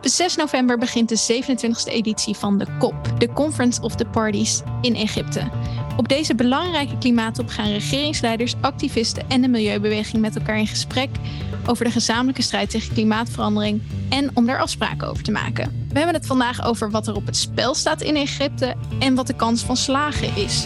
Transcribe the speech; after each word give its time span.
Op 0.00 0.08
6 0.08 0.36
november 0.36 0.78
begint 0.78 1.08
de 1.08 1.42
27e 1.44 1.92
editie 1.92 2.34
van 2.34 2.58
de 2.58 2.66
COP, 2.78 3.12
de 3.18 3.32
Conference 3.32 3.82
of 3.82 3.94
the 3.94 4.04
Parties, 4.04 4.62
in 4.80 4.94
Egypte. 4.94 5.50
Op 5.96 6.08
deze 6.08 6.34
belangrijke 6.34 6.98
klimaattop 6.98 7.48
gaan 7.48 7.70
regeringsleiders, 7.70 8.54
activisten 8.60 9.28
en 9.28 9.40
de 9.40 9.48
milieubeweging 9.48 10.22
met 10.22 10.36
elkaar 10.36 10.58
in 10.58 10.66
gesprek 10.66 11.08
over 11.66 11.84
de 11.84 11.90
gezamenlijke 11.90 12.42
strijd 12.42 12.70
tegen 12.70 12.94
klimaatverandering 12.94 13.82
en 14.08 14.30
om 14.34 14.46
daar 14.46 14.60
afspraken 14.60 15.08
over 15.08 15.22
te 15.22 15.32
maken. 15.32 15.86
We 15.88 15.96
hebben 15.96 16.14
het 16.14 16.26
vandaag 16.26 16.64
over 16.64 16.90
wat 16.90 17.06
er 17.06 17.14
op 17.14 17.26
het 17.26 17.36
spel 17.36 17.74
staat 17.74 18.02
in 18.02 18.16
Egypte 18.16 18.74
en 18.98 19.14
wat 19.14 19.26
de 19.26 19.36
kans 19.36 19.62
van 19.62 19.76
slagen 19.76 20.36
is. 20.36 20.64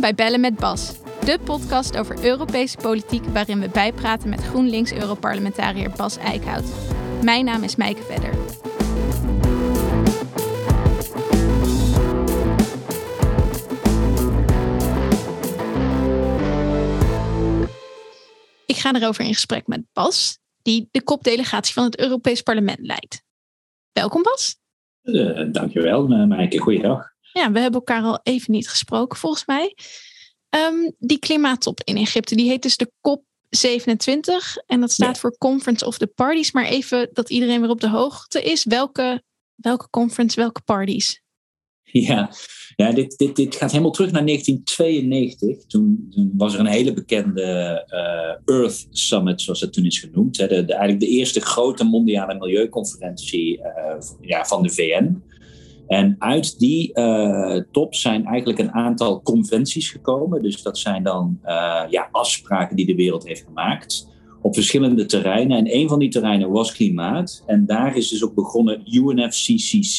Bij 0.00 0.14
Bellen 0.14 0.40
met 0.40 0.56
Bas, 0.56 0.92
de 1.24 1.38
podcast 1.44 1.96
over 1.96 2.24
Europese 2.24 2.76
politiek 2.76 3.24
waarin 3.24 3.60
we 3.60 3.68
bijpraten 3.68 4.28
met 4.28 4.42
GroenLinks-Europarlementariër 4.42 5.90
Bas 5.96 6.16
Eickhout. 6.16 6.64
Mijn 7.22 7.44
naam 7.44 7.62
is 7.62 7.76
Mijke 7.76 8.02
Vedder. 8.02 8.34
Ik 18.66 18.76
ga 18.76 18.94
erover 18.94 19.24
in 19.24 19.34
gesprek 19.34 19.66
met 19.66 19.82
Bas, 19.92 20.38
die 20.62 20.88
de 20.90 21.02
kopdelegatie 21.02 21.74
van 21.74 21.84
het 21.84 21.98
Europees 21.98 22.42
Parlement 22.42 22.80
leidt. 22.80 23.22
Welkom 23.92 24.22
Bas. 24.22 24.56
Uh, 25.02 25.52
dankjewel, 25.52 26.06
Mijke. 26.06 26.58
Goeiedag. 26.58 27.18
Ja, 27.32 27.52
we 27.52 27.60
hebben 27.60 27.80
elkaar 27.80 28.02
al 28.02 28.20
even 28.22 28.52
niet 28.52 28.68
gesproken 28.68 29.18
volgens 29.18 29.46
mij. 29.46 29.76
Um, 30.50 30.94
die 30.98 31.18
klimaattop 31.18 31.80
in 31.84 31.96
Egypte, 31.96 32.34
die 32.34 32.48
heet 32.48 32.62
dus 32.62 32.76
de 32.76 32.92
COP 33.00 33.24
27 33.50 34.56
en 34.66 34.80
dat 34.80 34.90
staat 34.90 35.18
voor 35.18 35.38
Conference 35.38 35.86
of 35.86 35.98
the 35.98 36.06
Parties. 36.06 36.52
Maar 36.52 36.64
even 36.64 37.10
dat 37.12 37.30
iedereen 37.30 37.60
weer 37.60 37.70
op 37.70 37.80
de 37.80 37.88
hoogte 37.88 38.42
is. 38.42 38.64
Welke, 38.64 39.22
welke 39.54 39.90
conference, 39.90 40.40
welke 40.40 40.60
parties? 40.60 41.22
Ja, 41.92 42.30
ja 42.76 42.92
dit, 42.92 43.18
dit, 43.18 43.36
dit 43.36 43.56
gaat 43.56 43.70
helemaal 43.70 43.92
terug 43.92 44.10
naar 44.10 44.26
1992. 44.26 45.66
Toen, 45.66 46.06
toen 46.10 46.32
was 46.36 46.54
er 46.54 46.60
een 46.60 46.66
hele 46.66 46.92
bekende 46.92 47.42
uh, 47.88 48.56
Earth 48.56 48.86
Summit, 48.90 49.40
zoals 49.40 49.60
het 49.60 49.72
toen 49.72 49.84
is 49.84 49.98
genoemd. 49.98 50.36
Hè. 50.36 50.46
De, 50.46 50.64
de, 50.64 50.72
eigenlijk 50.72 51.00
de 51.00 51.18
eerste 51.18 51.40
grote 51.40 51.84
mondiale 51.84 52.34
milieuconferentie 52.34 53.58
uh, 53.58 53.64
ja, 54.20 54.44
van 54.44 54.62
de 54.62 54.70
VN. 54.70 55.22
En 55.90 56.16
uit 56.18 56.58
die 56.58 56.90
uh, 56.94 57.60
top 57.70 57.94
zijn 57.94 58.24
eigenlijk 58.24 58.58
een 58.58 58.72
aantal 58.72 59.22
conventies 59.22 59.90
gekomen. 59.90 60.42
Dus 60.42 60.62
dat 60.62 60.78
zijn 60.78 61.02
dan 61.02 61.38
uh, 61.44 61.82
ja, 61.88 62.08
afspraken 62.12 62.76
die 62.76 62.86
de 62.86 62.94
wereld 62.94 63.26
heeft 63.26 63.44
gemaakt 63.44 64.08
op 64.42 64.54
verschillende 64.54 65.06
terreinen. 65.06 65.58
En 65.58 65.74
een 65.74 65.88
van 65.88 65.98
die 65.98 66.08
terreinen 66.08 66.50
was 66.50 66.72
klimaat. 66.72 67.42
En 67.46 67.66
daar 67.66 67.96
is 67.96 68.08
dus 68.08 68.24
ook 68.24 68.34
begonnen 68.34 68.82
UNFCCC. 68.94 69.98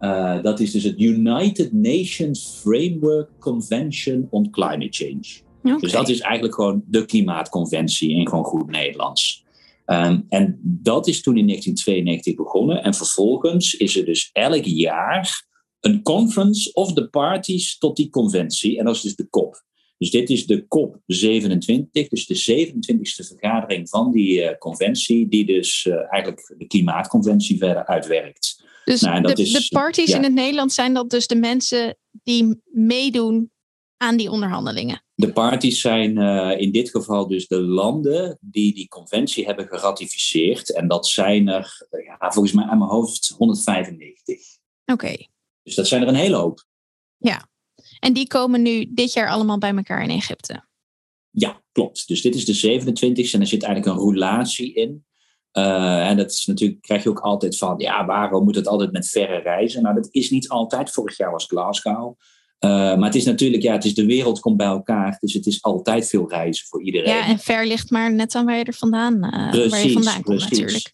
Uh, 0.00 0.42
dat 0.42 0.60
is 0.60 0.70
dus 0.70 0.84
het 0.84 1.00
United 1.00 1.72
Nations 1.72 2.60
Framework 2.60 3.30
Convention 3.38 4.26
on 4.30 4.50
Climate 4.50 4.88
Change. 4.90 5.42
Okay. 5.62 5.78
Dus 5.78 5.92
dat 5.92 6.08
is 6.08 6.20
eigenlijk 6.20 6.54
gewoon 6.54 6.82
de 6.86 7.04
klimaatconventie 7.04 8.10
in 8.10 8.28
gewoon 8.28 8.44
goed 8.44 8.70
Nederlands. 8.70 9.43
Um, 9.86 10.24
en 10.28 10.58
dat 10.62 11.06
is 11.06 11.22
toen 11.22 11.36
in 11.36 11.46
1992 11.46 12.34
begonnen. 12.34 12.82
En 12.82 12.94
vervolgens 12.94 13.74
is 13.74 13.96
er 13.96 14.04
dus 14.04 14.30
elk 14.32 14.64
jaar 14.64 15.46
een 15.80 16.02
conference 16.02 16.72
of 16.72 16.92
the 16.92 17.08
parties 17.08 17.78
tot 17.78 17.96
die 17.96 18.10
conventie. 18.10 18.78
En 18.78 18.84
dat 18.84 18.94
is 18.94 19.00
dus 19.00 19.16
de 19.16 19.28
COP. 19.28 19.62
Dus 19.98 20.10
dit 20.10 20.30
is 20.30 20.46
de 20.46 20.68
COP 20.68 21.00
27, 21.06 22.08
dus 22.08 22.26
de 22.26 22.68
27e 22.68 23.26
vergadering 23.26 23.88
van 23.88 24.12
die 24.12 24.42
uh, 24.42 24.58
conventie, 24.58 25.28
die 25.28 25.46
dus 25.46 25.84
uh, 25.84 25.94
eigenlijk 25.94 26.54
de 26.58 26.66
klimaatconventie 26.66 27.58
verder 27.58 27.86
uitwerkt. 27.86 28.62
Dus 28.84 29.00
nou, 29.00 29.34
de, 29.34 29.42
is, 29.42 29.52
de 29.52 29.66
parties 29.68 30.10
ja. 30.10 30.16
in 30.16 30.22
het 30.22 30.32
Nederlands 30.32 30.74
zijn 30.74 30.94
dat 30.94 31.10
dus 31.10 31.26
de 31.26 31.36
mensen 31.36 31.96
die 32.10 32.62
meedoen 32.64 33.50
aan 33.96 34.16
die 34.16 34.30
onderhandelingen? 34.30 35.03
De 35.14 35.32
parties 35.32 35.80
zijn 35.80 36.18
uh, 36.18 36.60
in 36.60 36.72
dit 36.72 36.90
geval 36.90 37.28
dus 37.28 37.46
de 37.46 37.60
landen 37.60 38.38
die 38.40 38.74
die 38.74 38.88
conventie 38.88 39.44
hebben 39.44 39.68
geratificeerd. 39.68 40.72
En 40.72 40.88
dat 40.88 41.06
zijn 41.06 41.48
er, 41.48 41.86
ja, 41.90 42.30
volgens 42.30 42.54
mij 42.54 42.64
aan 42.64 42.78
mijn 42.78 42.90
hoofd, 42.90 43.34
195. 43.36 44.36
Oké. 44.84 44.92
Okay. 44.92 45.28
Dus 45.62 45.74
dat 45.74 45.88
zijn 45.88 46.02
er 46.02 46.08
een 46.08 46.14
hele 46.14 46.36
hoop. 46.36 46.64
Ja. 47.16 47.48
En 47.98 48.12
die 48.12 48.26
komen 48.26 48.62
nu 48.62 48.92
dit 48.94 49.12
jaar 49.12 49.28
allemaal 49.28 49.58
bij 49.58 49.74
elkaar 49.74 50.02
in 50.02 50.10
Egypte? 50.10 50.64
Ja, 51.30 51.62
klopt. 51.72 52.08
Dus 52.08 52.22
dit 52.22 52.34
is 52.34 52.44
de 52.44 52.80
27e 52.80 53.32
en 53.32 53.40
er 53.40 53.46
zit 53.46 53.62
eigenlijk 53.62 53.86
een 53.86 54.02
roulatie 54.02 54.74
in. 54.74 55.04
Uh, 55.52 56.08
en 56.08 56.16
dat 56.16 56.30
is 56.30 56.46
natuurlijk, 56.46 56.82
krijg 56.82 57.02
je 57.02 57.08
ook 57.08 57.20
altijd 57.20 57.58
van, 57.58 57.78
ja, 57.78 58.06
waarom 58.06 58.44
moet 58.44 58.54
het 58.54 58.66
altijd 58.66 58.92
met 58.92 59.08
verre 59.08 59.38
reizen? 59.38 59.82
Nou, 59.82 59.94
dat 59.94 60.08
is 60.10 60.30
niet 60.30 60.48
altijd. 60.48 60.90
Vorig 60.90 61.16
jaar 61.16 61.30
was 61.30 61.46
Glasgow. 61.46 62.16
Uh, 62.64 62.70
maar 62.70 63.04
het 63.04 63.14
is 63.14 63.24
natuurlijk, 63.24 63.62
ja, 63.62 63.72
het 63.72 63.84
is 63.84 63.94
de 63.94 64.06
wereld 64.06 64.40
komt 64.40 64.56
bij 64.56 64.66
elkaar. 64.66 65.16
Dus 65.20 65.32
het 65.32 65.46
is 65.46 65.62
altijd 65.62 66.08
veel 66.08 66.30
reizen 66.30 66.66
voor 66.66 66.82
iedereen. 66.82 67.08
Ja, 67.08 67.26
en 67.26 67.38
ver 67.38 67.66
ligt 67.66 67.90
maar 67.90 68.14
net 68.14 68.34
aan 68.34 68.44
waar 68.44 68.58
je 68.58 68.64
er 68.64 68.74
vandaan, 68.74 69.14
uh, 69.14 69.50
precies, 69.50 69.70
waar 69.70 69.86
je 69.86 69.92
vandaan 69.92 70.22
komt 70.22 70.38
precies. 70.38 70.58
natuurlijk. 70.58 70.92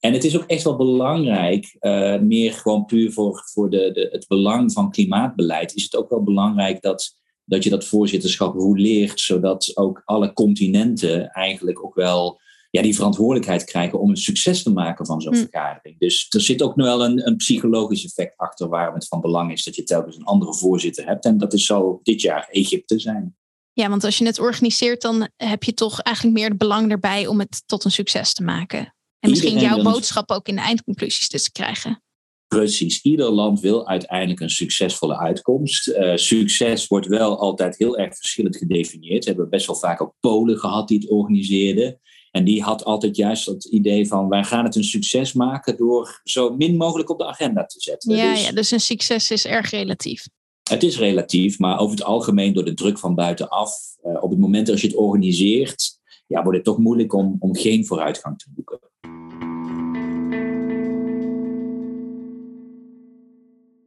En 0.00 0.12
het 0.12 0.24
is 0.24 0.36
ook 0.36 0.44
echt 0.46 0.62
wel 0.62 0.76
belangrijk, 0.76 1.76
uh, 1.80 2.18
meer 2.18 2.52
gewoon 2.52 2.84
puur 2.84 3.12
voor, 3.12 3.42
voor 3.52 3.70
de, 3.70 3.90
de, 3.92 4.08
het 4.12 4.26
belang 4.28 4.72
van 4.72 4.90
klimaatbeleid, 4.90 5.74
is 5.74 5.82
het 5.82 5.96
ook 5.96 6.10
wel 6.10 6.22
belangrijk 6.22 6.82
dat, 6.82 7.16
dat 7.44 7.64
je 7.64 7.70
dat 7.70 7.84
voorzitterschap 7.84 8.54
roleert, 8.54 9.20
zodat 9.20 9.70
ook 9.74 10.02
alle 10.04 10.32
continenten 10.32 11.30
eigenlijk 11.30 11.84
ook 11.84 11.94
wel 11.94 12.40
ja, 12.70 12.82
die 12.82 12.94
verantwoordelijkheid 12.94 13.64
krijgen 13.64 14.00
om 14.00 14.10
een 14.10 14.16
succes 14.16 14.62
te 14.62 14.70
maken 14.70 15.06
van 15.06 15.20
zo'n 15.20 15.34
hm. 15.34 15.40
vergadering. 15.40 15.98
Dus 15.98 16.26
er 16.28 16.40
zit 16.40 16.62
ook 16.62 16.76
nog 16.76 16.86
wel 16.86 17.04
een, 17.04 17.26
een 17.26 17.36
psychologisch 17.36 18.04
effect 18.04 18.36
achter 18.36 18.68
waarom 18.68 18.94
het 18.94 19.08
van 19.08 19.20
belang 19.20 19.52
is 19.52 19.64
dat 19.64 19.76
je 19.76 19.82
telkens 19.82 20.16
een 20.16 20.24
andere 20.24 20.54
voorzitter 20.54 21.06
hebt. 21.06 21.24
En 21.24 21.38
dat 21.38 21.52
is 21.52 21.66
zal 21.66 22.00
dit 22.02 22.20
jaar 22.20 22.48
Egypte 22.50 22.98
zijn. 22.98 23.36
Ja, 23.72 23.88
want 23.88 24.04
als 24.04 24.18
je 24.18 24.26
het 24.26 24.38
organiseert, 24.38 25.02
dan 25.02 25.28
heb 25.36 25.62
je 25.62 25.74
toch 25.74 26.00
eigenlijk 26.00 26.36
meer 26.36 26.48
het 26.48 26.58
belang 26.58 26.90
erbij 26.90 27.26
om 27.26 27.38
het 27.38 27.62
tot 27.66 27.84
een 27.84 27.90
succes 27.90 28.34
te 28.34 28.42
maken. 28.42 28.94
En 29.20 29.30
misschien 29.30 29.58
jouw 29.58 29.82
boodschap 29.82 30.30
ook 30.30 30.48
in 30.48 30.54
de 30.54 30.60
eindconclusies 30.60 31.28
dus 31.28 31.42
te 31.42 31.52
krijgen. 31.52 32.02
Precies, 32.48 33.02
ieder 33.02 33.30
land 33.30 33.60
wil 33.60 33.88
uiteindelijk 33.88 34.40
een 34.40 34.50
succesvolle 34.50 35.18
uitkomst. 35.18 35.88
Uh, 35.88 36.16
succes 36.16 36.86
wordt 36.86 37.06
wel 37.06 37.38
altijd 37.38 37.78
heel 37.78 37.98
erg 37.98 38.16
verschillend 38.16 38.56
gedefinieerd. 38.56 39.24
We 39.24 39.30
hebben 39.30 39.50
best 39.50 39.66
wel 39.66 39.76
vaak 39.76 40.02
ook 40.02 40.14
Polen 40.20 40.58
gehad 40.58 40.88
die 40.88 40.98
het 40.98 41.10
organiseerden. 41.10 42.00
En 42.30 42.44
die 42.44 42.62
had 42.62 42.84
altijd 42.84 43.16
juist 43.16 43.46
het 43.46 43.64
idee 43.64 44.08
van 44.08 44.28
wij 44.28 44.44
gaan 44.44 44.64
het 44.64 44.76
een 44.76 44.84
succes 44.84 45.32
maken 45.32 45.76
door 45.76 46.20
zo 46.24 46.56
min 46.56 46.76
mogelijk 46.76 47.10
op 47.10 47.18
de 47.18 47.26
agenda 47.26 47.64
te 47.64 47.80
zetten. 47.80 48.16
Ja, 48.16 48.32
dus, 48.32 48.44
ja, 48.44 48.52
dus 48.52 48.70
een 48.70 48.80
succes 48.80 49.30
is 49.30 49.46
erg 49.46 49.70
relatief. 49.70 50.26
Het 50.70 50.82
is 50.82 50.98
relatief, 50.98 51.58
maar 51.58 51.78
over 51.78 51.96
het 51.96 52.04
algemeen 52.04 52.52
door 52.52 52.64
de 52.64 52.74
druk 52.74 52.98
van 52.98 53.14
buitenaf, 53.14 53.72
uh, 54.04 54.22
op 54.22 54.30
het 54.30 54.38
moment 54.38 54.68
als 54.68 54.80
je 54.80 54.86
het 54.86 54.96
organiseert, 54.96 55.98
ja, 56.26 56.42
wordt 56.42 56.56
het 56.56 56.66
toch 56.66 56.78
moeilijk 56.78 57.12
om, 57.12 57.36
om 57.38 57.56
geen 57.56 57.86
vooruitgang 57.86 58.38
te 58.38 58.46
boeken. 58.54 58.78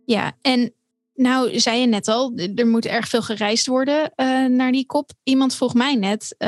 Ja, 0.06 0.38
en 0.42 0.74
nou, 1.22 1.60
zei 1.60 1.80
je 1.80 1.88
net 1.88 2.08
al, 2.08 2.34
er 2.56 2.68
moet 2.68 2.86
erg 2.86 3.08
veel 3.08 3.22
gereisd 3.22 3.68
worden 3.68 4.12
uh, 4.16 4.46
naar 4.46 4.72
die 4.72 4.86
kop. 4.86 5.12
Iemand 5.24 5.56
vroeg 5.56 5.74
mij 5.74 5.96
net, 5.96 6.36
uh, 6.38 6.48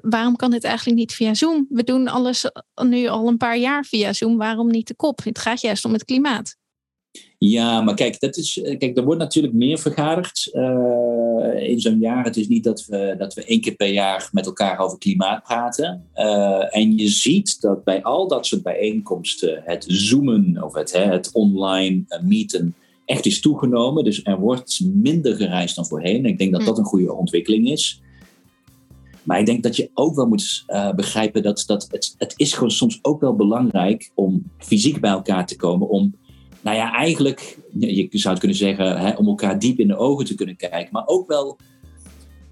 waarom 0.00 0.36
kan 0.36 0.50
dit 0.50 0.64
eigenlijk 0.64 0.98
niet 0.98 1.12
via 1.12 1.34
Zoom? 1.34 1.66
We 1.68 1.84
doen 1.84 2.08
alles 2.08 2.50
nu 2.74 3.06
al 3.06 3.28
een 3.28 3.36
paar 3.36 3.58
jaar 3.58 3.84
via 3.84 4.12
Zoom, 4.12 4.36
waarom 4.36 4.70
niet 4.70 4.88
de 4.88 4.94
kop? 4.94 5.24
Het 5.24 5.38
gaat 5.38 5.60
juist 5.60 5.84
om 5.84 5.92
het 5.92 6.04
klimaat. 6.04 6.56
Ja, 7.38 7.80
maar 7.80 7.94
kijk, 7.94 8.20
dat 8.20 8.36
is, 8.36 8.60
kijk 8.78 8.96
er 8.96 9.04
wordt 9.04 9.20
natuurlijk 9.20 9.54
meer 9.54 9.78
vergaderd 9.78 10.50
in 11.58 11.80
zo'n 11.80 11.98
jaar. 11.98 12.24
Het 12.24 12.36
is 12.36 12.48
niet 12.48 12.64
dat 12.64 12.84
we, 12.84 13.14
dat 13.18 13.34
we 13.34 13.44
één 13.44 13.60
keer 13.60 13.74
per 13.74 13.88
jaar 13.88 14.28
met 14.32 14.46
elkaar 14.46 14.78
over 14.78 14.98
klimaat 14.98 15.42
praten. 15.42 16.08
en 16.70 16.96
je 16.98 17.08
ziet 17.08 17.60
dat 17.60 17.84
bij 17.84 18.02
al 18.02 18.28
dat 18.28 18.46
soort 18.46 18.62
bijeenkomsten 18.62 19.62
het 19.64 19.84
zoomen 19.88 20.62
of 20.62 20.74
het, 20.74 20.92
hè, 20.92 21.04
het 21.04 21.32
online 21.32 22.04
meeten 22.22 22.74
echt 23.06 23.26
is 23.26 23.40
toegenomen. 23.40 24.04
Dus 24.04 24.20
er 24.24 24.40
wordt 24.40 24.80
minder 24.84 25.36
gereisd 25.36 25.76
dan 25.76 25.86
voorheen. 25.86 26.24
Ik 26.24 26.38
denk 26.38 26.52
dat 26.52 26.64
dat 26.64 26.78
een 26.78 26.84
goede 26.84 27.14
ontwikkeling 27.14 27.70
is. 27.70 28.00
Maar 29.22 29.38
ik 29.38 29.46
denk 29.46 29.62
dat 29.62 29.76
je 29.76 29.90
ook 29.94 30.14
wel 30.14 30.26
moet 30.26 30.64
uh, 30.68 30.94
begrijpen 30.94 31.42
dat, 31.42 31.64
dat 31.66 31.86
het, 31.90 32.14
het 32.18 32.34
is 32.36 32.52
gewoon 32.52 32.70
soms 32.70 32.98
ook 33.02 33.20
wel 33.20 33.36
belangrijk 33.36 34.10
om 34.14 34.50
fysiek 34.58 35.00
bij 35.00 35.10
elkaar 35.10 35.46
te 35.46 35.56
komen. 35.56 35.88
Om, 35.88 36.14
nou 36.60 36.76
ja, 36.76 36.92
eigenlijk, 36.92 37.58
je 37.78 38.08
zou 38.10 38.28
het 38.28 38.38
kunnen 38.38 38.58
zeggen, 38.58 38.98
hè, 38.98 39.14
om 39.14 39.26
elkaar 39.26 39.58
diep 39.58 39.78
in 39.78 39.88
de 39.88 39.96
ogen 39.96 40.24
te 40.24 40.34
kunnen 40.34 40.56
kijken. 40.56 40.88
Maar 40.92 41.06
ook 41.06 41.28
wel, 41.28 41.58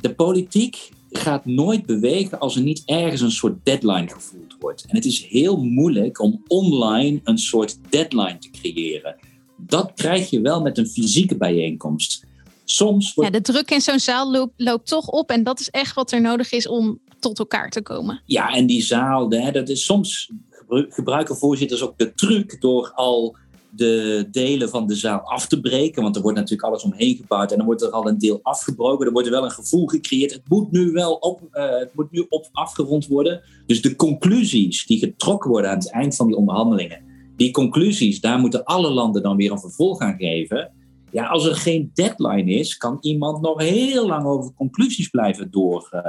de 0.01 0.15
politiek 0.15 0.91
gaat 1.11 1.45
nooit 1.45 1.87
bewegen 1.87 2.39
als 2.39 2.57
er 2.57 2.63
niet 2.63 2.83
ergens 2.85 3.21
een 3.21 3.31
soort 3.31 3.65
deadline 3.65 4.09
gevoeld 4.09 4.57
wordt. 4.59 4.85
En 4.87 4.97
het 4.97 5.05
is 5.05 5.27
heel 5.27 5.65
moeilijk 5.65 6.21
om 6.21 6.43
online 6.47 7.21
een 7.25 7.39
soort 7.39 7.79
deadline 7.91 8.39
te 8.39 8.51
creëren 8.51 9.17
dat 9.57 9.93
krijg 9.95 10.31
je 10.31 10.41
wel 10.41 10.63
met 10.63 10.79
een 10.79 10.87
fysieke 10.87 11.37
bijeenkomst. 11.37 12.25
soms. 12.65 13.13
Ja, 13.15 13.31
de 13.31 13.41
druk 13.41 13.71
in 13.71 13.81
zo'n 13.81 13.99
zaal 13.99 14.31
loopt, 14.31 14.53
loopt 14.57 14.89
toch 14.89 15.09
op. 15.09 15.31
En 15.31 15.43
dat 15.43 15.61
is 15.61 15.71
echt 15.71 15.95
wat 15.95 16.13
er 16.13 16.21
nodig 16.21 16.53
is 16.53 16.69
om 16.69 17.01
tot 17.21 17.39
elkaar 17.39 17.71
te 17.71 17.83
komen. 17.83 18.23
Ja, 18.27 18.55
en 18.55 18.67
die 18.67 18.83
zaal, 18.83 19.31
hè, 19.31 19.53
dat 19.53 19.69
is 19.69 19.85
soms 19.85 20.31
gebruiken 20.69 21.37
voorzitters 21.37 21.83
ook 21.83 21.99
de 21.99 22.15
truc 22.15 22.61
door 22.61 22.93
al 22.95 23.37
de 23.77 24.29
delen 24.31 24.69
van 24.69 24.87
de 24.87 24.95
zaal 24.95 25.21
af 25.21 25.47
te 25.47 25.61
breken. 25.61 26.03
Want 26.03 26.17
er 26.17 26.23
wordt 26.23 26.39
natuurlijk 26.39 26.69
alles 26.69 26.83
omheen 26.83 27.17
gebouwd 27.17 27.51
en 27.51 27.57
dan 27.57 27.67
wordt 27.67 27.83
er 27.83 27.91
al 27.91 28.09
een 28.09 28.19
deel 28.19 28.41
afgebroken. 28.43 29.07
Er 29.07 29.13
wordt 29.13 29.29
wel 29.29 29.45
een 29.45 29.51
gevoel 29.51 29.87
gecreëerd. 29.87 30.33
Het 30.33 30.49
moet 30.49 30.73
nu 30.73 30.91
wel 30.91 31.15
op, 31.15 31.41
uh, 31.53 31.79
het 31.79 31.95
moet 31.95 32.11
nu 32.11 32.27
op 32.29 32.49
afgerond 32.53 33.07
worden. 33.07 33.43
Dus 33.67 33.83
de 33.83 33.97
conclusies 33.97 34.87
die 34.87 34.99
getrokken 34.99 35.51
worden 35.51 35.71
aan 35.71 35.79
het 35.79 35.91
eind 35.91 36.17
van 36.17 36.27
die 36.27 36.37
onderhandelingen, 36.37 37.03
die 37.37 37.51
conclusies, 37.51 38.21
daar 38.21 38.39
moeten 38.39 38.65
alle 38.65 38.91
landen 38.91 39.23
dan 39.23 39.37
weer 39.37 39.51
een 39.51 39.61
vervolg 39.61 40.01
aan 40.01 40.17
geven. 40.17 40.73
Ja, 41.11 41.27
als 41.27 41.47
er 41.47 41.55
geen 41.55 41.91
deadline 41.95 42.53
is, 42.53 42.77
kan 42.77 42.99
iemand 43.01 43.41
nog 43.41 43.61
heel 43.61 44.07
lang 44.07 44.27
over 44.27 44.53
conclusies 44.53 45.09
blijven 45.09 45.51
door. 45.51 45.89
Uh, 45.93 46.03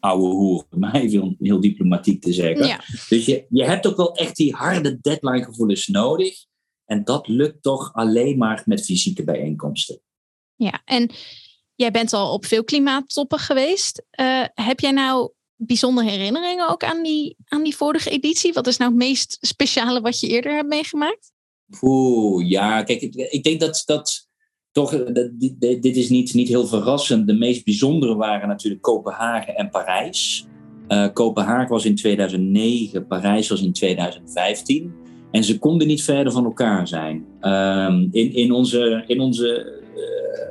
ouwe 0.00 0.28
hoer, 0.28 0.64
om 0.70 0.78
mij 0.80 0.92
even 0.92 1.36
heel 1.38 1.60
diplomatiek 1.60 2.22
te 2.22 2.32
zeggen. 2.32 2.66
Ja. 2.66 2.80
Dus 3.08 3.26
je, 3.26 3.46
je 3.48 3.64
hebt 3.64 3.86
ook 3.86 3.96
wel 3.96 4.14
echt 4.14 4.36
die 4.36 4.54
harde 4.54 4.98
deadline 5.00 5.44
gevoelens 5.44 5.86
nodig. 5.86 6.46
En 6.84 7.04
dat 7.04 7.28
lukt 7.28 7.62
toch 7.62 7.92
alleen 7.92 8.38
maar 8.38 8.62
met 8.64 8.84
fysieke 8.84 9.24
bijeenkomsten. 9.24 10.00
Ja, 10.54 10.82
en 10.84 11.10
jij 11.74 11.90
bent 11.90 12.12
al 12.12 12.32
op 12.32 12.46
veel 12.46 12.64
klimaattoppen 12.64 13.38
geweest. 13.38 14.06
Uh, 14.20 14.44
heb 14.54 14.80
jij 14.80 14.90
nou 14.90 15.32
bijzondere 15.58 16.10
herinneringen 16.10 16.68
ook 16.68 16.84
aan 16.84 17.02
die, 17.02 17.36
aan 17.44 17.62
die 17.62 17.76
vorige 17.76 18.10
editie? 18.10 18.52
Wat 18.52 18.66
is 18.66 18.76
nou 18.76 18.90
het 18.90 19.00
meest 19.00 19.38
speciale 19.40 20.00
wat 20.00 20.20
je 20.20 20.28
eerder 20.28 20.54
hebt 20.54 20.68
meegemaakt? 20.68 21.32
Oeh, 21.82 22.48
ja, 22.48 22.82
kijk, 22.82 23.00
ik, 23.00 23.14
ik 23.14 23.42
denk 23.42 23.60
dat, 23.60 23.82
dat 23.86 24.28
toch, 24.72 24.90
dat, 24.90 25.30
dit, 25.32 25.82
dit, 25.82 25.96
is 25.96 26.08
niet, 26.08 26.34
niet 26.34 26.48
heel 26.48 26.66
verrassend. 26.66 27.26
De 27.26 27.34
meest 27.34 27.64
bijzondere 27.64 28.14
waren 28.14 28.48
natuurlijk 28.48 28.82
Kopenhagen 28.82 29.56
en 29.56 29.70
Parijs. 29.70 30.46
Uh, 30.88 31.06
Kopenhagen 31.12 31.68
was 31.68 31.84
in 31.84 31.94
2009, 31.94 33.06
Parijs 33.06 33.48
was 33.48 33.62
in 33.62 33.72
2015. 33.72 34.92
En 35.30 35.44
ze 35.44 35.58
konden 35.58 35.86
niet 35.86 36.02
verder 36.02 36.32
van 36.32 36.44
elkaar 36.44 36.88
zijn. 36.88 37.26
Ehm, 37.40 38.08
in, 38.10 38.32
in 38.34 38.52
onze, 38.52 39.04
in 39.06 39.20
onze 39.20 39.77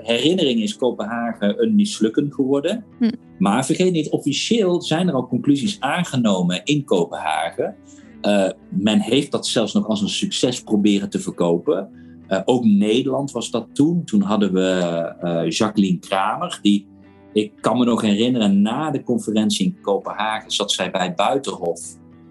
herinnering 0.01 0.62
is 0.62 0.75
Kopenhagen 0.75 1.63
een 1.63 1.75
mislukken 1.75 2.33
geworden. 2.33 2.85
Hm. 3.00 3.12
Maar 3.38 3.65
vergeet 3.65 3.91
niet, 3.91 4.09
officieel 4.09 4.81
zijn 4.81 5.07
er 5.07 5.13
al 5.13 5.27
conclusies 5.27 5.79
aangenomen 5.79 6.62
in 6.63 6.83
Kopenhagen. 6.83 7.75
Uh, 8.21 8.50
men 8.69 9.00
heeft 9.00 9.31
dat 9.31 9.47
zelfs 9.47 9.74
nog 9.74 9.88
als 9.88 10.01
een 10.01 10.09
succes 10.09 10.63
proberen 10.63 11.09
te 11.09 11.19
verkopen. 11.19 11.89
Uh, 12.29 12.41
ook 12.45 12.65
Nederland 12.65 13.31
was 13.31 13.51
dat 13.51 13.68
toen. 13.74 14.03
Toen 14.03 14.21
hadden 14.21 14.53
we 14.53 15.45
Jacqueline 15.50 16.00
Kramer, 16.00 16.59
die 16.62 16.88
ik 17.33 17.51
kan 17.62 17.77
me 17.77 17.85
nog 17.85 18.01
herinneren, 18.01 18.62
na 18.62 18.91
de 18.91 19.03
conferentie 19.03 19.65
in 19.65 19.81
Kopenhagen 19.81 20.51
zat 20.51 20.71
zij 20.71 20.91
bij 20.91 21.13
Buitenhof 21.13 21.81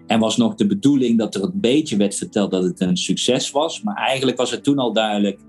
en 0.07 0.19
was 0.19 0.37
nog 0.37 0.55
de 0.55 0.67
bedoeling 0.67 1.17
dat 1.17 1.35
er 1.35 1.43
een 1.43 1.59
beetje 1.59 1.97
werd 1.97 2.15
verteld 2.15 2.51
dat 2.51 2.63
het 2.63 2.79
een 2.79 2.97
succes 2.97 3.51
was. 3.51 3.81
Maar 3.81 3.95
eigenlijk 3.95 4.37
was 4.37 4.51
het 4.51 4.63
toen 4.63 4.77
al 4.77 4.93
duidelijk. 4.93 5.39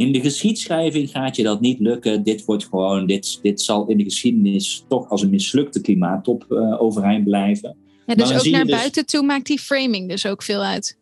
In 0.00 0.12
de 0.12 0.20
geschiedschrijving 0.20 1.10
gaat 1.10 1.36
je 1.36 1.42
dat 1.42 1.60
niet 1.60 1.78
lukken. 1.78 2.22
Dit 2.22 2.44
wordt 2.44 2.64
gewoon, 2.64 3.06
dit, 3.06 3.38
dit 3.42 3.60
zal 3.60 3.86
in 3.86 3.96
de 3.96 4.04
geschiedenis 4.04 4.84
toch 4.88 5.08
als 5.08 5.22
een 5.22 5.30
mislukte 5.30 5.80
klimaattop 5.80 6.46
uh, 6.48 6.82
overeind 6.82 7.24
blijven. 7.24 7.76
Ja, 8.06 8.14
dus 8.14 8.32
ook 8.32 8.44
naar 8.44 8.66
dus- 8.66 8.76
buiten 8.76 9.06
toe 9.06 9.22
maakt 9.22 9.46
die 9.46 9.58
framing 9.58 10.08
dus 10.08 10.26
ook 10.26 10.42
veel 10.42 10.62
uit. 10.62 10.98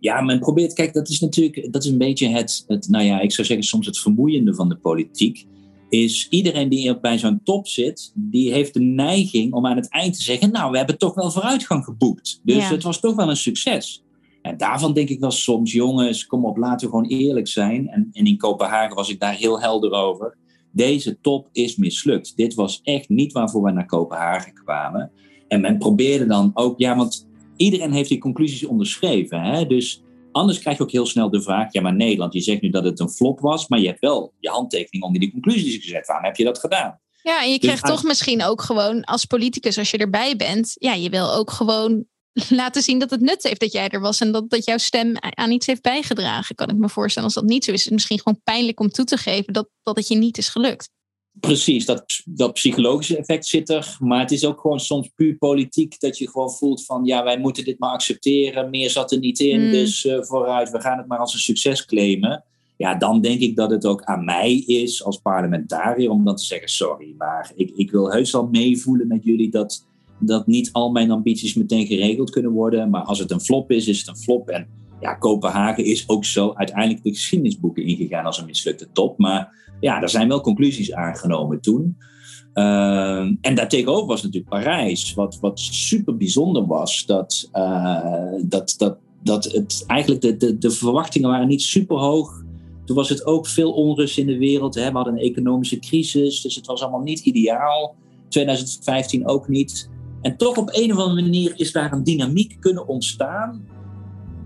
Ja, 0.00 0.20
men 0.20 0.38
probeert, 0.38 0.72
kijk, 0.72 0.92
dat 0.92 1.08
is 1.08 1.20
natuurlijk, 1.20 1.72
dat 1.72 1.84
is 1.84 1.90
een 1.90 1.98
beetje 1.98 2.28
het, 2.28 2.64
het, 2.66 2.88
nou 2.88 3.04
ja, 3.04 3.20
ik 3.20 3.32
zou 3.32 3.46
zeggen 3.46 3.66
soms 3.66 3.86
het 3.86 3.98
vermoeiende 3.98 4.54
van 4.54 4.68
de 4.68 4.76
politiek 4.76 5.46
is 5.88 6.26
iedereen 6.28 6.68
die 6.68 7.00
bij 7.00 7.18
zo'n 7.18 7.40
top 7.44 7.68
zit, 7.68 8.12
die 8.14 8.52
heeft 8.52 8.74
de 8.74 8.80
neiging 8.80 9.52
om 9.52 9.66
aan 9.66 9.76
het 9.76 9.88
eind 9.88 10.16
te 10.16 10.22
zeggen, 10.22 10.50
nou, 10.50 10.70
we 10.70 10.76
hebben 10.76 10.98
toch 10.98 11.14
wel 11.14 11.30
vooruitgang 11.30 11.84
geboekt. 11.84 12.40
Dus 12.44 12.68
het 12.68 12.82
was 12.82 13.00
toch 13.00 13.14
wel 13.14 13.28
een 13.28 13.36
succes. 13.36 14.02
En 14.42 14.56
daarvan 14.56 14.92
denk 14.92 15.08
ik 15.08 15.20
wel 15.20 15.30
soms, 15.30 15.72
jongens, 15.72 16.26
kom 16.26 16.44
op, 16.44 16.56
laten 16.56 16.86
we 16.86 16.96
gewoon 16.96 17.10
eerlijk 17.10 17.48
zijn. 17.48 17.88
En, 17.88 18.08
en 18.12 18.24
in 18.24 18.36
Kopenhagen 18.36 18.96
was 18.96 19.10
ik 19.10 19.20
daar 19.20 19.34
heel 19.34 19.60
helder 19.60 19.92
over. 19.92 20.36
Deze 20.72 21.20
top 21.20 21.48
is 21.52 21.76
mislukt. 21.76 22.36
Dit 22.36 22.54
was 22.54 22.80
echt 22.82 23.08
niet 23.08 23.32
waarvoor 23.32 23.62
we 23.62 23.70
naar 23.70 23.86
Kopenhagen 23.86 24.54
kwamen. 24.54 25.10
En 25.48 25.60
men 25.60 25.78
probeerde 25.78 26.26
dan 26.26 26.50
ook, 26.54 26.78
ja, 26.78 26.96
want 26.96 27.28
iedereen 27.56 27.92
heeft 27.92 28.08
die 28.08 28.18
conclusies 28.18 28.64
onderschreven. 28.64 29.40
Hè? 29.40 29.66
Dus 29.66 30.02
Anders 30.32 30.58
krijg 30.58 30.76
je 30.76 30.82
ook 30.82 30.90
heel 30.90 31.06
snel 31.06 31.30
de 31.30 31.42
vraag: 31.42 31.72
ja, 31.72 31.80
maar 31.80 31.94
Nederland, 31.94 32.32
je 32.32 32.40
zegt 32.40 32.60
nu 32.60 32.70
dat 32.70 32.84
het 32.84 33.00
een 33.00 33.10
flop 33.10 33.40
was, 33.40 33.68
maar 33.68 33.80
je 33.80 33.86
hebt 33.86 34.00
wel 34.00 34.32
je 34.40 34.48
handtekening 34.48 35.04
onder 35.04 35.20
die 35.20 35.30
conclusies 35.30 35.76
gezet. 35.76 36.06
Waarom 36.06 36.24
heb 36.24 36.36
je 36.36 36.44
dat 36.44 36.58
gedaan? 36.58 37.00
Ja, 37.22 37.42
en 37.42 37.52
je 37.52 37.58
dus 37.58 37.66
krijgt 37.66 37.86
toch 37.86 38.02
misschien 38.02 38.42
ook 38.42 38.62
gewoon 38.62 39.04
als 39.04 39.24
politicus, 39.24 39.78
als 39.78 39.90
je 39.90 39.98
erbij 39.98 40.36
bent, 40.36 40.72
ja, 40.74 40.94
je 40.94 41.10
wil 41.10 41.32
ook 41.32 41.50
gewoon 41.50 42.04
laten 42.48 42.82
zien 42.82 42.98
dat 42.98 43.10
het 43.10 43.20
nut 43.20 43.42
heeft 43.42 43.60
dat 43.60 43.72
jij 43.72 43.88
er 43.88 44.00
was 44.00 44.20
en 44.20 44.32
dat, 44.32 44.50
dat 44.50 44.64
jouw 44.64 44.78
stem 44.78 45.16
aan 45.18 45.50
iets 45.50 45.66
heeft 45.66 45.82
bijgedragen. 45.82 46.54
Kan 46.54 46.68
ik 46.68 46.76
me 46.76 46.88
voorstellen. 46.88 47.28
Als 47.28 47.38
dat 47.38 47.50
niet 47.50 47.64
zo 47.64 47.70
is, 47.70 47.78
is 47.78 47.84
het 47.84 47.92
misschien 47.92 48.20
gewoon 48.20 48.40
pijnlijk 48.44 48.80
om 48.80 48.90
toe 48.90 49.04
te 49.04 49.16
geven 49.16 49.52
dat, 49.52 49.68
dat 49.82 49.96
het 49.96 50.08
je 50.08 50.16
niet 50.16 50.38
is 50.38 50.48
gelukt. 50.48 50.90
Precies, 51.40 51.86
dat, 51.86 52.04
dat 52.24 52.52
psychologische 52.52 53.16
effect 53.16 53.46
zit 53.46 53.68
er. 53.68 53.96
Maar 53.98 54.20
het 54.20 54.30
is 54.30 54.44
ook 54.44 54.60
gewoon 54.60 54.80
soms 54.80 55.08
puur 55.14 55.36
politiek 55.36 56.00
dat 56.00 56.18
je 56.18 56.30
gewoon 56.30 56.50
voelt 56.50 56.84
van 56.84 57.04
ja, 57.04 57.24
wij 57.24 57.38
moeten 57.38 57.64
dit 57.64 57.78
maar 57.78 57.90
accepteren. 57.90 58.70
Meer 58.70 58.90
zat 58.90 59.12
er 59.12 59.18
niet 59.18 59.38
in, 59.38 59.60
hmm. 59.60 59.70
dus 59.70 60.04
uh, 60.04 60.22
vooruit, 60.22 60.70
we 60.70 60.80
gaan 60.80 60.98
het 60.98 61.06
maar 61.06 61.18
als 61.18 61.32
een 61.32 61.40
succes 61.40 61.84
claimen. 61.84 62.44
Ja, 62.76 62.94
dan 62.94 63.20
denk 63.20 63.40
ik 63.40 63.56
dat 63.56 63.70
het 63.70 63.86
ook 63.86 64.02
aan 64.02 64.24
mij 64.24 64.54
is 64.54 65.04
als 65.04 65.18
parlementariër 65.18 66.10
om 66.10 66.24
dan 66.24 66.36
te 66.36 66.44
zeggen 66.44 66.68
sorry, 66.68 67.14
maar 67.18 67.52
ik, 67.54 67.70
ik 67.76 67.90
wil 67.90 68.10
heus 68.10 68.30
wel 68.30 68.46
meevoelen 68.46 69.06
met 69.06 69.24
jullie 69.24 69.50
dat, 69.50 69.86
dat 70.20 70.46
niet 70.46 70.72
al 70.72 70.90
mijn 70.90 71.10
ambities 71.10 71.54
meteen 71.54 71.86
geregeld 71.86 72.30
kunnen 72.30 72.52
worden. 72.52 72.90
Maar 72.90 73.02
als 73.02 73.18
het 73.18 73.30
een 73.30 73.40
flop 73.40 73.70
is, 73.70 73.88
is 73.88 73.98
het 73.98 74.08
een 74.08 74.16
flop. 74.16 74.48
En 74.48 74.66
ja, 75.00 75.14
Kopenhagen 75.14 75.84
is 75.84 76.08
ook 76.08 76.24
zo 76.24 76.52
uiteindelijk 76.54 77.02
de 77.02 77.10
geschiedenisboeken 77.10 77.84
ingegaan 77.84 78.24
als 78.24 78.38
een 78.38 78.46
mislukte 78.46 78.88
top. 78.92 79.18
Maar 79.18 79.54
ja, 79.80 80.02
er 80.02 80.08
zijn 80.08 80.28
wel 80.28 80.40
conclusies 80.40 80.92
aangenomen 80.92 81.60
toen. 81.60 81.96
Uh, 82.54 83.18
en 83.40 83.54
daartegenover 83.54 84.06
was 84.06 84.22
natuurlijk 84.22 84.50
Parijs, 84.50 85.14
wat, 85.14 85.38
wat 85.40 85.60
super 85.60 86.16
bijzonder 86.16 86.66
was. 86.66 87.06
Dat, 87.06 87.50
uh, 87.52 88.32
dat, 88.42 88.74
dat, 88.78 88.98
dat 89.22 89.44
het 89.44 89.84
eigenlijk 89.86 90.20
de, 90.20 90.36
de, 90.36 90.58
de 90.58 90.70
verwachtingen 90.70 91.28
waren 91.28 91.48
niet 91.48 91.62
super 91.62 91.96
hoog. 91.96 92.42
Toen 92.84 92.96
was 92.96 93.08
het 93.08 93.26
ook 93.26 93.46
veel 93.46 93.72
onrust 93.72 94.18
in 94.18 94.26
de 94.26 94.38
wereld. 94.38 94.74
Hè. 94.74 94.88
We 94.90 94.96
hadden 94.96 95.12
een 95.12 95.20
economische 95.20 95.78
crisis, 95.78 96.40
dus 96.40 96.54
het 96.54 96.66
was 96.66 96.82
allemaal 96.82 97.02
niet 97.02 97.20
ideaal. 97.20 97.94
2015 98.28 99.26
ook 99.26 99.48
niet. 99.48 99.90
En 100.22 100.36
toch 100.36 100.56
op 100.56 100.68
een 100.72 100.92
of 100.92 100.98
andere 100.98 101.22
manier 101.22 101.52
is 101.56 101.72
daar 101.72 101.92
een 101.92 102.04
dynamiek 102.04 102.56
kunnen 102.60 102.88
ontstaan 102.88 103.66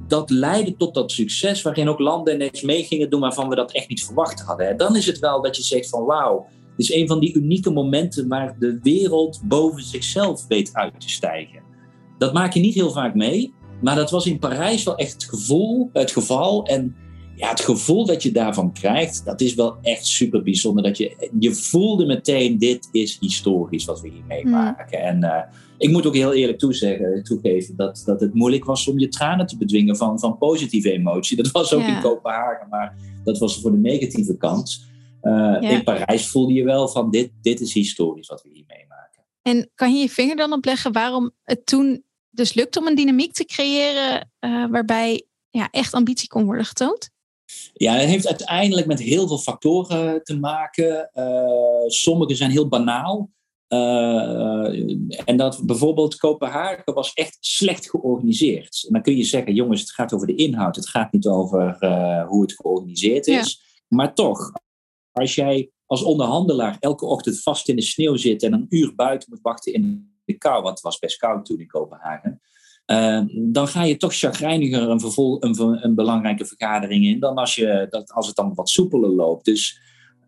dat 0.09 0.31
leidde 0.31 0.77
tot 0.77 0.95
dat 0.95 1.13
succes 1.13 1.63
waarin 1.63 1.89
ook 1.89 1.99
landen 1.99 2.35
ineens 2.35 2.63
mee 2.63 2.85
gingen 2.85 3.11
doen 3.11 3.21
waarvan 3.21 3.49
we 3.49 3.55
dat 3.55 3.73
echt 3.73 3.89
niet 3.89 4.05
verwacht 4.05 4.41
hadden. 4.41 4.77
Dan 4.77 4.97
is 4.97 5.07
het 5.07 5.19
wel 5.19 5.43
dat 5.43 5.57
je 5.57 5.63
zegt 5.63 5.89
van 5.89 6.05
wauw, 6.05 6.47
dit 6.77 6.89
is 6.89 6.95
een 6.95 7.09
van 7.09 7.21
die 7.21 7.35
unieke 7.35 7.71
momenten 7.71 8.29
waar 8.29 8.57
de 8.59 8.79
wereld 8.83 9.41
boven 9.45 9.83
zichzelf 9.83 10.47
weet 10.47 10.71
uit 10.73 11.01
te 11.01 11.09
stijgen. 11.09 11.63
Dat 12.19 12.33
maak 12.33 12.53
je 12.53 12.61
niet 12.61 12.75
heel 12.75 12.91
vaak 12.91 13.15
mee, 13.15 13.55
maar 13.81 13.97
dat 13.97 14.11
was 14.11 14.27
in 14.27 14.39
Parijs 14.39 14.85
wel 14.85 14.97
echt 14.97 15.13
het, 15.13 15.25
gevoel, 15.25 15.91
het 15.93 16.11
geval. 16.11 16.65
En 16.67 16.97
ja, 17.37 17.49
het 17.49 17.61
gevoel 17.61 18.07
dat 18.07 18.23
je 18.23 18.33
daarvan 18.33 18.73
krijgt, 18.73 19.25
dat 19.25 19.41
is 19.41 19.55
wel 19.55 19.77
echt 19.83 20.07
super 20.07 20.43
bijzonder. 20.43 20.83
Dat 20.83 20.97
je, 20.97 21.31
je 21.39 21.55
voelde 21.55 22.07
meteen, 22.07 22.59
dit 22.59 22.89
is 22.93 23.17
historisch 23.21 23.85
wat 23.85 24.01
we 24.01 24.09
hier 24.09 24.25
meemaken. 24.29 24.99
Mm. 24.99 25.05
En 25.05 25.25
uh, 25.25 25.59
ik 25.79 25.91
moet 25.91 26.07
ook 26.07 26.15
heel 26.15 26.33
eerlijk 26.33 26.59
toezeggen, 26.59 27.25
toegeven 27.25 27.77
dat, 27.77 28.03
dat 28.07 28.21
het 28.21 28.35
moeilijk 28.35 28.65
was 28.65 28.89
om 28.89 28.99
je 28.99 29.09
tranen 29.09 29.47
te 29.47 29.57
bedwingen 29.57 29.97
van, 29.97 30.19
van 30.19 30.39
positieve 30.39 30.93
emotie. 30.93 31.37
Dat 31.37 31.51
was 31.51 31.73
ook 31.73 31.83
in 31.83 32.01
Kopenhagen, 32.01 32.69
maar 32.69 32.97
dat 33.25 33.39
was 33.39 33.61
voor 33.61 33.71
de 33.71 33.79
negatieve 33.79 34.37
kant. 34.37 34.85
Uh, 35.23 35.57
In 35.61 35.85
Parijs 35.85 36.29
voelde 36.29 36.53
je 36.53 36.65
wel 36.65 36.89
van 36.89 37.11
dit, 37.11 37.31
dit 37.43 37.61
is 37.61 37.75
historisch 37.75 38.29
wat 38.29 38.43
we 38.43 38.49
hier 38.53 38.65
meemaken. 38.67 39.25
En 39.43 39.71
kan 39.75 39.95
je 39.95 40.01
je 40.01 40.09
vinger 40.09 40.37
dan 40.37 40.53
opleggen 40.53 40.93
waarom 40.93 41.31
het 41.43 41.67
toen 41.67 42.05
dus 42.31 42.55
lukt 42.55 42.77
om 42.77 42.87
een 42.87 42.95
dynamiek 42.95 43.33
te 43.33 43.45
creëren 43.45 44.31
uh, 44.41 44.67
waarbij 44.71 45.27
ja, 45.51 45.69
echt 45.71 45.95
ambitie 45.95 46.29
kon 46.29 46.45
worden 46.45 46.65
getoond? 46.65 47.11
Ja, 47.73 47.95
het 47.95 48.09
heeft 48.09 48.27
uiteindelijk 48.27 48.87
met 48.87 49.01
heel 49.01 49.27
veel 49.29 49.39
factoren 49.39 50.23
te 50.23 50.39
maken. 50.39 51.11
Uh, 51.15 51.87
sommige 51.87 52.35
zijn 52.35 52.51
heel 52.51 52.69
banaal. 52.69 53.31
Uh, 53.69 54.99
en 55.25 55.37
dat 55.37 55.63
bijvoorbeeld 55.67 56.17
Kopenhagen 56.17 56.95
was 56.95 57.13
echt 57.13 57.37
slecht 57.41 57.91
georganiseerd. 57.91 58.85
En 58.87 58.93
dan 58.93 59.03
kun 59.03 59.17
je 59.17 59.25
zeggen, 59.25 59.55
jongens, 59.55 59.81
het 59.81 59.91
gaat 59.91 60.13
over 60.13 60.27
de 60.27 60.35
inhoud. 60.35 60.77
Het 60.77 60.89
gaat 60.89 61.13
niet 61.13 61.27
over 61.27 61.77
uh, 61.81 62.27
hoe 62.27 62.43
het 62.43 62.53
georganiseerd 62.53 63.27
is. 63.27 63.63
Maar 63.89 64.15
toch, 64.15 64.53
als 65.13 65.35
jij 65.35 65.71
als 65.87 66.03
onderhandelaar 66.03 66.77
elke 66.81 67.07
ochtend 67.07 67.43
vast 67.43 67.69
in 67.69 67.77
de 67.77 67.83
sneeuw 67.83 68.17
zit 68.17 68.43
en 68.43 68.53
een 68.53 68.67
uur 68.69 68.95
buiten 68.95 69.31
moet 69.31 69.43
wachten 69.43 69.73
in 69.73 70.13
de 70.25 70.39
kou, 70.39 70.63
want 70.63 70.75
het 70.75 70.85
was 70.85 70.99
best 70.99 71.17
koud 71.17 71.45
toen 71.45 71.61
in 71.61 71.67
Kopenhagen. 71.67 72.41
Uh, 72.87 73.21
dan 73.29 73.69
ga 73.69 73.85
je 73.85 73.97
toch 73.97 74.15
chagrijniger 74.15 74.89
een, 74.89 75.01
vervol, 75.01 75.45
een, 75.45 75.85
een, 75.85 75.95
belangrijke 75.95 76.45
vergadering 76.45 77.05
in 77.05 77.21
dan 77.21 77.37
als, 77.37 77.55
je, 77.55 77.87
dat, 77.91 78.13
als 78.13 78.27
het 78.27 78.37
dan 78.37 78.55
wat 78.55 78.69
soepeler 78.69 79.11
loopt. 79.11 79.45
Dus 79.45 79.81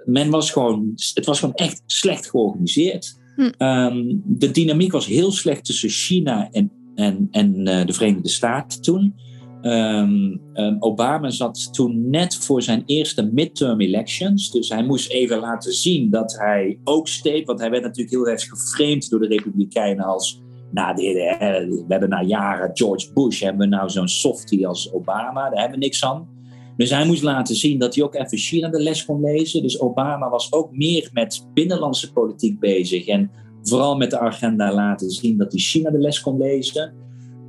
men 0.05 0.31
was 0.31 0.51
gewoon, 0.51 0.93
het 1.15 1.27
was 1.27 1.39
gewoon 1.39 1.55
echt 1.55 1.83
slecht 1.87 2.31
georganiseerd. 2.31 3.19
Hm. 3.37 3.51
Ehm, 3.59 4.05
de 4.25 4.51
dynamiek 4.51 4.93
was 4.93 5.07
heel 5.07 5.33
slecht 5.33 5.65
tussen 5.65 5.89
China 5.89 6.49
en, 6.51 6.71
en, 6.95 7.29
en 7.31 7.67
uh, 7.69 7.87
de 7.87 7.93
Verenigde 7.93 8.29
Staten 8.29 8.83
toen. 8.83 9.15
Um, 9.63 10.41
um, 10.55 10.77
Obama 10.79 11.31
zat 11.31 11.75
toen 11.75 12.11
net 12.11 12.37
voor 12.37 12.63
zijn 12.63 12.83
eerste 12.87 13.31
midterm 13.33 13.81
elections. 13.81 14.51
Dus 14.51 14.69
hij 14.69 14.85
moest 14.85 15.11
even 15.11 15.39
laten 15.39 15.73
zien 15.73 16.11
dat 16.11 16.37
hij 16.39 16.79
ook 16.85 17.09
steekt. 17.09 17.47
Want 17.47 17.61
hij 17.61 17.71
werd 17.71 17.83
natuurlijk 17.83 18.11
heel 18.11 18.29
erg 18.29 18.49
geframed 18.49 19.11
door 19.11 19.21
de 19.21 19.29
Republikeinen 19.29 20.05
als. 20.05 20.45
Nou, 20.71 20.95
we 20.95 21.85
hebben 21.89 22.09
na 22.09 22.23
jaren 22.23 22.71
George 22.73 23.13
Bush, 23.13 23.41
hebben 23.41 23.69
we 23.69 23.77
nou 23.77 23.91
zo'n 23.91 24.09
softie 24.09 24.67
als 24.67 24.93
Obama, 24.93 25.51
daar 25.51 25.61
hebben 25.61 25.79
we 25.79 25.85
niks 25.85 26.05
aan. 26.05 26.29
Dus 26.77 26.91
hij 26.91 27.07
moest 27.07 27.23
laten 27.23 27.55
zien 27.55 27.79
dat 27.79 27.95
hij 27.95 28.05
ook 28.05 28.15
even 28.15 28.39
China 28.39 28.69
de 28.69 28.83
les 28.83 29.05
kon 29.05 29.21
lezen. 29.21 29.63
Dus 29.63 29.81
Obama 29.81 30.31
was 30.31 30.53
ook 30.53 30.77
meer 30.77 31.11
met 31.13 31.47
binnenlandse 31.55 32.13
politiek 32.13 32.61
bezig. 32.61 33.07
En 33.07 33.31
vooral 33.63 33.97
met 33.97 34.11
de 34.11 34.19
agenda 34.19 34.75
laten 34.75 35.11
zien 35.11 35.37
dat 35.37 35.53
hij 35.53 35.61
China 35.61 35.91
de 35.91 35.99
les 35.99 36.21
kon 36.21 36.39
lezen. 36.39 36.95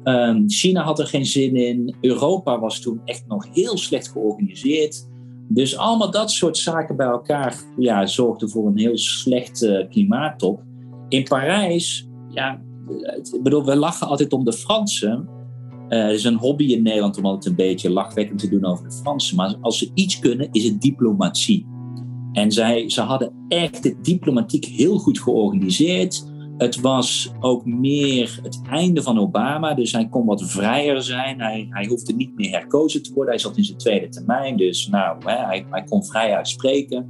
Ehm, 0.03 0.43
China 0.47 0.83
had 0.83 0.99
er 0.99 1.07
geen 1.07 1.25
zin 1.25 1.55
in. 1.55 1.95
Europa 2.01 2.59
was 2.59 2.79
toen 2.79 3.01
echt 3.05 3.23
nog 3.27 3.47
heel 3.53 3.77
slecht 3.77 4.07
georganiseerd. 4.07 5.07
Dus 5.49 5.77
allemaal 5.77 6.11
dat 6.11 6.31
soort 6.31 6.57
zaken 6.57 6.95
bij 6.95 7.07
elkaar 7.07 7.55
ja, 7.77 8.05
zorgden 8.05 8.49
voor 8.49 8.67
een 8.67 8.77
heel 8.77 8.97
slechte 8.97 9.81
uh, 9.83 9.89
klimaattop. 9.89 10.61
In 11.09 11.23
Parijs, 11.23 12.09
ja, 12.29 12.61
ik 13.33 13.43
bedoel, 13.43 13.65
we 13.65 13.75
lachen 13.75 14.07
altijd 14.07 14.33
om 14.33 14.43
de 14.43 14.53
Fransen. 14.53 15.29
Uh, 15.89 16.03
het 16.03 16.13
is 16.13 16.23
een 16.23 16.37
hobby 16.37 16.63
in 16.63 16.83
Nederland 16.83 17.17
om 17.17 17.25
altijd 17.25 17.45
een 17.45 17.55
beetje 17.55 17.89
lachwekkend 17.89 18.39
te 18.39 18.49
doen 18.49 18.65
over 18.65 18.89
de 18.89 18.95
Fransen. 18.95 19.35
Maar 19.35 19.55
als 19.61 19.77
ze 19.77 19.91
iets 19.93 20.19
kunnen, 20.19 20.47
is 20.51 20.63
het 20.63 20.81
diplomatie. 20.81 21.65
En 22.31 22.51
zij, 22.51 22.89
ze 22.89 23.01
hadden 23.01 23.33
echt 23.47 23.83
het 23.83 24.03
diplomatiek 24.03 24.65
heel 24.65 24.97
goed 24.97 25.19
georganiseerd. 25.19 26.25
Het 26.57 26.81
was 26.81 27.31
ook 27.39 27.65
meer 27.65 28.39
het 28.43 28.61
einde 28.69 29.01
van 29.01 29.19
Obama, 29.19 29.73
dus 29.73 29.91
hij 29.91 30.07
kon 30.07 30.25
wat 30.25 30.43
vrijer 30.43 31.01
zijn. 31.01 31.41
Hij, 31.41 31.67
hij 31.69 31.85
hoefde 31.85 32.13
niet 32.13 32.35
meer 32.35 32.51
herkozen 32.51 33.03
te 33.03 33.13
worden. 33.13 33.33
Hij 33.33 33.41
zat 33.41 33.57
in 33.57 33.63
zijn 33.63 33.77
tweede 33.77 34.09
termijn, 34.09 34.57
dus 34.57 34.87
nou, 34.87 35.17
hè, 35.25 35.45
hij, 35.45 35.65
hij 35.69 35.83
kon 35.83 36.05
vrij 36.05 36.35
uitspreken. 36.35 37.09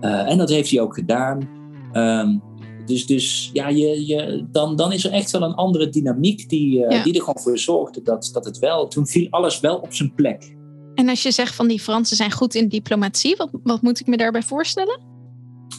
Uh, 0.00 0.30
en 0.30 0.38
dat 0.38 0.48
heeft 0.48 0.70
hij 0.70 0.80
ook 0.80 0.94
gedaan. 0.94 1.48
Um, 1.92 2.42
dus, 2.90 3.06
dus 3.06 3.50
ja, 3.52 3.68
je, 3.68 4.06
je, 4.06 4.46
dan, 4.50 4.76
dan 4.76 4.92
is 4.92 5.04
er 5.04 5.12
echt 5.12 5.30
wel 5.30 5.42
een 5.42 5.54
andere 5.54 5.88
dynamiek 5.88 6.48
die, 6.48 6.84
uh, 6.84 6.90
ja. 6.90 7.02
die 7.02 7.14
er 7.14 7.20
gewoon 7.20 7.42
voor 7.42 7.58
zorgde 7.58 8.02
dat, 8.02 8.30
dat 8.32 8.44
het 8.44 8.58
wel, 8.58 8.88
toen 8.88 9.06
viel 9.06 9.26
alles 9.30 9.60
wel 9.60 9.76
op 9.76 9.94
zijn 9.94 10.14
plek. 10.14 10.54
En 10.94 11.08
als 11.08 11.22
je 11.22 11.30
zegt 11.30 11.54
van 11.54 11.68
die 11.68 11.80
Fransen 11.80 12.16
zijn 12.16 12.32
goed 12.32 12.54
in 12.54 12.68
diplomatie, 12.68 13.36
wat, 13.36 13.50
wat 13.62 13.82
moet 13.82 14.00
ik 14.00 14.06
me 14.06 14.16
daarbij 14.16 14.42
voorstellen? 14.42 15.00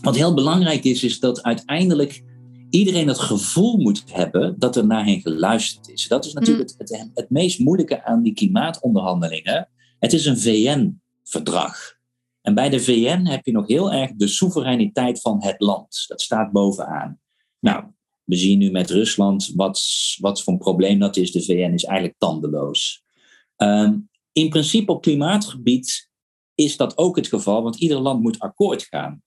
Wat 0.02 0.16
heel 0.16 0.34
belangrijk 0.34 0.84
is, 0.84 1.04
is 1.04 1.20
dat 1.20 1.44
uiteindelijk 1.44 2.24
iedereen 2.70 3.08
het 3.08 3.20
gevoel 3.20 3.78
moet 3.78 4.04
hebben 4.06 4.56
dat 4.58 4.76
er 4.76 4.86
naar 4.86 5.06
hen 5.06 5.22
geluisterd 5.22 5.90
is. 5.90 6.08
Dat 6.08 6.26
is 6.26 6.34
natuurlijk 6.34 6.70
mm. 6.70 6.76
het, 6.78 7.10
het, 7.14 7.30
meest 7.30 7.60
moeilijke 7.60 8.04
aan 8.04 8.22
die 8.22 8.34
klimaatonderhandelingen. 8.34 9.70
Het 10.00 10.14
is 10.14 10.26
een 10.26 10.40
VN-verdrag. 10.40 12.00
En 12.42 12.54
bij 12.54 12.70
de 12.70 12.80
VN 12.80 13.26
heb 13.26 13.46
je 13.46 13.52
nog 13.52 13.68
heel 13.68 13.92
erg 13.92 14.12
de 14.16 14.28
soevereiniteit 14.28 15.22
van 15.22 15.44
het 15.44 15.56
land. 15.60 16.04
Dat 16.08 16.22
staat 16.22 16.52
bovenaan. 16.52 17.20
Nou, 17.60 17.86
we 18.24 18.36
zien 18.36 18.58
nu 18.58 18.72
met 18.72 18.90
Rusland 18.90 19.52
wat, 19.56 19.84
wat 20.20 20.44
voor 20.44 20.54
een 20.54 20.60
probleem 20.60 21.00
dat 21.00 21.18
is. 21.18 21.32
De 21.32 21.44
VN 21.44 21.74
is 21.74 21.84
eigenlijk 21.84 22.18
tandeloos. 22.18 23.04
Um, 23.58 24.10
in 24.32 24.50
principe 24.50 24.92
op 24.92 25.02
klimaatgebied 25.02 26.10
is 26.56 26.78
dat 26.78 26.98
ook 26.98 27.16
het 27.16 27.28
geval, 27.28 27.64
want 27.64 27.76
ieder 27.76 28.00
land 28.00 28.22
moet 28.22 28.40
akkoord 28.40 28.84
gaan. 28.84 29.24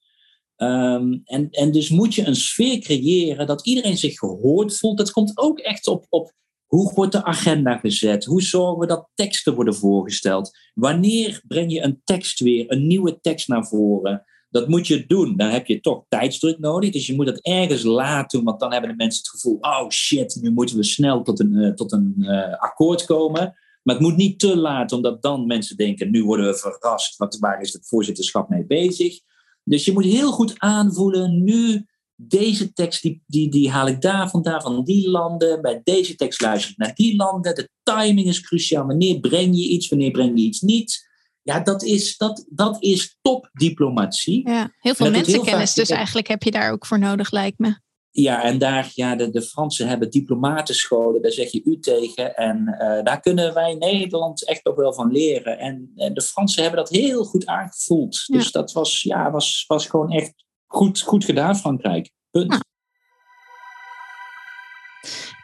Um, 0.56 1.20
en, 1.24 1.50
en 1.50 1.72
dus 1.72 1.88
moet 1.88 2.14
je 2.14 2.26
een 2.26 2.36
sfeer 2.36 2.78
creëren 2.78 3.46
dat 3.46 3.66
iedereen 3.66 3.98
zich 3.98 4.18
gehoord 4.18 4.78
voelt. 4.78 4.98
Dat 4.98 5.10
komt 5.10 5.38
ook 5.38 5.58
echt 5.58 5.86
op, 5.86 6.06
op 6.08 6.32
hoe 6.66 6.92
wordt 6.94 7.12
de 7.12 7.24
agenda 7.24 7.76
gezet? 7.76 8.24
Hoe 8.24 8.42
zorgen 8.42 8.78
we 8.78 8.86
dat 8.86 9.08
teksten 9.14 9.54
worden 9.54 9.74
voorgesteld? 9.74 10.58
Wanneer 10.74 11.42
breng 11.46 11.72
je 11.72 11.82
een 11.82 12.00
tekst 12.04 12.40
weer, 12.40 12.64
een 12.72 12.86
nieuwe 12.86 13.20
tekst 13.20 13.48
naar 13.48 13.66
voren? 13.66 14.24
Dat 14.50 14.68
moet 14.68 14.86
je 14.86 15.06
doen. 15.06 15.36
Dan 15.36 15.48
heb 15.48 15.66
je 15.66 15.80
toch 15.80 16.04
tijdsdruk 16.08 16.58
nodig. 16.58 16.90
Dus 16.90 17.06
je 17.06 17.14
moet 17.14 17.26
dat 17.26 17.40
ergens 17.40 17.82
laten, 17.82 18.44
want 18.44 18.60
dan 18.60 18.72
hebben 18.72 18.90
de 18.90 18.96
mensen 18.96 19.18
het 19.18 19.30
gevoel: 19.30 19.58
oh 19.60 19.88
shit, 19.88 20.38
nu 20.40 20.50
moeten 20.50 20.76
we 20.76 20.84
snel 20.84 21.22
tot 21.22 21.40
een, 21.40 21.52
uh, 21.52 21.72
tot 21.72 21.92
een 21.92 22.14
uh, 22.18 22.58
akkoord 22.58 23.04
komen. 23.04 23.54
Maar 23.82 23.94
het 23.94 24.04
moet 24.04 24.16
niet 24.16 24.38
te 24.38 24.56
laat, 24.56 24.92
omdat 24.92 25.22
dan 25.22 25.46
mensen 25.46 25.76
denken: 25.76 26.10
nu 26.10 26.24
worden 26.24 26.46
we 26.46 26.56
verrast. 26.56 27.16
Wat, 27.16 27.38
waar 27.38 27.60
is 27.60 27.72
het 27.72 27.88
voorzitterschap 27.88 28.48
mee 28.48 28.66
bezig? 28.66 29.20
Dus 29.64 29.84
je 29.84 29.92
moet 29.92 30.04
heel 30.04 30.32
goed 30.32 30.54
aanvoelen, 30.58 31.44
nu 31.44 31.86
deze 32.28 32.72
tekst, 32.72 33.02
die, 33.02 33.22
die, 33.26 33.50
die 33.50 33.70
haal 33.70 33.86
ik 33.86 34.00
daar 34.00 34.30
vandaan, 34.30 34.62
van 34.62 34.84
die 34.84 35.10
landen. 35.10 35.62
Bij 35.62 35.80
deze 35.84 36.14
tekst 36.14 36.40
luister 36.40 36.70
ik 36.70 36.76
naar 36.76 36.94
die 36.94 37.16
landen. 37.16 37.54
De 37.54 37.68
timing 37.82 38.26
is 38.26 38.40
cruciaal. 38.40 38.86
Wanneer 38.86 39.20
breng 39.20 39.56
je 39.56 39.68
iets, 39.68 39.88
wanneer 39.88 40.10
breng 40.10 40.38
je 40.38 40.44
iets 40.44 40.60
niet? 40.60 41.12
Ja, 41.42 41.60
dat 41.60 41.82
is, 41.82 42.16
dat, 42.16 42.46
dat 42.48 42.82
is 42.82 43.18
topdiplomatie. 43.22 44.48
Ja, 44.48 44.74
heel 44.78 44.94
veel 44.94 45.10
mensenkennis 45.10 45.74
dus 45.74 45.90
eigenlijk 45.90 46.26
heb 46.26 46.42
je 46.42 46.50
daar 46.50 46.72
ook 46.72 46.86
voor 46.86 46.98
nodig, 46.98 47.30
lijkt 47.30 47.58
me. 47.58 47.82
Ja, 48.10 48.42
en 48.42 48.58
daar, 48.58 48.90
ja, 48.94 49.16
de, 49.16 49.30
de 49.30 49.42
Fransen 49.42 49.88
hebben 49.88 50.10
diplomatenscholen, 50.10 51.22
daar 51.22 51.32
zeg 51.32 51.50
je 51.50 51.62
u 51.64 51.78
tegen. 51.78 52.36
En 52.36 52.76
uh, 52.80 53.02
daar 53.02 53.20
kunnen 53.20 53.54
wij 53.54 53.74
Nederland 53.74 54.46
echt 54.46 54.66
ook 54.66 54.76
wel 54.76 54.94
van 54.94 55.12
leren. 55.12 55.58
En, 55.58 55.92
en 55.96 56.14
de 56.14 56.22
Fransen 56.22 56.62
hebben 56.62 56.80
dat 56.80 56.90
heel 56.90 57.24
goed 57.24 57.46
aangevoeld. 57.46 58.22
Ja. 58.26 58.38
Dus 58.38 58.50
dat 58.50 58.72
was, 58.72 59.02
ja, 59.02 59.30
was, 59.30 59.64
was 59.66 59.86
gewoon 59.86 60.10
echt 60.10 60.43
goed, 60.74 61.00
goed 61.00 61.24
gedaan, 61.24 61.56
Frankrijk. 61.56 62.10
Punt. 62.30 62.58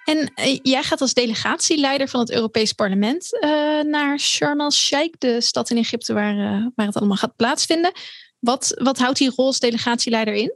En 0.04 0.18
uh, 0.18 0.58
jij 0.62 0.82
gaat 0.82 1.00
als 1.00 1.14
delegatieleider 1.14 2.08
van 2.08 2.20
het 2.20 2.30
Europees 2.30 2.72
Parlement 2.72 3.38
uh, 3.40 3.50
naar 3.82 4.18
Sharm 4.18 4.60
el-Sheikh, 4.60 5.18
de 5.18 5.40
stad 5.40 5.70
in 5.70 5.76
Egypte 5.76 6.12
waar, 6.12 6.36
waar 6.74 6.86
het 6.86 6.96
allemaal 6.96 7.16
gaat 7.16 7.36
plaatsvinden. 7.36 7.92
Wat, 8.38 8.74
wat 8.82 8.98
houdt 8.98 9.18
die 9.18 9.32
rol 9.36 9.46
als 9.46 9.58
delegatieleider 9.58 10.34
in? 10.34 10.54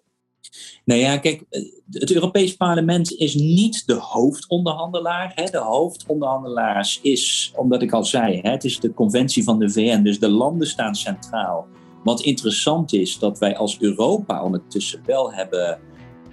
Nou 0.84 1.00
ja, 1.00 1.18
kijk, 1.18 1.44
het 1.90 2.12
Europees 2.12 2.56
Parlement 2.56 3.12
is 3.12 3.34
niet 3.34 3.86
de 3.86 3.94
hoofdonderhandelaar. 3.94 5.32
Hè. 5.34 5.44
De 5.44 5.58
hoofdonderhandelaars 5.58 7.00
is, 7.02 7.52
omdat 7.56 7.82
ik 7.82 7.92
al 7.92 8.04
zei, 8.04 8.40
hè, 8.40 8.50
het 8.50 8.64
is 8.64 8.80
de 8.80 8.94
conventie 8.94 9.44
van 9.44 9.58
de 9.58 9.70
VN, 9.70 10.02
dus 10.02 10.18
de 10.18 10.28
landen 10.28 10.66
staan 10.66 10.94
centraal. 10.94 11.66
Wat 12.04 12.20
interessant 12.20 12.92
is, 12.92 13.18
dat 13.18 13.38
wij 13.38 13.56
als 13.56 13.80
Europa 13.80 14.42
ondertussen 14.42 15.00
wel 15.06 15.32
hebben 15.32 15.78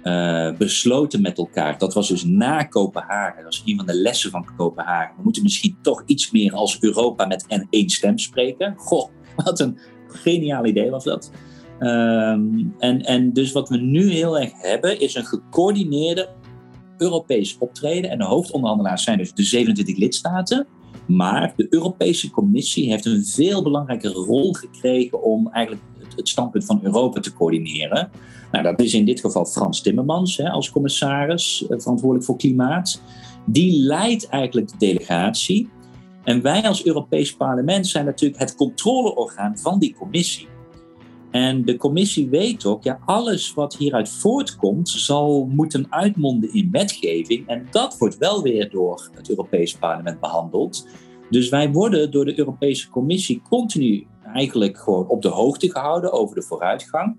uh, 0.04 0.52
besloten 0.52 1.20
met 1.20 1.38
elkaar. 1.38 1.78
Dat 1.78 1.94
was 1.94 2.08
dus 2.08 2.24
na 2.24 2.62
Kopenhagen. 2.62 3.42
Dat 3.42 3.52
is 3.52 3.62
een 3.64 3.76
van 3.76 3.86
de 3.86 3.94
lessen 3.94 4.30
van 4.30 4.46
Kopenhagen. 4.56 5.16
We 5.16 5.22
moeten 5.22 5.42
misschien 5.42 5.78
toch 5.82 6.02
iets 6.06 6.30
meer 6.30 6.52
als 6.52 6.80
Europa 6.80 7.26
met 7.26 7.46
één 7.70 7.88
stem 7.88 8.18
spreken. 8.18 8.74
Goh, 8.76 9.08
wat 9.44 9.60
een 9.60 9.78
geniaal 10.06 10.66
idee 10.66 10.90
was 10.90 11.04
dat. 11.04 11.30
Um, 11.80 12.74
en, 12.78 13.00
en 13.00 13.32
dus 13.32 13.52
wat 13.52 13.68
we 13.68 13.76
nu 13.76 14.10
heel 14.10 14.38
erg 14.38 14.50
hebben, 14.54 15.00
is 15.00 15.14
een 15.14 15.24
gecoördineerde 15.24 16.28
Europees 16.98 17.58
optreden. 17.58 18.10
En 18.10 18.18
de 18.18 18.24
hoofdonderhandelaars 18.24 19.02
zijn 19.02 19.18
dus 19.18 19.32
de 19.32 19.42
27 19.42 19.96
lidstaten. 19.96 20.66
Maar 21.06 21.52
de 21.56 21.66
Europese 21.70 22.30
Commissie 22.30 22.90
heeft 22.90 23.04
een 23.04 23.24
veel 23.24 23.62
belangrijke 23.62 24.08
rol 24.08 24.52
gekregen 24.52 25.22
om 25.22 25.48
eigenlijk 25.48 25.84
het, 26.16 26.28
standpunt 26.28 26.64
van 26.64 26.80
Europa 26.82 27.20
te 27.20 27.32
coördineren. 27.32 28.10
Nou, 28.52 28.64
dat 28.64 28.80
is 28.80 28.94
in 28.94 29.04
dit 29.04 29.20
geval 29.20 29.44
Frans 29.44 29.80
Timmermans 29.80 30.36
hè, 30.36 30.50
als 30.50 30.70
commissaris 30.70 31.66
eh, 31.68 31.78
verantwoordelijk 31.78 32.26
voor 32.26 32.36
klimaat. 32.36 33.02
Die 33.46 33.82
leidt 33.82 34.28
eigenlijk 34.28 34.68
de 34.68 34.76
delegatie. 34.78 35.68
En 36.24 36.42
wij 36.42 36.62
als 36.62 36.86
Europees 36.86 37.36
Parlement 37.36 37.86
zijn 37.86 38.04
natuurlijk 38.04 38.40
het 38.40 38.54
controleorgaan 38.54 39.58
van 39.58 39.78
die 39.78 39.94
commissie. 39.94 40.48
En 41.32 41.64
de 41.64 41.76
commissie 41.76 42.28
weet 42.28 42.64
ook, 42.64 42.82
ja, 42.82 42.98
alles 43.04 43.54
wat 43.54 43.76
hieruit 43.76 44.08
voortkomt, 44.08 44.88
zal 44.88 45.48
moeten 45.50 45.86
uitmonden 45.90 46.54
in 46.54 46.68
wetgeving. 46.70 47.46
En 47.46 47.66
dat 47.70 47.98
wordt 47.98 48.18
wel 48.18 48.42
weer 48.42 48.70
door 48.70 49.10
het 49.14 49.30
Europese 49.30 49.78
parlement 49.78 50.20
behandeld. 50.20 50.86
Dus 51.30 51.48
wij 51.48 51.70
worden 51.70 52.10
door 52.10 52.24
de 52.24 52.38
Europese 52.38 52.88
Commissie 52.88 53.42
continu 53.48 54.06
eigenlijk 54.34 54.78
gewoon 54.78 55.08
op 55.08 55.22
de 55.22 55.28
hoogte 55.28 55.70
gehouden 55.70 56.12
over 56.12 56.34
de 56.34 56.42
vooruitgang. 56.42 57.16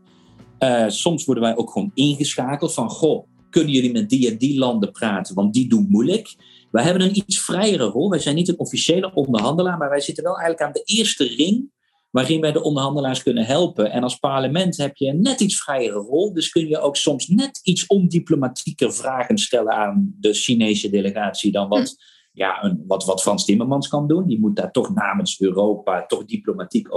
Uh, 0.59 0.83
soms 0.87 1.25
worden 1.25 1.43
wij 1.43 1.57
ook 1.57 1.71
gewoon 1.71 1.91
ingeschakeld 1.93 2.73
van, 2.73 2.89
goh, 2.89 3.27
kunnen 3.49 3.73
jullie 3.73 3.91
met 3.91 4.09
die 4.09 4.31
en 4.31 4.37
die 4.37 4.57
landen 4.57 4.91
praten, 4.91 5.35
want 5.35 5.53
die 5.53 5.69
doen 5.69 5.87
moeilijk. 5.89 6.35
Wij 6.71 6.83
hebben 6.83 7.01
een 7.01 7.17
iets 7.17 7.39
vrijere 7.39 7.85
rol. 7.85 8.09
Wij 8.09 8.19
zijn 8.19 8.35
niet 8.35 8.47
een 8.47 8.59
officiële 8.59 9.13
onderhandelaar, 9.13 9.77
maar 9.77 9.89
wij 9.89 10.01
zitten 10.01 10.23
wel 10.23 10.37
eigenlijk 10.37 10.65
aan 10.65 10.83
de 10.83 10.93
eerste 10.95 11.23
ring 11.23 11.71
waarin 12.13 12.41
wij 12.41 12.51
de 12.51 12.63
onderhandelaars 12.63 13.23
kunnen 13.23 13.45
helpen. 13.45 13.91
En 13.91 14.03
als 14.03 14.15
parlement 14.15 14.77
heb 14.77 14.95
je 14.95 15.07
een 15.07 15.21
net 15.21 15.39
iets 15.39 15.61
vrijere 15.63 15.99
rol, 15.99 16.33
dus 16.33 16.49
kun 16.49 16.67
je 16.67 16.79
ook 16.79 16.95
soms 16.95 17.27
net 17.27 17.59
iets 17.63 17.87
ondiplomatieker 17.87 18.93
vragen 18.93 19.37
stellen 19.37 19.73
aan 19.73 20.13
de 20.19 20.33
Chinese 20.33 20.89
delegatie 20.89 21.51
dan 21.51 21.69
wat, 21.69 21.89
hm. 21.89 21.95
ja, 22.39 22.63
een, 22.63 22.83
wat, 22.87 23.05
wat 23.05 23.21
Frans 23.21 23.45
Timmermans 23.45 23.87
kan 23.87 24.07
doen. 24.07 24.27
Die 24.27 24.39
moet 24.39 24.55
daar 24.55 24.71
toch 24.71 24.93
namens 24.93 25.39
Europa 25.39 26.05
toch 26.05 26.25
diplomatiek 26.25 26.87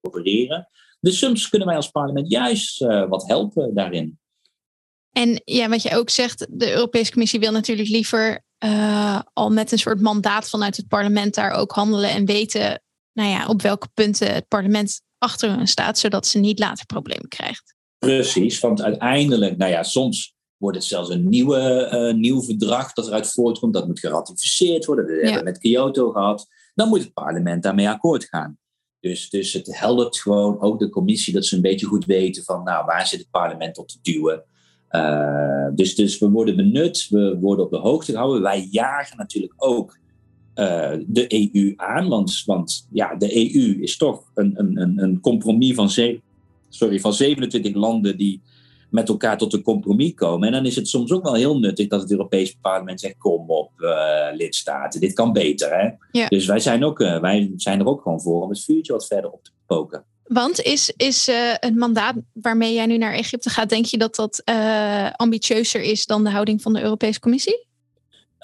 opereren. 0.00 0.68
Dus 1.00 1.18
soms 1.18 1.48
kunnen 1.48 1.68
wij 1.68 1.76
als 1.76 1.90
parlement 1.90 2.30
juist 2.30 2.78
wat 3.08 3.26
helpen 3.26 3.74
daarin. 3.74 4.18
En 5.10 5.42
ja, 5.44 5.68
wat 5.68 5.82
je 5.82 5.96
ook 5.96 6.10
zegt, 6.10 6.46
de 6.50 6.72
Europese 6.72 7.12
Commissie 7.12 7.40
wil 7.40 7.52
natuurlijk 7.52 7.88
liever 7.88 8.44
al 9.32 9.50
met 9.50 9.72
een 9.72 9.78
soort 9.78 10.00
mandaat 10.00 10.48
vanuit 10.48 10.76
het 10.76 10.88
parlement 10.88 11.34
daar 11.34 11.50
ook 11.50 11.72
handelen 11.72 12.10
en 12.10 12.24
weten 12.24 12.83
nou 13.14 13.28
ja, 13.28 13.46
op 13.46 13.62
welke 13.62 13.88
punten 13.94 14.34
het 14.34 14.48
parlement 14.48 15.00
achter 15.18 15.56
hun 15.56 15.68
staat, 15.68 15.98
zodat 15.98 16.26
ze 16.26 16.38
niet 16.38 16.58
later 16.58 16.86
problemen 16.86 17.28
krijgt. 17.28 17.74
Precies, 17.98 18.60
want 18.60 18.82
uiteindelijk, 18.82 19.56
nou 19.56 19.70
ja, 19.70 19.82
soms 19.82 20.34
wordt 20.56 20.76
het 20.76 20.86
zelfs 20.86 21.10
een 21.10 21.28
nieuwe, 21.28 21.88
uh, 21.92 22.20
nieuw 22.20 22.42
verdrag 22.42 22.92
dat 22.92 23.06
eruit 23.06 23.32
voortkomt. 23.32 23.74
Dat 23.74 23.86
moet 23.86 23.98
geratificeerd 23.98 24.84
worden. 24.84 25.06
Dat 25.06 25.14
hebben 25.14 25.38
we 25.38 25.44
met 25.44 25.58
Kyoto 25.58 26.10
gehad. 26.10 26.46
Dan 26.74 26.88
moet 26.88 27.02
het 27.02 27.12
parlement 27.12 27.62
daarmee 27.62 27.88
akkoord 27.88 28.24
gaan. 28.24 28.58
Dus, 29.00 29.30
dus 29.30 29.52
het 29.52 29.78
helpt 29.78 30.20
gewoon 30.20 30.60
ook 30.60 30.78
de 30.78 30.88
commissie 30.88 31.34
dat 31.34 31.44
ze 31.44 31.56
een 31.56 31.62
beetje 31.62 31.86
goed 31.86 32.04
weten 32.04 32.44
van 32.44 32.62
nou, 32.62 32.84
waar 32.84 33.06
zit 33.06 33.18
het 33.18 33.30
parlement 33.30 33.78
op 33.78 33.88
te 33.88 33.98
duwen. 34.02 34.44
Uh, 34.90 35.68
dus, 35.74 35.94
dus 35.94 36.18
we 36.18 36.30
worden 36.30 36.56
benut, 36.56 37.06
we 37.10 37.38
worden 37.40 37.64
op 37.64 37.70
de 37.70 37.78
hoogte 37.78 38.12
gehouden. 38.12 38.42
Wij 38.42 38.68
jagen 38.70 39.16
natuurlijk 39.16 39.54
ook 39.56 39.98
uh, 40.54 40.92
de 41.06 41.50
EU 41.52 41.72
aan. 41.76 42.08
Want, 42.08 42.42
want 42.46 42.88
ja, 42.92 43.14
de 43.14 43.36
EU 43.36 43.82
is 43.82 43.96
toch 43.96 44.22
een, 44.34 44.52
een, 44.56 45.02
een 45.02 45.20
compromis 45.20 45.74
van, 45.74 45.90
sorry, 46.68 47.00
van 47.00 47.14
27 47.14 47.74
landen 47.74 48.16
die 48.16 48.40
met 48.94 49.08
elkaar 49.08 49.38
tot 49.38 49.52
een 49.52 49.62
compromis 49.62 50.14
komen. 50.14 50.46
En 50.46 50.54
dan 50.54 50.66
is 50.66 50.76
het 50.76 50.88
soms 50.88 51.12
ook 51.12 51.22
wel 51.22 51.34
heel 51.34 51.58
nuttig 51.58 51.88
dat 51.88 52.00
het 52.00 52.10
Europese 52.10 52.54
parlement 52.60 53.00
zegt: 53.00 53.18
kom 53.18 53.50
op, 53.50 53.70
uh, 53.78 54.26
lidstaten, 54.32 55.00
dit 55.00 55.12
kan 55.12 55.32
beter. 55.32 55.78
Hè? 55.78 55.88
Ja. 56.20 56.28
Dus 56.28 56.46
wij 56.46 56.58
zijn, 56.58 56.84
ook, 56.84 57.00
uh, 57.00 57.20
wij 57.20 57.52
zijn 57.56 57.80
er 57.80 57.86
ook 57.86 58.02
gewoon 58.02 58.20
voor 58.20 58.42
om 58.42 58.48
het 58.48 58.64
vuurtje 58.64 58.92
wat 58.92 59.06
verder 59.06 59.30
op 59.30 59.44
te 59.44 59.50
poken. 59.66 60.04
Want 60.24 60.60
is, 60.60 60.92
is 60.96 61.28
uh, 61.28 61.34
het 61.54 61.76
mandaat 61.76 62.14
waarmee 62.32 62.74
jij 62.74 62.86
nu 62.86 62.98
naar 62.98 63.12
Egypte 63.12 63.50
gaat, 63.50 63.68
denk 63.68 63.84
je 63.84 63.98
dat 63.98 64.14
dat 64.14 64.42
ambitieuzer 65.16 65.82
is 65.82 66.06
dan 66.06 66.24
de 66.24 66.30
houding 66.30 66.62
van 66.62 66.72
de 66.72 66.82
Europese 66.82 67.20
Commissie? 67.20 67.66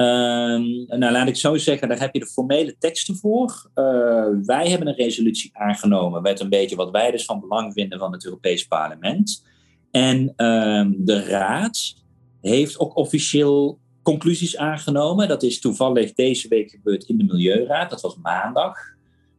Ehm, 0.00 0.98
nou, 0.98 1.12
laat 1.12 1.28
ik 1.28 1.36
zo 1.36 1.56
zeggen, 1.56 1.88
daar 1.88 2.00
heb 2.00 2.14
je 2.14 2.20
de 2.20 2.26
formele 2.26 2.76
teksten 2.78 3.16
voor. 3.16 3.70
Uh, 3.74 4.26
wij 4.42 4.68
hebben 4.68 4.88
een 4.88 4.94
resolutie 4.94 5.50
aangenomen 5.52 6.22
met 6.22 6.40
een 6.40 6.48
beetje 6.48 6.76
wat 6.76 6.90
wij 6.90 7.10
dus 7.10 7.24
van 7.24 7.40
belang 7.40 7.72
vinden 7.72 7.98
van 7.98 8.12
het 8.12 8.24
Europees 8.24 8.66
Parlement. 8.66 9.46
En 9.90 10.32
ehm, 10.36 10.92
de 10.96 11.24
Raad 11.24 11.94
heeft 12.40 12.78
ook 12.78 12.96
officieel 12.96 13.78
conclusies 14.02 14.56
aangenomen. 14.56 15.28
Dat 15.28 15.42
is 15.42 15.60
toevallig 15.60 16.12
deze 16.12 16.48
week 16.48 16.70
gebeurd 16.70 17.04
in 17.04 17.18
de 17.18 17.24
Milieuraad. 17.24 17.90
Dat 17.90 18.00
was 18.00 18.16
maandag, 18.22 18.76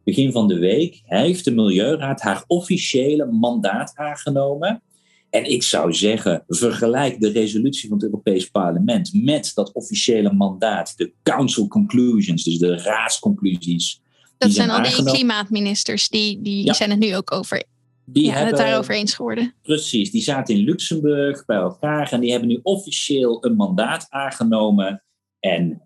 begin 0.04 0.32
van 0.32 0.48
de 0.48 0.58
week. 0.58 1.02
Heeft 1.04 1.44
de 1.44 1.54
Milieuraad 1.54 2.20
haar 2.20 2.44
officiële 2.46 3.26
mandaat 3.26 3.92
aangenomen. 3.94 4.82
En 5.32 5.50
ik 5.50 5.62
zou 5.62 5.94
zeggen, 5.94 6.44
vergelijk 6.48 7.20
de 7.20 7.30
resolutie 7.30 7.88
van 7.88 7.96
het 7.96 8.06
Europees 8.06 8.50
Parlement 8.50 9.10
met 9.12 9.50
dat 9.54 9.72
officiële 9.72 10.32
mandaat, 10.32 10.92
de 10.96 11.12
Council 11.22 11.68
Conclusions, 11.68 12.44
dus 12.44 12.58
de 12.58 12.76
raadsconclusies. 12.76 14.00
Dat 14.38 14.52
zijn, 14.52 14.70
al 14.70 14.82
die 14.82 15.04
klimaatministers, 15.04 16.08
die, 16.08 16.42
die 16.42 16.74
zijn 16.74 16.90
het 16.90 16.98
nu 16.98 17.16
ook 17.16 17.32
over. 17.32 17.64
Die 18.04 18.24
ja, 18.24 18.30
hebben 18.30 18.48
het 18.48 18.66
daarover 18.66 18.94
eens 18.94 19.14
geworden. 19.14 19.54
Precies, 19.62 20.10
die 20.10 20.22
zaten 20.22 20.54
in 20.54 20.64
Luxemburg 20.64 21.44
bij 21.44 21.56
elkaar 21.56 22.12
en 22.12 22.20
die 22.20 22.30
hebben 22.30 22.48
nu 22.48 22.60
officieel 22.62 23.44
een 23.44 23.56
mandaat 23.56 24.06
aangenomen. 24.08 25.02
En 25.40 25.82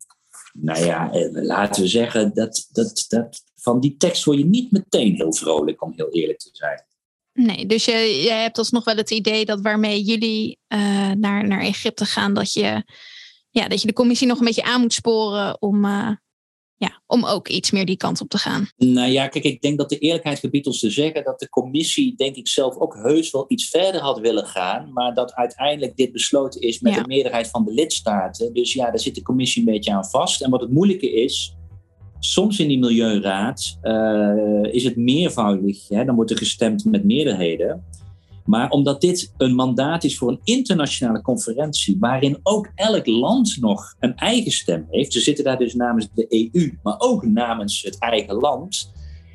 nou 0.53 0.85
ja, 0.85 1.13
eh, 1.13 1.29
laten 1.33 1.83
we 1.83 1.89
zeggen, 1.89 2.35
dat, 2.35 2.69
dat, 2.73 3.05
dat, 3.09 3.43
van 3.55 3.81
die 3.81 3.97
tekst 3.97 4.25
word 4.25 4.39
je 4.39 4.45
niet 4.45 4.73
meteen 4.73 5.15
heel 5.15 5.35
vrolijk, 5.35 5.83
om 5.83 5.93
heel 5.97 6.11
eerlijk 6.11 6.39
te 6.39 6.51
zijn. 6.53 6.85
Nee, 7.37 7.67
dus 7.67 7.85
je, 7.85 7.93
je 8.23 8.31
hebt 8.31 8.59
alsnog 8.59 8.85
wel 8.85 8.97
het 8.97 9.11
idee 9.11 9.45
dat 9.45 9.61
waarmee 9.61 10.03
jullie 10.03 10.59
uh, 10.69 11.11
naar, 11.11 11.47
naar 11.47 11.61
Egypte 11.61 12.05
gaan, 12.05 12.35
dat 12.35 12.53
je, 12.53 12.85
ja, 13.51 13.69
dat 13.69 13.81
je 13.81 13.87
de 13.87 13.93
commissie 13.93 14.27
nog 14.27 14.39
een 14.39 14.45
beetje 14.45 14.63
aan 14.63 14.81
moet 14.81 14.93
sporen 14.93 15.63
om, 15.63 15.85
uh, 15.85 16.11
ja, 16.77 17.03
om 17.07 17.25
ook 17.25 17.49
iets 17.49 17.71
meer 17.71 17.85
die 17.85 17.97
kant 17.97 18.21
op 18.21 18.29
te 18.29 18.39
gaan. 18.39 18.69
Nou 18.77 19.11
ja, 19.11 19.29
kijk, 19.29 19.45
ik 19.45 19.61
denk 19.61 19.79
dat 19.79 19.89
de 19.89 19.99
eerlijkheid 19.99 20.39
gebiedt 20.39 20.67
ons 20.67 20.79
te 20.79 20.91
zeggen 20.91 21.25
dat 21.25 21.39
de 21.39 21.49
commissie, 21.49 22.17
denk 22.17 22.37
ik 22.37 22.49
zelf, 22.49 22.77
ook 22.77 22.95
heus 22.95 23.31
wel 23.31 23.45
iets 23.49 23.69
verder 23.69 24.01
had 24.01 24.19
willen 24.19 24.47
gaan, 24.47 24.93
maar 24.93 25.15
dat 25.15 25.35
uiteindelijk 25.35 25.97
dit 25.97 26.13
besloten 26.13 26.61
is 26.61 26.81
met 26.81 26.95
de 26.95 27.07
meerderheid 27.07 27.49
van 27.49 27.65
de 27.65 27.73
lidstaten. 27.73 28.55
Dus 28.55 28.73
ja, 28.73 28.85
daar 28.85 29.01
zit 29.01 29.15
de 29.15 29.23
commissie 29.23 29.67
een 29.67 29.73
beetje 29.73 29.93
aan 29.93 30.05
vast. 30.05 30.43
En 30.43 30.51
wat 30.51 30.61
het 30.61 30.71
moeilijke 30.71 31.13
is, 31.13 31.55
Soms 32.19 32.59
in 32.59 32.69
die 32.69 32.79
milieuraad 32.79 33.79
uh, 33.83 34.63
is 34.73 34.85
het 34.85 34.97
meervoudig, 34.97 35.89
hè, 35.89 36.05
dan 36.05 36.15
wordt 36.15 36.31
er 36.31 36.37
gestemd 36.37 36.85
met 36.85 37.05
meerderheden. 37.05 37.85
Maar 38.45 38.71
omdat 38.71 39.01
dit 39.01 39.33
een 39.37 39.55
mandaat 39.55 40.05
is 40.05 40.19
voor 40.19 40.29
een 40.29 40.41
internationale 40.45 41.23
conferentie, 41.23 41.97
waarin 42.01 42.39
ook 42.43 42.71
elk 42.75 43.07
land 43.07 43.57
nog 43.61 43.95
een 44.01 44.17
eigen 44.17 44.53
stem 44.53 44.87
heeft, 44.91 45.13
ze 45.13 45.21
zitten 45.21 45.45
daar 45.45 45.59
dus 45.59 45.75
namens 45.75 46.09
de 46.15 46.51
EU, 46.53 46.79
maar 46.83 46.95
ook 46.99 47.27
namens 47.27 47.83
het 47.83 47.99
eigen 47.99 48.35
land, 48.35 48.93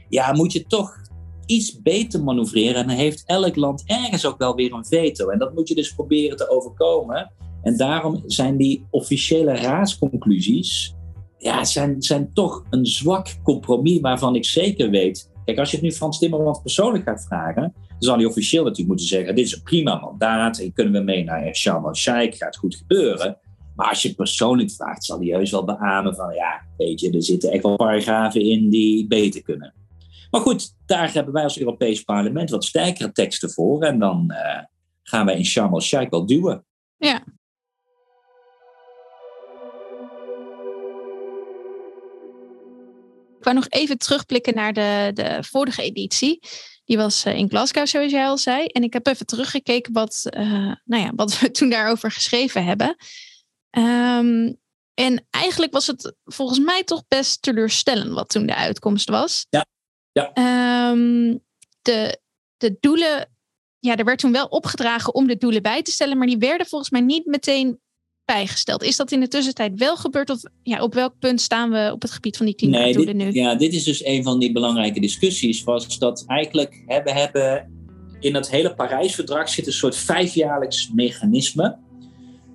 ja, 0.10 0.34
moet 0.34 0.54
je 0.54 0.66
toch 0.68 1.02
iets 1.46 1.82
beter 1.82 2.24
manoeuvreren. 2.24 2.76
En 2.76 2.88
dan 2.88 2.96
heeft 2.96 3.24
elk 3.26 3.56
land 3.56 3.84
ergens 3.86 4.26
ook 4.26 4.38
wel 4.38 4.56
weer 4.56 4.74
een 4.74 4.86
veto. 4.86 5.30
En 5.30 5.40
dat 5.40 5.54
moet 5.54 5.68
je 5.68 5.76
dus 5.76 5.94
proberen 5.94 6.38
te 6.38 6.50
overkomen. 6.50 7.32
En 7.62 7.78
daarom 7.78 8.24
zijn 8.26 8.58
die 8.58 8.86
officiële 8.90 9.56
raadsconclusies 9.56 10.96
ja, 11.42 11.64
zijn, 11.64 12.02
zijn 12.02 12.34
toch 12.34 12.64
een 12.70 12.86
zwak 12.86 13.28
compromis 13.44 14.00
waarvan 14.00 14.36
ik 14.36 14.46
zeker 14.46 14.90
weet. 14.90 15.32
Kijk, 15.46 15.58
als 15.58 15.70
je 15.70 15.76
het 15.76 15.86
nu 15.86 15.92
Frans 15.92 16.20
Timmermans 16.20 16.62
persoonlijk 16.62 17.04
gaat 17.04 17.26
vragen, 17.26 17.74
dan 17.88 17.96
zal 18.00 18.16
hij 18.16 18.26
officieel 18.26 18.62
natuurlijk 18.62 18.90
moeten 18.90 19.08
zeggen: 19.08 19.36
dit 19.36 19.46
is 19.46 19.56
een 19.56 19.64
prima 19.64 20.00
mandaat 20.00 20.60
en 20.60 20.74
kunnen 20.74 20.94
we 20.94 21.00
mee 21.00 21.24
naar 21.24 21.56
Sharm 21.56 21.86
el-Sheikh, 21.86 22.38
gaat 22.38 22.58
goed 22.58 22.76
gebeuren. 22.76 23.38
Maar 23.76 23.90
als 23.90 24.02
je 24.02 24.08
het 24.08 24.18
persoonlijk 24.18 24.72
vraagt, 24.72 25.04
zal 25.04 25.18
hij 25.18 25.28
juist 25.28 25.52
wel 25.52 25.64
beamen 25.64 26.16
van 26.16 26.34
ja, 26.34 26.62
weet 26.78 27.00
je, 27.00 27.12
er 27.12 27.24
zitten 27.24 27.52
echt 27.52 27.64
wel 27.64 27.76
paragrafen 27.76 28.42
in 28.42 28.70
die 28.70 29.08
beter 29.08 29.42
kunnen. 29.42 29.74
Maar 30.32 30.42
goed, 30.42 30.76
daar 30.86 31.14
hebben 31.14 31.34
wij 31.34 31.44
als 31.44 31.60
Europees 31.60 32.02
Parlement 32.02 32.50
wat 32.50 32.66
sterkere 32.66 33.12
teksten 33.12 33.50
voor 33.50 33.84
en 33.84 34.00
dan 34.00 34.26
uh, 34.28 34.38
gaan 35.04 35.26
wij 35.26 35.38
in 35.38 35.46
Sharm 35.46 35.74
el-Sheikh 35.74 36.10
wel 36.10 36.26
duwen. 36.26 36.66
Ja, 36.98 37.24
Nog 43.54 43.70
even 43.70 43.98
terugblikken 43.98 44.56
naar 44.56 44.74
de, 44.74 45.12
de 45.14 45.44
vorige 45.44 45.82
editie. 45.82 46.40
Die 46.86 46.98
was 46.98 47.26
eh, 47.26 47.38
in 47.38 47.50
Glasgow, 47.50 47.88
zoals 47.88 48.12
jij 48.12 48.26
al 48.26 48.38
zei. 48.38 48.66
En 48.66 48.84
ik 48.84 48.94
heb 48.94 49.08
even 49.08 49.26
teruggekeken 49.26 49.94
wat, 49.94 50.28
uh, 50.38 50.74
nou 50.84 51.04
ja, 51.04 51.12
wat 51.16 51.40
we 51.40 51.52
toen 51.58 51.70
daarover 51.70 52.12
geschreven 52.12 52.66
hebben. 52.66 52.96
Um, 53.78 54.60
en 54.94 55.28
eigenlijk 55.30 55.72
was 55.72 55.88
het 55.88 56.16
volgens 56.24 56.60
mij 56.60 56.84
toch 56.84 57.04
best 57.08 57.42
teleurstellend 57.42 58.14
wat 58.14 58.30
toen 58.30 58.46
de 58.46 58.56
uitkomst 58.56 59.10
was. 59.10 59.46
Ja. 59.50 59.66
ja. 60.12 60.32
Um, 60.92 61.44
de, 61.82 62.20
de 62.58 62.78
doelen, 62.80 63.30
ja, 63.80 63.96
er 63.96 64.06
werd 64.06 64.20
toen 64.20 64.32
wel 64.32 64.46
opgedragen 64.46 65.14
om 65.14 65.28
de 65.28 65.38
doelen 65.38 65.62
bij 65.62 65.82
te 65.82 65.92
stellen, 65.92 66.18
maar 66.18 66.28
die 66.28 66.38
werden 66.38 66.68
volgens 66.68 66.92
mij 66.92 67.02
niet 67.02 67.26
meteen 67.26 67.80
bijgesteld. 68.26 68.84
Is 68.84 68.96
dat 68.96 69.12
in 69.12 69.20
de 69.20 69.28
tussentijd 69.28 69.80
wel 69.80 69.98
gebeurd? 69.98 70.30
Of 70.30 70.42
ja, 70.64 70.84
op 70.84 70.94
welk 70.94 71.14
punt 71.20 71.42
staan 71.42 71.70
we 71.70 71.90
op 71.94 72.02
het 72.02 72.12
gebied 72.12 72.38
van 72.38 72.46
die 72.46 72.56
klimaatdoelen 72.56 73.18
nee, 73.18 73.28
nu? 73.28 73.34
Ja, 73.34 73.56
dit 73.56 73.74
is 73.74 73.84
dus 73.84 74.06
een 74.06 74.24
van 74.24 74.40
die 74.40 74.52
belangrijke 74.52 75.00
discussies. 75.00 75.64
Was 75.64 76.00
dat 76.00 76.24
eigenlijk 76.28 76.84
hè, 76.86 77.04
we 77.04 77.12
hebben 77.12 77.70
in 78.20 78.34
dat 78.34 78.50
hele 78.50 78.76
Parijsverdrag 78.76 79.50
zit 79.50 79.68
een 79.68 79.74
soort 79.74 79.96
vijfjaarlijks 79.96 80.92
mechanisme. 80.94 81.78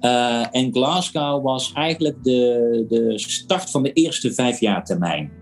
Uh, 0.01 0.47
en 0.51 0.73
Glasgow 0.73 1.45
was 1.45 1.73
eigenlijk 1.73 2.25
de, 2.25 2.85
de 2.89 3.13
start 3.19 3.71
van 3.71 3.83
de 3.83 3.93
eerste 3.93 4.35
vijfjaartermijn. 4.35 5.33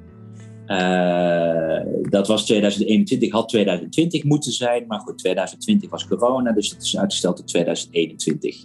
Uh, 0.67 1.81
dat 2.03 2.27
was 2.27 2.45
2021, 2.45 3.33
had 3.33 3.49
2020 3.49 4.25
moeten 4.25 4.53
zijn, 4.53 4.85
maar 4.87 5.01
goed, 5.01 5.19
2020 5.19 5.91
was 5.91 6.07
corona, 6.07 6.53
dus 6.53 6.71
dat 6.71 6.83
is 6.83 6.99
uitgesteld 6.99 7.37
tot 7.37 7.47
2021. 7.47 8.65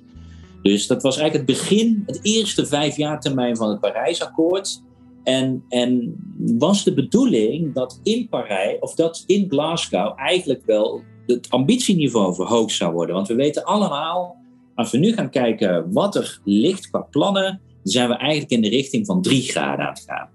Dus 0.61 0.87
dat 0.87 1.01
was 1.01 1.17
eigenlijk 1.17 1.49
het 1.49 1.59
begin, 1.59 2.03
het 2.05 2.19
eerste 2.21 2.65
vijfjaartermijn 2.65 3.57
van 3.57 3.69
het 3.69 3.79
Parijsakkoord. 3.79 4.83
En, 5.23 5.63
en 5.69 6.15
was 6.37 6.83
de 6.83 6.93
bedoeling 6.93 7.73
dat 7.73 7.99
in 8.03 8.29
Parijs, 8.29 8.79
of 8.79 8.95
dat 8.95 9.23
in 9.25 9.49
Glasgow 9.49 10.13
eigenlijk 10.15 10.65
wel 10.65 11.01
het 11.25 11.49
ambitieniveau 11.49 12.35
verhoogd 12.35 12.75
zou 12.75 12.93
worden. 12.93 13.15
Want 13.15 13.27
we 13.27 13.35
weten 13.35 13.63
allemaal, 13.63 14.35
als 14.75 14.91
we 14.91 14.97
nu 14.97 15.13
gaan 15.13 15.29
kijken 15.29 15.91
wat 15.93 16.15
er 16.15 16.39
ligt 16.43 16.89
qua 16.89 16.99
plannen, 16.99 17.61
zijn 17.83 18.09
we 18.09 18.15
eigenlijk 18.15 18.51
in 18.51 18.61
de 18.61 18.69
richting 18.69 19.05
van 19.05 19.21
3 19.21 19.41
graden 19.41 19.85
aan 19.85 19.93
het 19.93 20.03
gaan. 20.07 20.29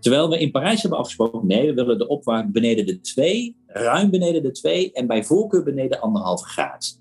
Terwijl 0.00 0.28
we 0.28 0.38
in 0.38 0.50
Parijs 0.50 0.80
hebben 0.80 0.98
afgesproken, 0.98 1.46
nee, 1.46 1.66
we 1.66 1.74
willen 1.74 1.98
de 1.98 2.08
opwarming 2.08 2.52
beneden 2.52 2.86
de 2.86 3.00
2, 3.00 3.56
ruim 3.66 4.10
beneden 4.10 4.42
de 4.42 4.50
2 4.50 4.92
en 4.92 5.06
bij 5.06 5.24
voorkeur 5.24 5.62
beneden 5.62 6.00
anderhalve 6.00 6.44
graad. 6.44 6.99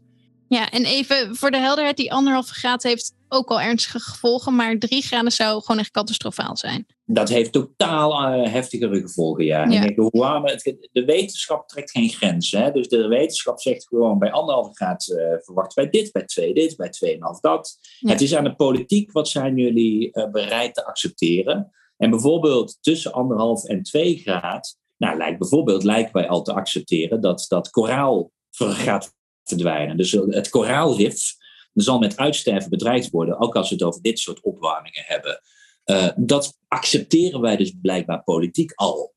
Ja, 0.50 0.70
en 0.70 0.86
even 0.86 1.36
voor 1.36 1.52
de 1.52 1.58
helderheid, 1.58 1.98
die 1.98 2.14
anderhalve 2.14 2.54
graad 2.54 2.84
heeft 2.84 3.14
ook 3.28 3.50
al 3.50 3.62
ernstige 3.62 4.00
gevolgen, 4.00 4.56
maar 4.56 4.78
drie 4.78 5.02
graden 5.02 5.32
zou 5.32 5.62
gewoon 5.62 5.82
echt 5.82 5.92
catastrofaal 5.92 6.58
zijn. 6.58 6.86
Dat 7.06 7.30
heeft 7.30 7.52
totaal 7.52 8.12
uh, 8.12 8.52
heftigere 8.52 9.02
gevolgen, 9.02 9.46
ja. 9.46 9.66
ja. 9.66 9.94
hoe 9.96 10.10
warmer, 10.12 10.78
de 10.92 11.06
wetenschap 11.06 11.68
trekt 11.68 11.92
geen 11.92 12.10
grenzen. 12.10 12.64
Hè? 12.64 12.72
Dus 12.72 12.88
de 12.88 13.08
wetenschap 13.08 13.60
zegt 13.60 13.88
gewoon 13.88 14.20
bij 14.20 14.32
anderhalve 14.32 14.72
graad 14.74 15.08
uh, 15.08 15.18
verwachten 15.40 15.84
wij 15.84 15.92
dit, 15.92 16.12
bij 16.12 16.26
twee 16.26 16.54
dit, 16.54 16.78
bij 16.78 16.90
tweeënhalf 16.90 17.40
dat. 17.40 17.78
Het 18.00 18.22
is 18.22 18.36
aan 18.36 18.44
de 18.44 18.56
politiek, 18.56 19.12
wat 19.12 19.28
zijn 19.28 19.58
jullie 19.58 20.10
uh, 20.12 20.32
bereid 20.32 20.74
te 20.74 20.86
accepteren? 20.86 21.72
En 21.98 22.10
bijvoorbeeld 22.10 22.78
tussen 22.82 23.14
anderhalf 23.14 23.66
en 23.66 23.84
twee 23.84 24.18
graad, 24.18 24.78
nou, 24.98 25.18
lijkt 25.18 25.40
bijvoorbeeld 25.40 25.84
lijken 25.84 26.14
wij 26.14 26.28
al 26.28 26.42
te 26.42 26.54
accepteren 26.54 27.22
dat, 27.22 27.46
dat 27.48 27.70
koraal 27.70 28.32
gaat 28.52 29.18
verdwijnen. 29.50 29.98
Dus 29.98 30.12
het 30.12 30.50
koraalrif 30.50 31.36
zal 31.74 32.00
met 32.00 32.18
uitsterven 32.18 32.70
bedreigd 32.70 33.10
worden, 33.10 33.40
ook 33.40 33.56
als 33.56 33.70
we 33.70 33.76
het 33.76 33.84
over 33.84 34.02
dit 34.02 34.20
soort 34.20 34.42
opwarmingen 34.42 35.04
hebben. 35.06 35.42
Uh, 35.86 36.08
dat 36.16 36.58
accepteren 36.68 37.42
wij 37.42 37.58
dus 37.58 37.74
blijkbaar 37.82 38.24
politiek 38.24 38.72
al. 38.76 39.14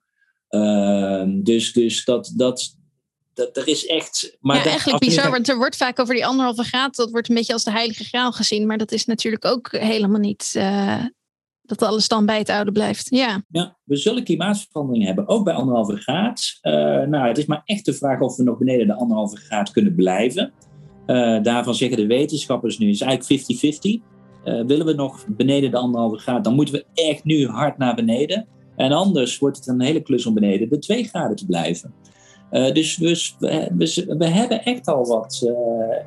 Uh, 0.51 1.25
dus 1.29 1.73
dus 1.73 2.05
dat, 2.05 2.33
dat, 2.37 2.77
dat, 3.35 3.57
er 3.57 3.69
is 3.69 3.87
echt. 3.87 4.37
Maar 4.41 4.57
ja, 4.57 4.65
eigenlijk 4.65 4.99
bizar, 4.99 5.31
want 5.31 5.49
er 5.49 5.57
wordt 5.57 5.77
vaak 5.77 5.99
over 5.99 6.15
die 6.15 6.27
anderhalve 6.27 6.63
graad, 6.63 6.97
dat 6.97 7.11
wordt 7.11 7.29
een 7.29 7.35
beetje 7.35 7.53
als 7.53 7.65
de 7.65 7.71
heilige 7.71 8.05
graal 8.05 8.33
gezien, 8.33 8.67
maar 8.67 8.79
dat 8.79 8.93
is 8.93 9.05
natuurlijk 9.05 9.45
ook 9.45 9.73
helemaal 9.73 10.21
niet. 10.21 10.53
Uh, 10.57 11.05
dat 11.79 11.89
alles 11.89 12.09
dan 12.09 12.27
bij 12.27 12.39
het 12.39 12.49
oude 12.49 12.73
blijft. 12.73 13.07
Ja. 13.11 13.43
ja, 13.49 13.77
we 13.85 13.97
zullen 13.97 14.25
klimaatverandering 14.25 15.05
hebben, 15.05 15.29
ook 15.29 15.45
bij 15.45 15.55
anderhalve 15.55 15.97
graad. 15.97 16.59
Uh, 16.63 16.73
nou, 17.03 17.29
het 17.29 17.39
is 17.39 17.47
maar 17.47 17.63
echt 17.65 17.85
de 17.85 17.95
vraag 17.95 18.21
of 18.21 18.37
we 18.37 18.43
nog 18.43 18.59
beneden 18.59 18.87
de 18.87 18.95
anderhalve 18.95 19.37
graad 19.37 19.71
kunnen 19.71 19.95
blijven. 19.95 20.53
Uh, 21.07 21.43
daarvan 21.43 21.75
zeggen 21.75 21.97
de 21.97 22.07
wetenschappers 22.07 22.79
nu, 22.79 22.89
is 22.89 23.01
eigenlijk 23.01 23.43
50-50. 23.43 23.47
Uh, 24.45 24.65
willen 24.67 24.87
we 24.87 24.93
nog 24.93 25.27
beneden 25.29 25.71
de 25.71 25.77
anderhalve 25.77 26.17
graad, 26.17 26.45
dan 26.45 26.55
moeten 26.55 26.75
we 26.75 26.87
echt 26.95 27.25
nu 27.25 27.47
hard 27.47 27.79
naar 27.79 27.95
beneden. 27.95 28.47
En 28.77 28.93
anders 28.93 29.39
wordt 29.39 29.57
het 29.57 29.67
een 29.67 29.81
hele 29.81 30.01
klus 30.01 30.27
om 30.27 30.35
beneden 30.35 30.69
de 30.69 30.79
2 30.79 31.05
graden 31.05 31.37
te 31.37 31.47
blijven. 31.47 31.95
Dus, 32.51 32.97
dus 32.97 33.37
we, 33.39 33.71
we, 33.77 34.15
we, 34.19 34.27
hebben 34.27 34.65
echt 34.65 34.87
al 34.87 35.07
wat 35.07 35.53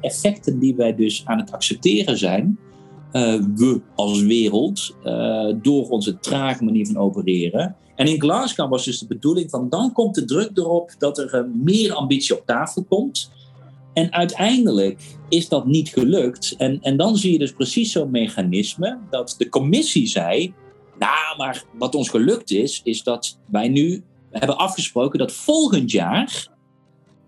effecten 0.01 0.59
die 0.59 0.75
wij 0.75 0.95
dus 0.95 1.21
aan 1.25 1.37
het 1.37 1.51
accepteren 1.51 2.17
zijn. 2.17 2.57
We 3.55 3.81
als 3.95 4.21
wereld, 4.21 4.95
door 5.61 5.89
onze 5.89 6.19
trage 6.19 6.63
manier 6.63 6.85
van 6.85 6.97
opereren. 6.97 7.75
En 7.95 8.07
in 8.07 8.21
Glasgow 8.21 8.69
was 8.69 8.85
dus 8.85 8.99
de 8.99 9.07
bedoeling 9.07 9.49
van 9.49 9.69
dan 9.69 9.91
komt 9.91 10.15
de 10.15 10.25
druk 10.25 10.57
erop 10.57 10.95
dat 10.97 11.17
er 11.17 11.49
meer 11.53 11.93
ambitie 11.93 12.37
op 12.37 12.45
tafel 12.45 12.83
komt. 12.83 13.31
En 13.93 14.13
uiteindelijk 14.13 15.17
is 15.29 15.49
dat 15.49 15.65
niet 15.65 15.89
gelukt. 15.89 16.55
En, 16.57 16.81
en 16.81 16.97
dan 16.97 17.17
zie 17.17 17.31
je 17.31 17.39
dus 17.39 17.53
precies 17.53 17.91
zo'n 17.91 18.11
mechanisme 18.11 18.97
dat 19.09 19.35
de 19.37 19.49
commissie 19.49 20.07
zei. 20.07 20.53
Nou, 20.99 21.37
maar 21.37 21.63
wat 21.77 21.95
ons 21.95 22.09
gelukt 22.09 22.51
is, 22.51 22.81
is 22.83 23.03
dat 23.03 23.39
wij 23.45 23.67
nu 23.67 24.03
hebben 24.31 24.57
afgesproken 24.57 25.19
dat 25.19 25.31
volgend 25.31 25.91
jaar 25.91 26.47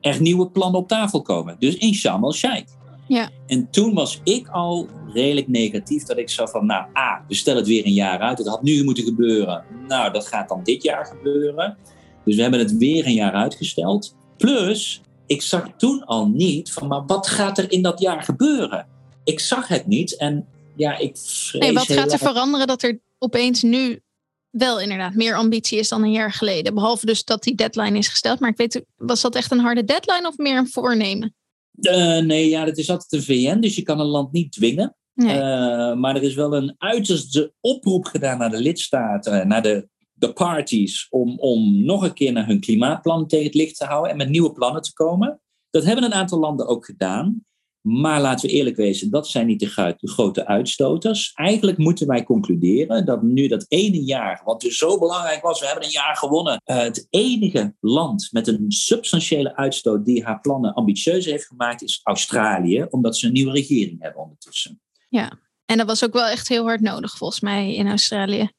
er 0.02 0.22
nieuwe 0.22 0.50
plannen 0.50 0.80
op 0.80 0.88
tafel 0.88 1.22
komen. 1.22 1.56
Dus 1.60 1.76
in 1.76 1.94
Sharm 1.94 2.24
el-Sheikh. 2.24 2.77
Ja. 3.08 3.30
En 3.48 3.70
toen 3.70 3.94
was 3.94 4.20
ik 4.24 4.48
al 4.48 4.88
redelijk 5.14 5.48
negatief 5.48 6.04
dat 6.04 6.18
ik 6.18 6.30
zo 6.30 6.46
van, 6.46 6.66
nou, 6.66 6.86
A, 6.98 7.24
we 7.28 7.36
stellen 7.36 7.60
het 7.60 7.68
weer 7.68 7.86
een 7.86 7.94
jaar 7.94 8.20
uit. 8.20 8.38
Het 8.38 8.48
had 8.48 8.62
nu 8.62 8.84
moeten 8.84 9.04
gebeuren. 9.04 9.64
Nou, 9.88 10.14
dat 10.14 10.28
gaat 10.28 10.50
dan 10.50 10.64
dit 10.64 10.84
jaar 10.84 11.06
gebeuren. 11.06 11.78
Dus 12.26 12.36
we 12.36 12.42
hebben 12.42 12.60
het 12.60 12.78
weer 12.78 13.06
een 13.06 13.14
jaar 13.14 13.34
uitgesteld. 13.34 14.16
Plus, 14.38 15.02
ik 15.26 15.42
zag 15.42 15.70
toen 15.78 16.06
al 16.06 16.28
niet 16.28 16.72
van, 16.72 16.88
maar 16.88 17.06
wat 17.06 17.28
gaat 17.28 17.58
er 17.58 17.72
in 17.72 17.82
dat 17.82 18.00
jaar 18.00 18.24
gebeuren? 18.24 18.88
Ik 19.24 19.40
zag 19.40 19.68
het 19.68 19.88
niet 19.88 20.18
en 20.18 20.48
ja, 20.76 20.98
ik 20.98 21.18
vrees 21.18 21.62
Nee, 21.62 21.74
wat 21.74 21.92
gaat 21.92 22.12
er 22.12 22.18
veranderen 22.18 22.68
dat 22.68 22.84
er 22.84 23.00
opeens 23.20 23.62
nu 23.62 24.02
wel 24.50 24.80
inderdaad 24.80 25.14
meer 25.14 25.36
ambitie 25.36 25.80
is 25.80 25.90
dan 25.90 26.04
een 26.04 26.12
jaar 26.12 26.32
geleden? 26.32 26.74
Behalve 26.74 27.06
dus 27.06 27.24
dat 27.24 27.44
die 27.44 27.56
deadline 27.56 27.98
is 27.98 28.08
gesteld. 28.08 28.40
Maar 28.40 28.50
ik 28.50 28.58
weet, 28.58 28.82
was 28.96 29.22
dat 29.22 29.36
echt 29.36 29.52
een 29.52 29.60
harde 29.60 29.84
deadline 29.84 30.28
of 30.28 30.38
meer 30.38 30.58
een 30.58 30.70
voornemen? 30.70 31.36
Uh, 31.80 32.20
nee, 32.20 32.50
ja, 32.50 32.66
dat 32.66 32.78
is 32.78 32.90
altijd 32.90 33.10
de 33.10 33.34
VN, 33.34 33.60
dus 33.60 33.76
je 33.76 33.82
kan 33.82 34.00
een 34.00 34.06
land 34.06 34.32
niet 34.32 34.52
dwingen. 34.52 34.96
Nee. 35.14 35.36
Uh, 35.36 35.94
maar 35.96 36.16
er 36.16 36.24
is 36.24 36.36
wel 36.36 36.56
een 36.56 36.76
uiterste 36.78 37.54
oproep 37.60 38.06
gedaan 38.06 38.38
naar 38.38 38.50
de 38.50 38.62
lidstaten, 38.62 39.48
naar 39.48 39.62
de 39.62 39.90
de 40.18 40.34
parties 40.34 41.08
om, 41.10 41.40
om 41.40 41.86
nog 41.86 42.04
een 42.04 42.14
keer 42.14 42.32
naar 42.32 42.48
hun 42.48 42.60
klimaatplan 42.60 43.28
tegen 43.28 43.46
het 43.46 43.56
licht 43.56 43.78
te 43.78 43.86
houden 43.86 44.12
en 44.12 44.18
met 44.18 44.30
nieuwe 44.30 44.52
plannen 44.52 44.82
te 44.82 44.94
komen. 44.94 45.42
Dat 45.70 45.84
hebben 45.84 46.04
een 46.04 46.14
aantal 46.14 46.40
landen 46.40 46.68
ook 46.68 46.86
gedaan. 46.86 47.46
Maar 47.88 48.22
laten 48.22 48.50
we 48.50 48.56
eerlijk 48.56 48.76
wezen, 48.76 49.10
dat 49.10 49.28
zijn 49.28 49.48
niet 49.48 49.60
de, 49.60 49.98
grote 50.00 50.46
uitstoters. 50.46 51.32
Eigenlijk 51.34 51.78
moeten 51.78 52.08
wij 52.08 52.24
concluderen 52.24 53.06
dat 53.06 53.22
nu 53.22 53.48
dat 53.48 53.66
ene 53.68 54.04
jaar, 54.04 54.42
wat 54.46 54.62
dus 54.62 54.78
zo 54.78 55.00
belangrijk 55.00 55.42
was, 55.42 55.60
we 55.60 55.66
hebben 55.66 55.86
een 55.86 55.92
jaar 55.92 56.16
gewonnen. 56.16 56.62
Uh, 56.66 56.78
het 56.78 57.08
enige 57.10 57.76
land 57.80 58.28
met 58.32 58.48
een 58.48 58.66
substantiële 58.68 59.56
uitstoot 59.56 60.06
die 60.06 60.24
haar 60.24 60.40
plannen 60.40 60.74
ambitieus 60.74 61.26
heeft 61.26 61.46
gemaakt, 61.46 61.82
is 61.82 62.00
Australië, 62.04 62.86
omdat 62.90 63.18
ze 63.18 63.26
een 63.28 63.34
nieuwe 63.34 63.52
regering 63.52 64.02
hebben 64.02 64.22
ondertussen. 64.22 64.82
Ja, 65.10 65.40
en 65.66 65.78
dat 65.78 65.88
was 65.88 66.04
ook 66.04 66.14
wel 66.14 66.28
echt 66.28 66.48
heel 66.48 66.64
hard 66.64 66.82
nodig 66.82 67.18
volgens 67.18 67.40
mij 67.40 67.76
in 67.76 67.88
Australië. 67.88 68.52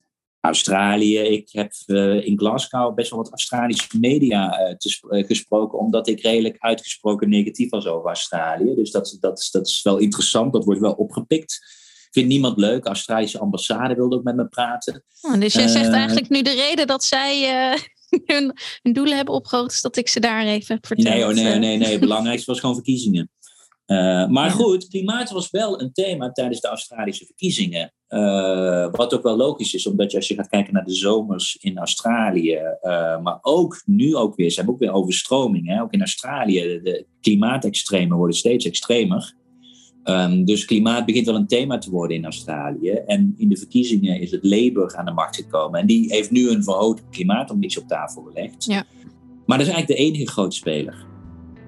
Australië. 0.48 1.18
Ik 1.18 1.48
heb 1.52 1.72
uh, 1.86 2.26
in 2.26 2.38
Glasgow 2.38 2.94
best 2.94 3.10
wel 3.10 3.18
wat 3.18 3.30
Australische 3.30 3.98
media 4.00 4.60
uh, 4.60 4.74
te 4.74 5.00
uh, 5.10 5.26
gesproken, 5.26 5.78
omdat 5.78 6.08
ik 6.08 6.20
redelijk 6.20 6.56
uitgesproken 6.58 7.28
negatief 7.28 7.70
was 7.70 7.86
over 7.86 8.06
Australië. 8.06 8.74
Dus 8.74 8.90
dat, 8.90 9.16
dat, 9.20 9.48
dat 9.50 9.66
is 9.66 9.82
wel 9.82 9.98
interessant, 9.98 10.52
dat 10.52 10.64
wordt 10.64 10.80
wel 10.80 10.92
opgepikt. 10.92 11.76
Vindt 12.10 12.28
niemand 12.28 12.56
leuk. 12.56 12.82
De 12.82 12.88
Australische 12.88 13.38
ambassade 13.38 13.94
wilde 13.94 14.16
ook 14.16 14.22
met 14.22 14.36
me 14.36 14.48
praten. 14.48 15.04
Oh, 15.20 15.40
dus 15.40 15.54
jij 15.54 15.68
zegt 15.68 15.88
eigenlijk 15.90 16.28
nu 16.28 16.42
de 16.42 16.54
reden 16.54 16.86
dat 16.86 17.04
zij 17.04 17.48
hun, 18.24 18.52
hun, 18.82 18.92
doelen 18.92 19.16
hebben 19.16 19.34
opgehoogd, 19.34 19.72
is 19.72 19.80
dat 19.80 19.96
ik 19.96 20.08
ze 20.08 20.20
daar 20.20 20.44
even 20.44 20.78
vertel. 20.80 21.12
Nee, 21.12 21.26
oh, 21.26 21.34
nee, 21.34 21.58
nee, 21.58 21.76
nee. 21.76 21.90
Het 21.90 22.00
belangrijkste 22.00 22.50
was 22.50 22.60
gewoon 22.60 22.74
verkiezingen. 22.74 23.30
Uh, 23.88 24.28
maar 24.28 24.50
goed, 24.50 24.88
klimaat 24.88 25.30
was 25.30 25.50
wel 25.50 25.80
een 25.80 25.92
thema 25.92 26.32
tijdens 26.32 26.60
de 26.60 26.68
Australische 26.68 27.24
verkiezingen. 27.24 27.92
Uh, 28.08 28.88
wat 28.90 29.14
ook 29.14 29.22
wel 29.22 29.36
logisch 29.36 29.74
is, 29.74 29.86
omdat 29.86 30.10
je 30.10 30.16
als 30.16 30.28
je 30.28 30.34
gaat 30.34 30.48
kijken 30.48 30.74
naar 30.74 30.84
de 30.84 30.94
zomers 30.94 31.56
in 31.60 31.78
Australië, 31.78 32.60
uh, 32.82 33.20
maar 33.20 33.38
ook 33.42 33.82
nu 33.84 34.16
ook 34.16 34.36
weer, 34.36 34.50
ze 34.50 34.56
hebben 34.56 34.74
ook 34.74 34.80
weer 34.80 34.92
overstroming. 34.92 35.66
Hè? 35.66 35.82
Ook 35.82 35.92
in 35.92 36.00
Australië, 36.00 36.60
de, 36.60 36.80
de 36.82 37.06
klimaatextremen 37.20 38.16
worden 38.16 38.36
steeds 38.36 38.64
extremer. 38.64 39.34
Um, 40.04 40.44
dus 40.44 40.64
klimaat 40.64 41.06
begint 41.06 41.26
wel 41.26 41.34
een 41.34 41.46
thema 41.46 41.78
te 41.78 41.90
worden 41.90 42.16
in 42.16 42.24
Australië. 42.24 42.90
En 42.90 43.34
in 43.36 43.48
de 43.48 43.56
verkiezingen 43.56 44.20
is 44.20 44.30
het 44.30 44.44
Labour 44.44 44.96
aan 44.96 45.04
de 45.04 45.12
macht 45.12 45.36
gekomen. 45.36 45.80
En 45.80 45.86
die 45.86 46.12
heeft 46.12 46.30
nu 46.30 46.50
een 46.50 46.64
verhoogd 46.64 47.02
klimaatambitie 47.10 47.82
op 47.82 47.88
tafel 47.88 48.22
gelegd. 48.22 48.64
Ja. 48.64 48.84
Maar 49.46 49.58
dat 49.58 49.66
is 49.66 49.72
eigenlijk 49.72 50.00
de 50.00 50.06
enige 50.06 50.30
grote 50.30 50.56
speler. 50.56 51.07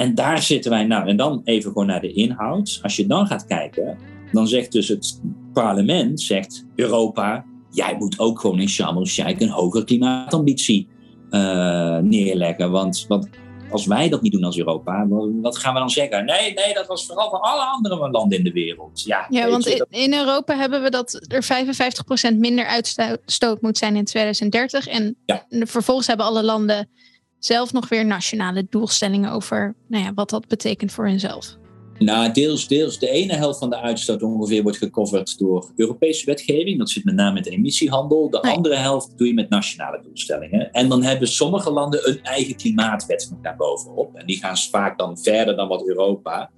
En 0.00 0.14
daar 0.14 0.42
zitten 0.42 0.70
wij 0.70 0.84
nou. 0.84 1.08
En 1.08 1.16
dan 1.16 1.40
even 1.44 1.72
gewoon 1.72 1.86
naar 1.86 2.00
de 2.00 2.12
inhoud. 2.12 2.78
Als 2.82 2.96
je 2.96 3.06
dan 3.06 3.26
gaat 3.26 3.46
kijken, 3.46 3.98
dan 4.32 4.48
zegt 4.48 4.72
dus 4.72 4.88
het 4.88 5.20
parlement, 5.52 6.20
zegt 6.20 6.64
Europa, 6.76 7.44
jij 7.70 7.96
moet 7.98 8.18
ook 8.18 8.40
gewoon 8.40 8.60
in 8.60 8.68
Sharm 8.68 8.96
el-Sheikh 8.96 9.40
een 9.40 9.48
hogere 9.48 9.84
klimaatambitie 9.84 10.88
uh, 11.30 11.98
neerleggen. 11.98 12.70
Want, 12.70 13.04
want 13.08 13.28
als 13.70 13.86
wij 13.86 14.08
dat 14.08 14.22
niet 14.22 14.32
doen 14.32 14.44
als 14.44 14.58
Europa, 14.58 15.06
wat 15.40 15.58
gaan 15.58 15.74
we 15.74 15.78
dan 15.78 15.90
zeggen? 15.90 16.24
Nee, 16.24 16.52
nee, 16.54 16.74
dat 16.74 16.86
was 16.86 17.06
vooral 17.06 17.30
voor 17.30 17.40
alle 17.40 17.62
andere 17.62 18.10
landen 18.10 18.38
in 18.38 18.44
de 18.44 18.52
wereld. 18.52 19.02
Ja, 19.04 19.26
ja 19.28 19.50
want 19.50 19.66
in, 19.66 19.86
in 19.90 20.14
Europa 20.14 20.56
hebben 20.56 20.82
we 20.82 20.90
dat 20.90 21.26
er 21.28 21.44
55% 22.32 22.36
minder 22.36 22.66
uitstoot 22.66 23.62
moet 23.62 23.78
zijn 23.78 23.96
in 23.96 24.04
2030. 24.04 24.86
En 24.86 25.16
ja. 25.24 25.46
vervolgens 25.48 26.06
hebben 26.06 26.26
alle 26.26 26.44
landen 26.44 26.88
zelf 27.40 27.72
nog 27.72 27.88
weer 27.88 28.06
nationale 28.06 28.66
doelstellingen 28.70 29.32
over 29.32 29.74
nou 29.86 30.04
ja, 30.04 30.14
wat 30.14 30.30
dat 30.30 30.48
betekent 30.48 30.92
voor 30.92 31.06
hunzelf? 31.06 31.58
Nou, 31.98 32.32
deels, 32.32 32.68
deels. 32.68 32.98
De 32.98 33.10
ene 33.10 33.34
helft 33.34 33.58
van 33.58 33.70
de 33.70 33.80
uitstoot 33.80 34.22
ongeveer 34.22 34.62
wordt 34.62 34.78
gecoverd 34.78 35.38
door 35.38 35.72
Europese 35.76 36.26
wetgeving. 36.26 36.78
Dat 36.78 36.90
zit 36.90 37.04
met 37.04 37.14
name 37.14 37.32
met 37.32 37.44
de 37.44 37.50
emissiehandel. 37.50 38.30
De 38.30 38.42
andere 38.42 38.76
helft 38.76 39.18
doe 39.18 39.26
je 39.26 39.34
met 39.34 39.48
nationale 39.48 40.00
doelstellingen. 40.02 40.72
En 40.72 40.88
dan 40.88 41.02
hebben 41.02 41.28
sommige 41.28 41.70
landen 41.70 42.08
een 42.08 42.22
eigen 42.22 42.56
klimaatwet 42.56 43.28
nog 43.30 43.40
daarbovenop. 43.40 44.14
En 44.14 44.26
die 44.26 44.36
gaan 44.36 44.56
vaak 44.56 44.98
dan 44.98 45.18
verder 45.18 45.56
dan 45.56 45.68
wat 45.68 45.88
Europa. 45.88 46.50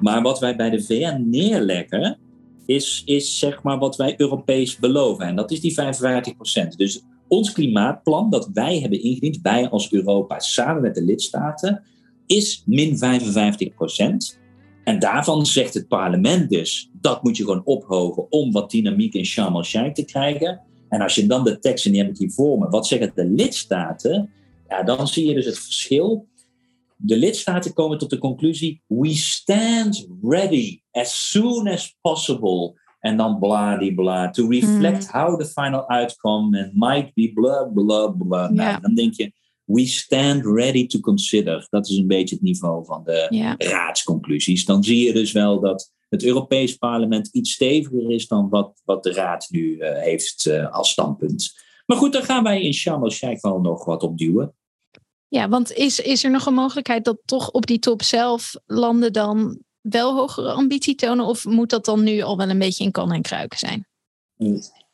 Maar 0.00 0.22
wat 0.22 0.38
wij 0.38 0.56
bij 0.56 0.70
de 0.70 0.82
VN 0.82 1.24
neerleggen, 1.30 2.18
is, 2.66 3.02
is 3.04 3.38
zeg 3.38 3.62
maar 3.62 3.78
wat 3.78 3.96
wij 3.96 4.14
Europees 4.16 4.78
beloven. 4.78 5.26
En 5.26 5.36
dat 5.36 5.50
is 5.50 5.60
die 5.60 5.74
55%. 5.74 6.68
Dus 6.76 7.02
ons 7.28 7.52
klimaatplan 7.52 8.30
dat 8.30 8.50
wij 8.52 8.80
hebben 8.80 9.02
ingediend, 9.02 9.38
wij 9.42 9.68
als 9.68 9.92
Europa 9.92 10.38
samen 10.38 10.82
met 10.82 10.94
de 10.94 11.02
lidstaten, 11.02 11.82
is 12.26 12.62
min 12.66 12.98
55 12.98 13.74
procent. 13.74 14.38
En 14.84 14.98
daarvan 14.98 15.46
zegt 15.46 15.74
het 15.74 15.88
parlement 15.88 16.50
dus, 16.50 16.90
dat 17.00 17.22
moet 17.22 17.36
je 17.36 17.44
gewoon 17.44 17.64
ophogen 17.64 18.32
om 18.32 18.52
wat 18.52 18.70
dynamiek 18.70 19.14
in 19.14 19.26
Sharm 19.26 19.54
el-Sheikh 19.54 19.92
te 19.92 20.04
krijgen. 20.04 20.60
En 20.88 21.00
als 21.00 21.14
je 21.14 21.26
dan 21.26 21.44
de 21.44 21.58
tekst, 21.58 21.86
en 21.86 21.92
die 21.92 22.00
heb 22.00 22.10
ik 22.10 22.18
hier 22.18 22.30
voor 22.30 22.58
me, 22.58 22.68
wat 22.68 22.86
zeggen 22.86 23.12
de 23.14 23.24
lidstaten? 23.24 24.30
Ja, 24.68 24.82
dan 24.82 25.08
zie 25.08 25.26
je 25.26 25.34
dus 25.34 25.46
het 25.46 25.58
verschil. 25.58 26.26
de 26.96 27.16
lidstaten 27.16 27.72
komen 27.72 27.98
tot 27.98 28.10
de 28.10 28.18
conclusie: 28.18 28.82
we 28.86 29.14
stand 29.14 30.08
ready 30.22 30.80
as 30.90 31.30
soon 31.30 31.68
as 31.68 31.96
possible. 32.00 32.74
En 33.06 33.16
dan 33.16 33.38
bla 33.38 33.76
die 33.76 33.94
bla. 33.94 34.30
To 34.30 34.48
reflect 34.48 35.10
Hmm. 35.10 35.20
how 35.20 35.38
the 35.38 35.46
final 35.46 35.86
outcome 35.86 36.58
and 36.58 36.74
might 36.74 37.14
be 37.14 37.32
bla 37.34 37.64
bla 37.64 38.08
bla. 38.08 38.50
Nou, 38.50 38.80
dan 38.80 38.94
denk 38.94 39.14
je: 39.14 39.32
we 39.64 39.86
stand 39.86 40.44
ready 40.44 40.86
to 40.86 41.00
consider. 41.00 41.66
Dat 41.70 41.88
is 41.88 41.96
een 41.96 42.06
beetje 42.06 42.34
het 42.34 42.44
niveau 42.44 42.84
van 42.84 43.04
de 43.04 43.54
raadsconclusies. 43.58 44.64
Dan 44.64 44.84
zie 44.84 45.06
je 45.06 45.12
dus 45.12 45.32
wel 45.32 45.60
dat 45.60 45.92
het 46.08 46.24
Europees 46.24 46.76
Parlement 46.76 47.28
iets 47.32 47.52
steviger 47.52 48.10
is 48.10 48.28
dan 48.28 48.48
wat, 48.48 48.80
wat 48.84 49.02
de 49.02 49.12
Raad 49.12 49.46
nu 49.50 49.78
eh, 49.78 50.02
heeft 50.02 50.46
eh, 50.46 50.72
als 50.72 50.90
standpunt. 50.90 51.52
Maar 51.86 51.96
goed, 51.96 52.12
daar 52.12 52.22
gaan 52.22 52.42
wij 52.42 52.62
in 52.62 52.74
Sharm 52.74 53.02
el-Sheikh 53.02 53.42
wel 53.42 53.60
nog 53.60 53.84
wat 53.84 54.02
op 54.02 54.18
duwen. 54.18 54.54
Ja, 55.28 55.48
want 55.48 55.72
is, 55.72 56.00
is 56.00 56.24
er 56.24 56.30
nog 56.30 56.46
een 56.46 56.54
mogelijkheid 56.54 57.04
dat 57.04 57.18
toch 57.24 57.50
op 57.50 57.66
die 57.66 57.78
top 57.78 58.02
zelf 58.02 58.54
landen 58.66 59.12
dan 59.12 59.58
wel 59.88 60.14
hogere 60.14 60.52
ambitie 60.52 60.94
tonen? 60.94 61.26
Of 61.26 61.44
moet 61.44 61.70
dat 61.70 61.84
dan 61.84 62.02
nu 62.02 62.20
al 62.20 62.36
wel 62.36 62.48
een 62.48 62.58
beetje 62.58 62.84
in 62.84 62.90
kan 62.90 63.12
en 63.12 63.22
kruiken 63.22 63.58
zijn? 63.58 63.86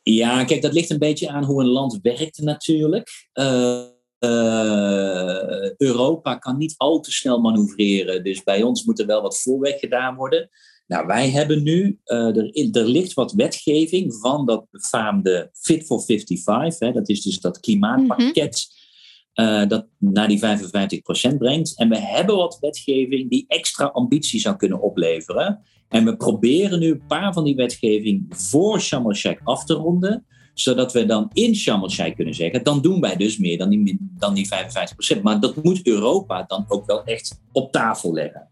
Ja, 0.03 0.43
kijk, 0.43 0.61
dat 0.61 0.73
ligt 0.73 0.89
een 0.89 0.99
beetje 0.99 1.29
aan 1.29 1.43
hoe 1.43 1.61
een 1.61 1.69
land 1.69 1.99
werkt 2.01 2.39
natuurlijk. 2.41 3.27
Eh, 3.31 3.83
eh, 4.19 5.71
Europa 5.77 6.35
kan 6.35 6.57
niet 6.57 6.73
al 6.77 6.99
te 6.99 7.11
snel 7.11 7.39
manoeuvreren. 7.39 8.23
Dus 8.23 8.43
bij 8.43 8.63
ons 8.63 8.83
moet 8.83 8.99
er 8.99 9.05
wel 9.05 9.21
wat 9.21 9.41
voorwerk 9.41 9.79
gedaan 9.79 10.15
worden. 10.15 10.49
Nou, 10.87 11.07
wij 11.07 11.29
hebben 11.29 11.63
nu, 11.63 11.99
eh, 12.03 12.37
er, 12.37 12.71
er 12.71 12.87
ligt 12.87 13.13
wat 13.13 13.31
wetgeving 13.31 14.15
van 14.15 14.45
dat 14.45 14.65
befaamde 14.71 15.49
Fit 15.53 15.85
for 15.85 16.03
55. 16.03 16.87
Hè, 16.87 16.93
dat 16.93 17.09
is 17.09 17.21
dus 17.21 17.39
dat 17.39 17.59
klimaatpakket 17.59 18.67
eh, 19.33 19.67
dat 19.67 19.87
naar 19.97 20.27
die 20.27 20.39
55% 20.39 21.37
brengt. 21.37 21.77
En 21.77 21.89
we 21.89 21.99
hebben 21.99 22.35
wat 22.35 22.57
wetgeving 22.61 23.29
die 23.29 23.45
extra 23.47 23.85
ambitie 23.85 24.39
zou 24.39 24.55
kunnen 24.55 24.81
opleveren. 24.81 25.59
En 25.89 26.05
we 26.05 26.17
proberen 26.17 26.79
nu 26.79 26.91
een 26.91 27.05
paar 27.07 27.33
van 27.33 27.43
die 27.43 27.55
wetgeving 27.55 28.25
voor 28.29 28.81
Sharm 28.81 29.11
af 29.43 29.65
te 29.65 29.73
ronden. 29.73 30.25
Zodat 30.53 30.93
we 30.93 31.05
dan 31.05 31.29
in 31.33 31.55
Sharm 31.55 32.13
kunnen 32.15 32.33
zeggen, 32.33 32.63
dan 32.63 32.81
doen 32.81 33.01
wij 33.01 33.15
dus 33.15 33.37
meer 33.37 33.57
dan 33.57 33.69
die, 33.69 33.97
dan 33.99 34.33
die 34.33 34.49
55%. 35.17 35.21
Maar 35.21 35.39
dat 35.39 35.63
moet 35.63 35.87
Europa 35.87 36.43
dan 36.47 36.65
ook 36.67 36.85
wel 36.85 37.03
echt 37.03 37.41
op 37.51 37.71
tafel 37.71 38.13
leggen. 38.13 38.47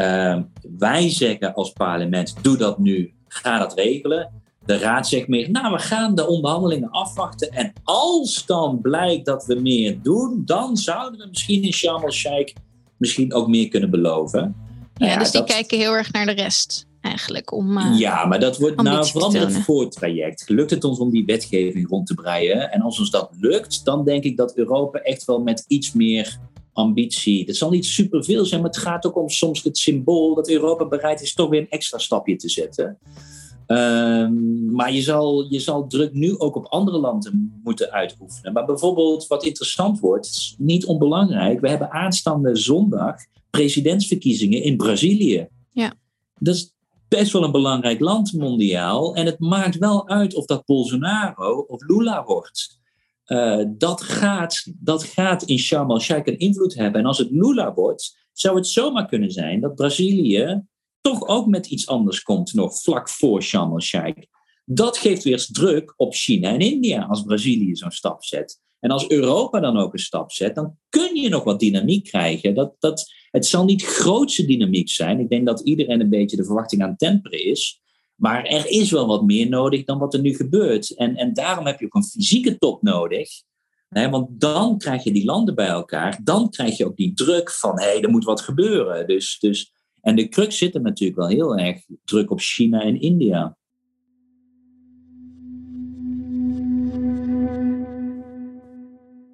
Uh, 0.00 0.42
wij 0.78 1.10
zeggen 1.10 1.54
als 1.54 1.72
parlement, 1.72 2.34
doe 2.42 2.56
dat 2.56 2.78
nu, 2.78 3.12
ga 3.28 3.58
dat 3.58 3.74
regelen. 3.74 4.30
De 4.68 4.78
raad 4.78 5.08
zegt 5.08 5.28
meer, 5.28 5.50
nou 5.50 5.72
we 5.72 5.78
gaan 5.78 6.14
de 6.14 6.26
onderhandelingen 6.26 6.90
afwachten. 6.90 7.50
En 7.50 7.72
als 7.84 8.46
dan 8.46 8.80
blijkt 8.80 9.26
dat 9.26 9.44
we 9.46 9.54
meer 9.54 9.98
doen, 10.02 10.42
dan 10.44 10.76
zouden 10.76 11.20
we 11.20 11.26
misschien 11.28 11.62
in 11.62 11.72
Sharm 11.72 12.04
el-Sheikh 12.04 12.54
misschien 12.96 13.34
ook 13.34 13.48
meer 13.48 13.68
kunnen 13.68 13.90
beloven. 13.90 14.56
Ja, 14.94 15.06
ja 15.06 15.18
dus 15.18 15.30
die 15.30 15.40
dat... 15.40 15.50
kijken 15.50 15.78
heel 15.78 15.92
erg 15.92 16.12
naar 16.12 16.26
de 16.26 16.32
rest 16.32 16.86
eigenlijk. 17.00 17.52
Om, 17.52 17.78
uh, 17.78 17.98
ja, 17.98 18.24
maar 18.24 18.40
dat 18.40 18.58
wordt 18.58 18.82
nou 18.82 19.06
vooral 19.06 19.30
met 19.30 19.54
het 19.54 19.64
voortraject. 19.64 20.48
Lukt 20.48 20.70
het 20.70 20.84
ons 20.84 20.98
om 20.98 21.10
die 21.10 21.24
wetgeving 21.24 21.88
rond 21.88 22.06
te 22.06 22.14
breien? 22.14 22.72
En 22.72 22.80
als 22.80 22.98
ons 22.98 23.10
dat 23.10 23.30
lukt, 23.40 23.84
dan 23.84 24.04
denk 24.04 24.24
ik 24.24 24.36
dat 24.36 24.56
Europa 24.56 24.98
echt 24.98 25.24
wel 25.24 25.40
met 25.40 25.64
iets 25.68 25.92
meer 25.92 26.38
ambitie. 26.72 27.44
Het 27.46 27.56
zal 27.56 27.70
niet 27.70 27.86
superveel 27.86 28.44
zijn, 28.44 28.60
maar 28.60 28.70
het 28.70 28.80
gaat 28.80 29.06
ook 29.06 29.16
om 29.16 29.28
soms 29.28 29.62
het 29.62 29.78
symbool 29.78 30.34
dat 30.34 30.50
Europa 30.50 30.86
bereid 30.86 31.20
is 31.20 31.34
toch 31.34 31.48
weer 31.48 31.60
een 31.60 31.70
extra 31.70 31.98
stapje 31.98 32.36
te 32.36 32.48
zetten. 32.48 32.98
Um, 33.70 34.72
maar 34.72 34.92
je 34.92 35.02
zal, 35.02 35.46
je 35.48 35.58
zal 35.58 35.86
druk 35.86 36.12
nu 36.12 36.38
ook 36.38 36.56
op 36.56 36.66
andere 36.66 36.98
landen 36.98 37.60
moeten 37.64 37.90
uitoefenen. 37.90 38.52
Maar 38.52 38.64
bijvoorbeeld, 38.64 39.26
wat 39.26 39.44
interessant 39.44 40.00
wordt, 40.00 40.26
is 40.26 40.54
niet 40.58 40.86
onbelangrijk. 40.86 41.60
We 41.60 41.68
hebben 41.68 41.90
aanstaande 41.90 42.56
zondag 42.56 43.16
presidentsverkiezingen 43.50 44.62
in 44.62 44.76
Brazilië. 44.76 45.48
Ja. 45.72 45.92
Dat 46.38 46.54
is 46.54 46.74
best 47.08 47.32
wel 47.32 47.44
een 47.44 47.52
belangrijk 47.52 48.00
land 48.00 48.32
mondiaal. 48.32 49.14
En 49.14 49.26
het 49.26 49.38
maakt 49.38 49.78
wel 49.78 50.08
uit 50.08 50.34
of 50.34 50.44
dat 50.44 50.64
Bolsonaro 50.64 51.64
of 51.68 51.82
Lula 51.82 52.24
wordt. 52.24 52.80
Uh, 53.26 53.64
dat, 53.68 54.02
gaat, 54.02 54.72
dat 54.78 55.04
gaat 55.04 55.42
in 55.42 55.58
Sharm 55.58 55.90
el-Sheikh 55.90 56.26
een 56.26 56.38
invloed 56.38 56.74
hebben. 56.74 57.00
En 57.00 57.06
als 57.06 57.18
het 57.18 57.30
Lula 57.30 57.74
wordt, 57.74 58.16
zou 58.32 58.56
het 58.56 58.66
zomaar 58.66 59.06
kunnen 59.06 59.30
zijn 59.30 59.60
dat 59.60 59.74
Brazilië 59.74 60.62
toch 61.00 61.26
ook 61.26 61.46
met 61.46 61.66
iets 61.66 61.86
anders 61.86 62.22
komt 62.22 62.54
nog 62.54 62.80
vlak 62.82 63.08
voor 63.08 63.42
Sharm 63.42 63.72
el-Sheikh. 63.72 64.26
Dat 64.64 64.98
geeft 64.98 65.24
weer 65.24 65.46
druk 65.50 65.94
op 65.96 66.14
China 66.14 66.52
en 66.52 66.60
India 66.60 67.02
als 67.02 67.22
Brazilië 67.22 67.76
zo'n 67.76 67.90
stap 67.90 68.24
zet. 68.24 68.60
En 68.80 68.90
als 68.90 69.08
Europa 69.08 69.60
dan 69.60 69.76
ook 69.76 69.92
een 69.92 69.98
stap 69.98 70.32
zet, 70.32 70.54
dan 70.54 70.76
kun 70.88 71.16
je 71.16 71.28
nog 71.28 71.44
wat 71.44 71.60
dynamiek 71.60 72.04
krijgen. 72.04 72.54
Dat, 72.54 72.74
dat, 72.78 73.12
het 73.30 73.46
zal 73.46 73.64
niet 73.64 73.84
grootse 73.84 74.44
dynamiek 74.44 74.88
zijn. 74.88 75.20
Ik 75.20 75.28
denk 75.28 75.46
dat 75.46 75.60
iedereen 75.60 76.00
een 76.00 76.08
beetje 76.08 76.36
de 76.36 76.44
verwachting 76.44 76.82
aan 76.82 76.96
temperen 76.96 77.44
is. 77.44 77.80
Maar 78.14 78.44
er 78.44 78.66
is 78.66 78.90
wel 78.90 79.06
wat 79.06 79.24
meer 79.24 79.48
nodig 79.48 79.84
dan 79.84 79.98
wat 79.98 80.14
er 80.14 80.20
nu 80.20 80.34
gebeurt. 80.34 80.94
En, 80.94 81.16
en 81.16 81.32
daarom 81.32 81.66
heb 81.66 81.80
je 81.80 81.86
ook 81.86 81.94
een 81.94 82.04
fysieke 82.04 82.58
top 82.58 82.82
nodig. 82.82 83.28
Nee, 83.88 84.08
want 84.08 84.40
dan 84.40 84.78
krijg 84.78 85.04
je 85.04 85.12
die 85.12 85.24
landen 85.24 85.54
bij 85.54 85.66
elkaar. 85.66 86.20
Dan 86.22 86.50
krijg 86.50 86.76
je 86.76 86.86
ook 86.86 86.96
die 86.96 87.14
druk 87.14 87.50
van, 87.50 87.80
hé, 87.80 87.86
hey, 87.86 88.02
er 88.02 88.10
moet 88.10 88.24
wat 88.24 88.40
gebeuren. 88.40 89.06
Dus, 89.06 89.38
dus, 89.38 89.72
en 90.00 90.16
de 90.16 90.28
crux 90.28 90.58
zit 90.58 90.74
er 90.74 90.80
natuurlijk 90.80 91.18
wel 91.18 91.28
heel 91.28 91.56
erg 91.56 91.84
druk 92.04 92.30
op 92.30 92.40
China 92.40 92.80
en 92.80 93.00
India. 93.00 93.56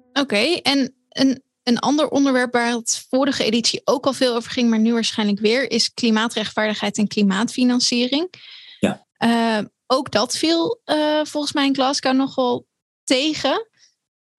Oké, 0.09 0.19
okay, 0.19 0.59
en 0.63 0.95
een, 1.09 1.43
een 1.63 1.79
ander 1.79 2.09
onderwerp 2.09 2.53
waar 2.53 2.71
het 2.71 3.05
vorige 3.09 3.43
editie 3.43 3.81
ook 3.83 4.05
al 4.05 4.13
veel 4.13 4.35
over 4.35 4.51
ging, 4.51 4.69
maar 4.69 4.79
nu 4.79 4.93
waarschijnlijk 4.93 5.39
weer, 5.39 5.71
is 5.71 5.93
klimaatrechtvaardigheid 5.93 6.97
en 6.97 7.07
klimaatfinanciering. 7.07 8.33
Ja. 8.79 9.05
Uh, 9.19 9.65
ook 9.87 10.11
dat 10.11 10.37
viel 10.37 10.81
uh, 10.85 11.19
volgens 11.23 11.53
mij 11.53 11.65
in 11.65 11.75
Glasgow 11.75 12.13
nogal 12.13 12.67
tegen. 13.03 13.67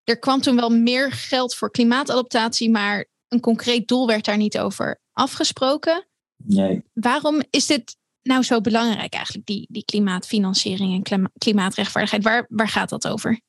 Er 0.04 0.18
kwam 0.18 0.40
toen 0.40 0.56
wel 0.56 0.70
meer 0.70 1.12
geld 1.12 1.54
voor 1.54 1.70
klimaatadaptatie, 1.70 2.70
maar 2.70 3.06
een 3.28 3.40
concreet 3.40 3.88
doel 3.88 4.06
werd 4.06 4.24
daar 4.24 4.36
niet 4.36 4.58
over 4.58 5.00
afgesproken. 5.12 6.06
Nee. 6.36 6.82
Waarom 6.92 7.42
is 7.50 7.66
dit 7.66 7.96
nou 8.22 8.42
zo 8.42 8.60
belangrijk 8.60 9.14
eigenlijk, 9.14 9.46
die, 9.46 9.66
die 9.70 9.84
klimaatfinanciering 9.84 10.94
en 10.94 11.02
klima 11.02 11.30
klimaatrechtvaardigheid? 11.38 12.24
Waar, 12.24 12.46
waar 12.48 12.68
gaat 12.68 12.88
dat 12.88 13.08
over? 13.08 13.40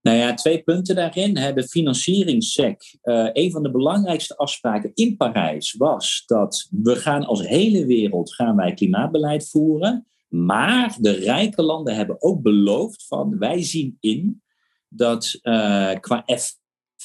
Nou 0.00 0.18
ja, 0.18 0.34
twee 0.34 0.62
punten 0.62 0.94
daarin. 0.94 1.34
De 1.34 1.68
financieringssec. 1.68 2.96
Uh, 3.02 3.28
een 3.32 3.50
van 3.50 3.62
de 3.62 3.70
belangrijkste 3.70 4.36
afspraken 4.36 4.90
in 4.94 5.16
Parijs 5.16 5.74
was 5.78 6.22
dat 6.26 6.68
we 6.70 6.96
gaan 6.96 7.24
als 7.24 7.48
hele 7.48 7.86
wereld 7.86 8.34
gaan 8.34 8.56
wij 8.56 8.74
klimaatbeleid 8.74 9.48
voeren. 9.48 10.06
Maar 10.28 10.96
de 11.00 11.10
rijke 11.10 11.62
landen 11.62 11.94
hebben 11.94 12.22
ook 12.22 12.42
beloofd 12.42 13.06
van 13.06 13.38
wij 13.38 13.62
zien 13.62 13.96
in 14.00 14.42
dat 14.88 15.38
uh, 15.42 15.92
qua 16.00 16.22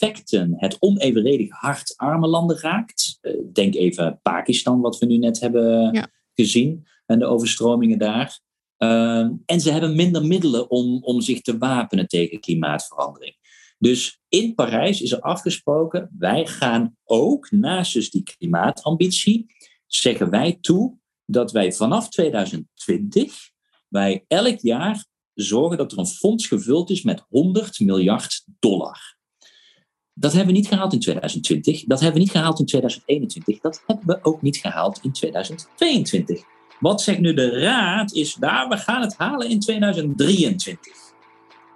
effecten 0.01 0.53
het 0.57 0.77
onevenredig 0.79 1.49
hard 1.49 1.93
arme 1.97 2.27
landen 2.27 2.59
raakt. 2.59 3.17
Uh, 3.21 3.33
denk 3.53 3.75
even 3.75 4.19
Pakistan, 4.21 4.81
wat 4.81 4.97
we 4.99 5.05
nu 5.05 5.17
net 5.17 5.39
hebben 5.39 5.93
ja. 5.93 6.07
gezien 6.33 6.87
en 7.05 7.19
de 7.19 7.25
overstromingen 7.25 7.99
daar. 7.99 8.39
Uh, 8.77 9.29
en 9.45 9.59
ze 9.59 9.71
hebben 9.71 9.95
minder 9.95 10.25
middelen 10.25 10.69
om, 10.69 11.03
om 11.03 11.21
zich 11.21 11.41
te 11.41 11.57
wapenen 11.57 12.07
tegen 12.07 12.39
klimaatverandering. 12.39 13.35
Dus 13.77 14.21
in 14.29 14.55
Parijs 14.55 15.01
is 15.01 15.11
er 15.11 15.21
afgesproken, 15.21 16.09
wij 16.17 16.45
gaan 16.45 16.95
ook 17.03 17.51
naast 17.51 17.93
dus 17.93 18.09
die 18.09 18.23
klimaatambitie, 18.23 19.45
zeggen 19.87 20.29
wij 20.29 20.57
toe 20.61 20.97
dat 21.25 21.51
wij 21.51 21.73
vanaf 21.73 22.09
2020, 22.09 23.49
wij 23.87 24.25
elk 24.27 24.59
jaar 24.59 25.05
zorgen 25.33 25.77
dat 25.77 25.91
er 25.91 25.97
een 25.97 26.07
fonds 26.07 26.47
gevuld 26.47 26.89
is 26.89 27.03
met 27.03 27.25
100 27.29 27.79
miljard 27.79 28.43
dollar. 28.59 29.19
Dat 30.13 30.33
hebben 30.33 30.53
we 30.53 30.59
niet 30.59 30.67
gehaald 30.67 30.93
in 30.93 30.99
2020, 30.99 31.83
dat 31.83 31.99
hebben 31.99 32.17
we 32.17 32.23
niet 32.23 32.31
gehaald 32.31 32.59
in 32.59 32.65
2021, 32.65 33.59
dat 33.59 33.83
hebben 33.87 34.07
we 34.07 34.19
ook 34.21 34.41
niet 34.41 34.57
gehaald 34.57 34.99
in 35.01 35.11
2022. 35.11 36.43
Wat 36.79 37.01
zegt 37.01 37.19
nu 37.19 37.33
de 37.33 37.59
Raad 37.59 38.13
is, 38.13 38.37
nou, 38.37 38.69
we 38.69 38.77
gaan 38.77 39.01
het 39.01 39.15
halen 39.17 39.49
in 39.49 39.59
2023. 39.59 40.93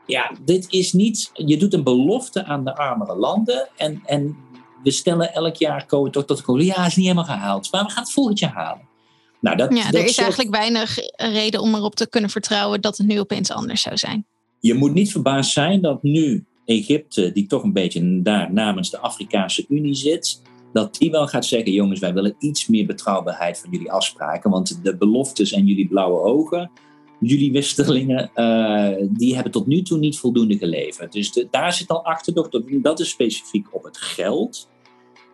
Ja, 0.06 0.32
dit 0.46 0.66
is 0.70 0.94
niet, 0.94 1.32
je 1.34 1.58
doet 1.58 1.74
een 1.74 1.84
belofte 1.84 2.46
aan 2.46 2.64
de 2.64 2.76
armere 2.76 3.16
landen 3.16 3.70
en, 3.78 4.02
en 4.06 4.38
we 4.84 4.92
stellen 4.92 5.34
elk 5.34 5.56
jaar 5.56 5.88
toch 5.88 6.10
tot 6.10 6.28
de 6.28 6.44
conclusie, 6.44 6.74
ja, 6.74 6.86
is 6.86 6.96
niet 6.96 7.06
helemaal 7.06 7.36
gehaald, 7.36 7.72
maar 7.72 7.84
we 7.84 7.92
gaan 7.92 8.04
het 8.04 8.12
volgend 8.12 8.40
jaar 8.40 8.54
halen. 8.54 8.88
Nou, 9.40 9.58
dat, 9.58 9.78
ja, 9.78 9.88
er 9.88 10.04
is 10.04 10.06
soort... 10.06 10.18
eigenlijk 10.18 10.56
weinig 10.56 10.98
reden 11.16 11.62
om 11.62 11.76
erop 11.76 11.96
te 11.96 12.10
kunnen 12.10 12.30
vertrouwen 12.30 12.82
dat 12.82 12.98
het 12.98 13.08
nu 13.08 13.20
opeens 13.20 13.52
anders 13.52 13.82
zou 13.82 13.98
zijn. 13.98 14.26
Je 14.60 14.74
moet 14.74 14.94
niet 14.94 15.12
verbaasd 15.12 15.52
zijn 15.52 15.82
dat 15.82 16.04
nu 16.04 16.46
Egypte, 16.66 17.32
die 17.32 17.48
toch 17.48 17.64
een 17.64 17.74
beetje 17.74 18.22
daar 18.22 18.54
namens 18.54 18.90
de 18.90 19.00
Afrikaanse 19.00 19.66
Unie 19.68 19.96
zit, 19.96 20.42
dat 20.74 20.96
die 20.96 21.12
wel 21.12 21.28
gaat 21.28 21.46
zeggen, 21.46 21.72
jongens, 21.72 22.00
wij 22.00 22.14
willen 22.14 22.36
iets 22.40 22.68
meer 22.68 22.86
betrouwbaarheid 22.86 23.60
van 23.60 23.72
jullie 23.72 23.92
afspraken, 23.92 24.52
want 24.52 24.84
de 24.84 24.98
beloftes 24.98 25.52
en 25.52 25.66
jullie 25.66 25.88
blauwe 25.88 26.20
ogen, 26.20 26.72
jullie 27.20 27.52
wisselingen, 27.52 28.32
uh, 28.36 29.08
die 29.10 29.34
hebben 29.34 29.52
tot 29.52 29.68
nu 29.68 29.82
toe 29.82 29.98
niet 29.98 30.20
voldoende 30.20 30.58
geleverd. 30.58 31.12
Dus 31.12 31.46
daar 31.52 31.74
zit 31.74 31.90
al 31.90 32.06
achterdocht 32.06 32.54
op, 32.54 32.70
dat 32.82 33.00
is 33.00 33.10
specifiek 33.10 33.68
op 33.72 33.84
het 33.84 33.98
geld. 33.98 34.70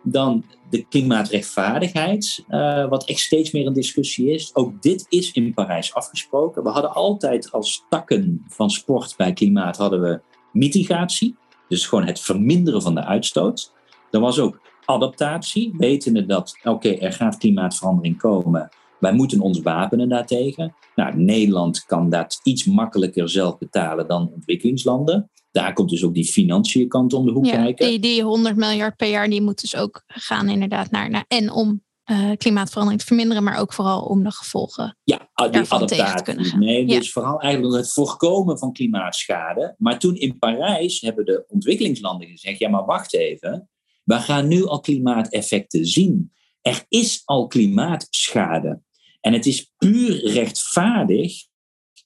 Dan 0.04 0.44
de 0.70 0.86
klimaatrechtvaardigheid, 0.88 2.44
uh, 2.48 2.88
wat 2.88 3.04
echt 3.04 3.20
steeds 3.20 3.50
meer 3.50 3.66
een 3.66 3.72
discussie 3.72 4.30
is. 4.30 4.54
Ook 4.54 4.82
dit 4.82 5.06
is 5.08 5.32
in 5.32 5.54
Parijs 5.54 5.94
afgesproken. 5.94 6.62
We 6.62 6.68
hadden 6.68 6.94
altijd 6.94 7.52
als 7.52 7.84
takken 7.88 8.44
van 8.48 8.70
sport 8.70 9.14
bij 9.16 9.32
klimaat 9.32 9.76
hadden 9.76 10.00
we 10.00 10.20
mitigatie. 10.52 11.36
Dus 11.68 11.86
gewoon 11.86 12.06
het 12.06 12.20
verminderen 12.20 12.82
van 12.82 12.94
de 12.94 13.04
uitstoot. 13.04 13.72
Er 14.10 14.20
was 14.20 14.38
ook 14.38 14.60
adaptatie, 14.84 15.74
wetende 15.76 16.26
dat, 16.26 16.58
oké, 16.64 16.88
er 16.88 17.12
gaat 17.12 17.36
klimaatverandering 17.36 18.18
komen. 18.18 18.68
Wij 18.98 19.12
moeten 19.12 19.40
ons 19.40 19.60
wapenen 19.60 20.08
daartegen. 20.08 20.74
Nou, 20.94 21.16
Nederland 21.16 21.84
kan 21.84 22.10
dat 22.10 22.40
iets 22.42 22.64
makkelijker 22.64 23.28
zelf 23.28 23.58
betalen 23.58 24.08
dan 24.08 24.30
ontwikkelingslanden. 24.34 25.30
Daar 25.50 25.72
komt 25.72 25.90
dus 25.90 26.04
ook 26.04 26.14
die 26.14 26.24
financiën 26.24 26.88
kant 26.88 27.12
om 27.12 27.26
de 27.26 27.32
hoek 27.32 27.46
ja, 27.46 27.52
kijken. 27.52 27.88
Die, 27.88 27.98
die 27.98 28.22
100 28.22 28.56
miljard 28.56 28.96
per 28.96 29.08
jaar, 29.08 29.28
die 29.28 29.42
moet 29.42 29.60
dus 29.60 29.76
ook 29.76 30.02
gaan 30.06 30.48
inderdaad 30.48 30.90
naar, 30.90 31.10
naar 31.10 31.24
en 31.28 31.50
om 31.50 31.82
uh, 32.10 32.30
klimaatverandering 32.36 33.00
te 33.00 33.06
verminderen, 33.06 33.42
maar 33.42 33.58
ook 33.58 33.72
vooral 33.72 34.02
om 34.02 34.22
de 34.22 34.30
gevolgen 34.30 34.98
ja, 35.04 35.16
die 35.34 35.60
adaptatie. 35.60 36.16
te 36.16 36.22
kunnen 36.22 36.44
gaan. 36.44 36.58
Nee, 36.58 36.86
dus 36.86 37.12
vooral 37.12 37.40
eigenlijk 37.40 37.76
het 37.76 37.92
voorkomen 37.92 38.58
van 38.58 38.72
klimaatschade. 38.72 39.74
Maar 39.78 39.98
toen 39.98 40.16
in 40.16 40.38
Parijs 40.38 41.00
hebben 41.00 41.24
de 41.24 41.44
ontwikkelingslanden 41.48 42.28
gezegd, 42.28 42.58
ja 42.58 42.68
maar 42.68 42.84
wacht 42.84 43.14
even, 43.14 43.68
we 44.04 44.14
gaan 44.14 44.48
nu 44.48 44.66
al 44.66 44.80
klimaateffecten 44.80 45.86
zien. 45.86 46.32
Er 46.60 46.84
is 46.88 47.22
al 47.24 47.46
klimaatschade. 47.46 48.82
En 49.20 49.32
het 49.32 49.46
is 49.46 49.72
puur 49.76 50.24
rechtvaardig 50.32 51.50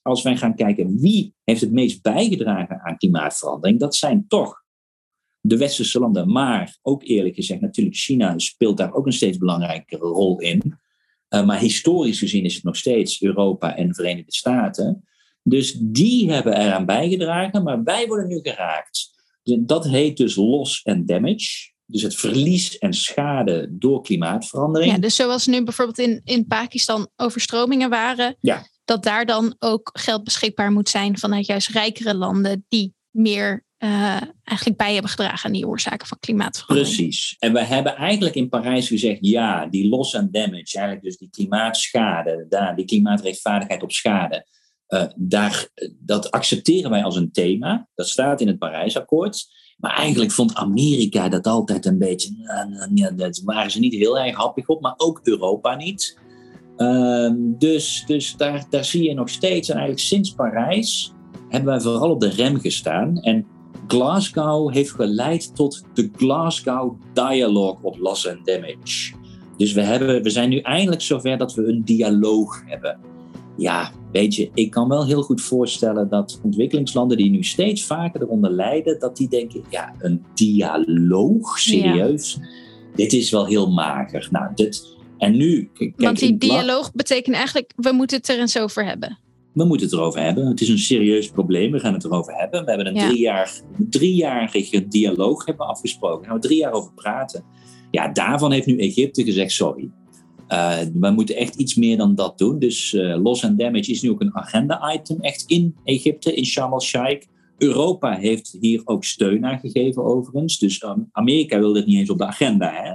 als 0.01 0.21
wij 0.21 0.37
gaan 0.37 0.55
kijken 0.55 0.99
wie 0.99 1.35
heeft 1.43 1.61
het 1.61 1.71
meest 1.71 2.01
bijgedragen 2.01 2.81
aan 2.81 2.97
klimaatverandering. 2.97 3.79
Dat 3.79 3.95
zijn 3.95 4.25
toch 4.27 4.65
de 5.47 5.57
westerse 5.57 5.99
landen, 5.99 6.31
maar 6.31 6.77
ook 6.81 7.03
eerlijk 7.03 7.35
gezegd, 7.35 7.61
natuurlijk 7.61 7.95
China 7.95 8.39
speelt 8.39 8.77
daar 8.77 8.93
ook 8.93 9.05
een 9.05 9.13
steeds 9.13 9.37
belangrijkere 9.37 10.07
rol 10.07 10.39
in. 10.39 10.79
Uh, 11.29 11.45
maar 11.45 11.59
historisch 11.59 12.19
gezien 12.19 12.43
is 12.43 12.55
het 12.55 12.63
nog 12.63 12.75
steeds 12.75 13.21
Europa 13.21 13.75
en 13.75 13.87
de 13.87 13.93
Verenigde 13.93 14.35
Staten. 14.35 15.03
Dus 15.43 15.77
die 15.79 16.31
hebben 16.31 16.57
eraan 16.57 16.85
bijgedragen, 16.85 17.63
maar 17.63 17.83
wij 17.83 18.07
worden 18.07 18.27
nu 18.27 18.39
geraakt. 18.41 19.09
Dat 19.59 19.87
heet 19.87 20.17
dus 20.17 20.35
loss 20.35 20.85
and 20.85 21.07
damage. 21.07 21.71
Dus 21.85 22.01
het 22.01 22.15
verlies 22.15 22.77
en 22.77 22.93
schade 22.93 23.67
door 23.71 24.01
klimaatverandering. 24.01 24.91
Ja, 24.91 24.97
dus 24.97 25.15
zoals 25.15 25.47
nu 25.47 25.63
bijvoorbeeld 25.63 25.99
in, 25.99 26.21
in 26.23 26.47
Pakistan 26.47 27.09
overstromingen 27.15 27.89
waren, 27.89 28.35
ja. 28.39 28.67
dat 28.85 29.03
daar 29.03 29.25
dan 29.25 29.55
ook 29.59 29.89
geld 29.93 30.23
beschikbaar 30.23 30.71
moet 30.71 30.89
zijn 30.89 31.17
vanuit 31.17 31.45
juist 31.45 31.69
rijkere 31.69 32.15
landen 32.15 32.65
die 32.67 32.93
meer 33.09 33.65
uh, 33.79 34.21
eigenlijk 34.43 34.77
bij 34.77 34.93
hebben 34.93 35.11
gedragen 35.11 35.45
aan 35.45 35.51
die 35.51 35.67
oorzaken 35.67 36.07
van 36.07 36.17
klimaatverandering. 36.19 36.95
Precies. 36.95 37.35
En 37.39 37.53
we 37.53 37.63
hebben 37.63 37.95
eigenlijk 37.95 38.35
in 38.35 38.49
Parijs 38.49 38.87
gezegd, 38.87 39.17
ja, 39.21 39.65
die 39.65 39.89
loss 39.89 40.15
and 40.15 40.33
damage, 40.33 40.77
eigenlijk 40.77 41.03
dus 41.03 41.17
die 41.17 41.29
klimaatschade, 41.29 42.45
daar, 42.49 42.75
die 42.75 42.85
klimaatrechtvaardigheid 42.85 43.83
op 43.83 43.91
schade, 43.91 44.47
uh, 44.87 45.03
daar, 45.15 45.67
dat 45.99 46.31
accepteren 46.31 46.89
wij 46.89 47.03
als 47.03 47.15
een 47.15 47.31
thema. 47.31 47.87
Dat 47.95 48.09
staat 48.09 48.41
in 48.41 48.47
het 48.47 48.57
Parijsakkoord. 48.57 49.55
Maar 49.77 49.95
eigenlijk 49.95 50.31
vond 50.31 50.55
Amerika 50.55 51.29
dat 51.29 51.47
altijd 51.47 51.85
een 51.85 51.97
beetje. 51.97 52.29
Daar 53.15 53.31
waren 53.43 53.71
ze 53.71 53.79
niet 53.79 53.93
heel 53.93 54.19
erg 54.19 54.35
happig 54.35 54.67
op, 54.67 54.81
maar 54.81 54.93
ook 54.97 55.19
Europa 55.23 55.75
niet. 55.75 56.19
Uh, 56.77 57.31
dus 57.37 58.03
dus 58.05 58.35
daar, 58.35 58.65
daar 58.69 58.85
zie 58.85 59.03
je 59.03 59.13
nog 59.13 59.29
steeds, 59.29 59.69
en 59.69 59.75
eigenlijk 59.75 60.07
sinds 60.07 60.33
Parijs 60.33 61.13
hebben 61.49 61.71
wij 61.71 61.81
vooral 61.81 62.11
op 62.11 62.19
de 62.19 62.29
rem 62.29 62.59
gestaan. 62.59 63.19
En 63.19 63.45
Glasgow 63.87 64.73
heeft 64.73 64.91
geleid 64.91 65.55
tot 65.55 65.83
de 65.93 66.09
Glasgow 66.15 66.99
Dialogue 67.13 67.77
op 67.81 67.97
Loss 67.99 68.27
and 68.27 68.45
Damage. 68.45 69.13
Dus 69.57 69.73
we, 69.73 69.81
hebben, 69.81 70.23
we 70.23 70.29
zijn 70.29 70.49
nu 70.49 70.59
eindelijk 70.59 71.01
zover 71.01 71.37
dat 71.37 71.53
we 71.53 71.67
een 71.67 71.85
dialoog 71.85 72.63
hebben 72.65 72.99
ja, 73.57 73.91
weet 74.11 74.35
je, 74.35 74.49
ik 74.53 74.71
kan 74.71 74.89
wel 74.89 75.05
heel 75.05 75.21
goed 75.21 75.41
voorstellen 75.41 76.09
dat 76.09 76.39
ontwikkelingslanden 76.43 77.17
die 77.17 77.29
nu 77.29 77.43
steeds 77.43 77.85
vaker 77.85 78.21
eronder 78.21 78.51
lijden, 78.51 78.99
dat 78.99 79.17
die 79.17 79.29
denken, 79.29 79.63
ja, 79.69 79.93
een 79.99 80.25
dialoog, 80.33 81.59
serieus, 81.59 82.39
dit 82.95 83.13
is 83.13 83.31
wel 83.31 83.45
heel 83.45 83.71
mager. 83.71 84.27
Nou, 84.31 84.51
dit, 84.55 84.95
en 85.17 85.37
nu... 85.37 85.69
Kijk, 85.73 85.93
Want 85.95 86.19
die 86.19 86.37
dialoog 86.37 86.91
betekent 86.93 87.35
eigenlijk, 87.35 87.71
we 87.75 87.91
moeten 87.91 88.17
het 88.17 88.29
er 88.29 88.39
eens 88.39 88.59
over 88.59 88.85
hebben. 88.85 89.17
We 89.57 89.65
moeten 89.65 89.87
het 89.87 89.95
erover 89.95 90.21
hebben. 90.21 90.47
Het 90.47 90.61
is 90.61 90.69
een 90.69 90.77
serieus 90.77 91.29
probleem. 91.29 91.71
We 91.71 91.79
gaan 91.79 91.93
het 91.93 92.03
erover 92.03 92.33
hebben. 92.33 92.63
We 92.65 92.69
hebben 92.71 92.87
een 92.87 93.15
ja. 93.15 93.47
driejarige 93.89 94.87
dialoog 94.87 95.45
hebben 95.45 95.67
afgesproken. 95.67 96.17
Daar 96.17 96.31
gaan 96.31 96.41
we 96.41 96.47
drie 96.47 96.59
jaar 96.59 96.71
over 96.71 96.93
praten. 96.93 97.43
Ja, 97.91 98.07
daarvan 98.07 98.51
heeft 98.51 98.65
nu 98.65 98.77
Egypte 98.77 99.23
gezegd: 99.23 99.51
sorry. 99.51 99.89
Uh, 100.49 100.77
we 100.93 101.09
moeten 101.09 101.35
echt 101.35 101.55
iets 101.55 101.75
meer 101.75 101.97
dan 101.97 102.15
dat 102.15 102.37
doen. 102.37 102.59
Dus 102.59 102.93
uh, 102.93 103.23
loss 103.23 103.45
and 103.45 103.59
damage 103.59 103.91
is 103.91 104.01
nu 104.01 104.09
ook 104.09 104.21
een 104.21 104.35
agenda-item, 104.35 105.19
echt 105.19 105.43
in 105.47 105.75
Egypte, 105.83 106.33
in 106.33 106.45
Sharm 106.45 106.73
el-Sheikh. 106.73 107.25
Europa 107.57 108.15
heeft 108.15 108.57
hier 108.59 108.81
ook 108.85 109.03
steun 109.03 109.45
aan 109.45 109.59
gegeven, 109.59 110.03
overigens. 110.03 110.59
Dus 110.59 110.83
um, 110.83 111.09
Amerika 111.11 111.59
wil 111.59 111.73
dit 111.73 111.85
niet 111.85 111.97
eens 111.97 112.09
op 112.09 112.17
de 112.17 112.25
agenda, 112.25 112.71
hè? 112.71 112.89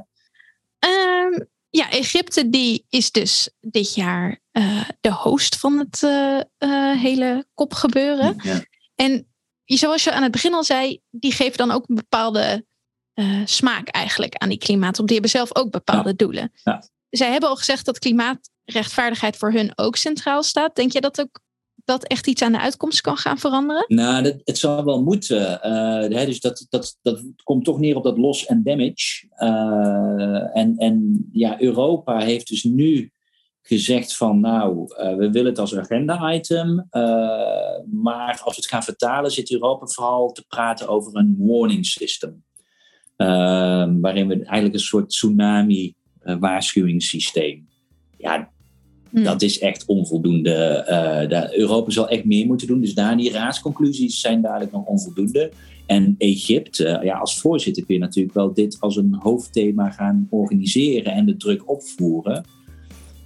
Um, 1.25 1.47
ja, 1.75 1.91
Egypte 1.91 2.49
die 2.49 2.87
is 2.89 3.11
dus 3.11 3.51
dit 3.61 3.95
jaar 3.95 4.41
uh, 4.53 4.89
de 5.01 5.13
host 5.13 5.57
van 5.57 5.79
het 5.79 6.01
hele 6.99 7.47
kopgebeuren. 7.55 8.37
Ja. 8.43 8.61
En 8.95 9.27
zoals 9.65 10.05
je 10.05 10.13
aan 10.13 10.23
het 10.23 10.33
begin 10.33 10.55
al 10.55 10.65
zei, 10.65 11.01
die 11.11 11.33
geven 11.33 11.57
dan 11.57 11.71
ook 11.71 11.89
een 11.89 11.95
bepaalde 11.95 12.67
smaak 13.45 13.89
eigenlijk 13.89 14.35
aan 14.35 14.49
die 14.49 14.59
klimaat. 14.59 14.97
Die 14.97 15.13
hebben 15.13 15.31
zelf 15.31 15.57
ook 15.57 15.71
bepaalde 15.71 16.09
ja. 16.09 16.15
doelen. 16.17 16.53
Ja 16.63 16.83
zij 17.19 17.31
hebben 17.31 17.49
al 17.49 17.57
gezegd 17.57 17.85
dat 17.85 17.99
klimaatrechtvaardigheid 17.99 19.37
voor 19.37 19.53
hun 19.53 19.73
ook 19.75 19.97
centraal 19.97 20.43
staat. 20.43 20.77
Denk 20.77 20.93
je 20.93 21.01
dat 21.01 21.21
ook 21.21 21.41
dat 21.85 22.05
echt 22.05 22.27
iets 22.27 22.43
aan 22.43 22.53
de 22.53 22.61
uitkomst 22.61 23.01
kan 23.01 23.17
gaan 23.17 23.39
veranderen? 23.39 23.85
Nou, 23.89 24.23
dat, 24.23 24.37
het 24.45 24.59
zou 24.59 24.85
wel 24.85 25.03
moeten. 25.03 25.61
Uh, 26.11 26.27
dus 26.27 26.41
dat, 26.41 26.67
dat, 26.69 26.99
dat 27.03 27.23
komt 27.43 27.65
toch 27.65 27.79
neer 27.79 27.97
op 27.97 28.03
dat 28.03 28.19
loss 28.19 28.49
and 28.49 28.65
damage. 28.65 29.27
Uh, 29.37 30.57
en, 30.57 30.77
en 30.77 31.27
ja, 31.33 31.61
Europa 31.61 32.19
heeft 32.19 32.49
dus 32.49 32.65
nu 32.65 33.13
gezegd 33.63 34.17
van 34.17 34.41
nou, 34.41 34.87
uh, 34.89 35.17
we 35.17 35.31
willen 35.31 35.51
het 35.51 35.59
als 35.59 35.77
agenda-item. 35.77 36.87
maar 37.91 38.41
als 38.45 38.57
we 38.57 38.63
het 38.63 38.67
gaan 38.67 38.83
vertalen, 38.83 39.31
zit 39.31 39.53
Europa 39.53 39.87
vooral 39.87 40.33
te 40.33 40.45
praten 40.49 40.89
over 40.89 41.17
een 41.17 41.37
warning 41.39 41.87
system. 41.87 42.45
waarin 44.01 44.29
we 44.29 44.35
eigenlijk 44.35 44.75
een 44.75 44.81
soort 44.81 45.09
tsunami 45.09 45.95
waarschuwingssysteem. 46.23 47.69
Ja, 48.17 48.52
hmm. 49.13 49.25
dat 49.25 49.43
is 49.43 49.59
echt 49.59 49.85
onvoldoende. 49.87 50.87
Uh, 51.31 51.59
Europa 51.59 51.91
zal 51.91 52.09
echt 52.09 52.25
meer 52.25 52.47
moeten 52.47 52.67
doen. 52.67 52.81
Dus 52.81 52.95
daar 52.95 53.17
die 53.17 53.33
raadsconclusies 53.33 54.21
zijn 54.21 54.43
dadelijk 54.43 54.73
nog 54.73 54.85
onvoldoende. 54.85 55.51
En 55.87 56.15
Egypte, 56.19 57.01
ja, 57.03 57.19
als 57.19 57.41
voorzitter 57.41 57.85
kun 57.85 57.95
je 57.95 58.01
natuurlijk 58.01 58.35
wel 58.35 58.53
dit 58.55 58.77
als 58.81 58.97
een 58.97 59.17
hoofdthema 59.19 59.91
gaan 59.91 60.27
organiseren 60.31 61.13
en 61.13 61.27
de 61.27 61.37
druk 61.37 61.71
opvoeren. 61.71 62.45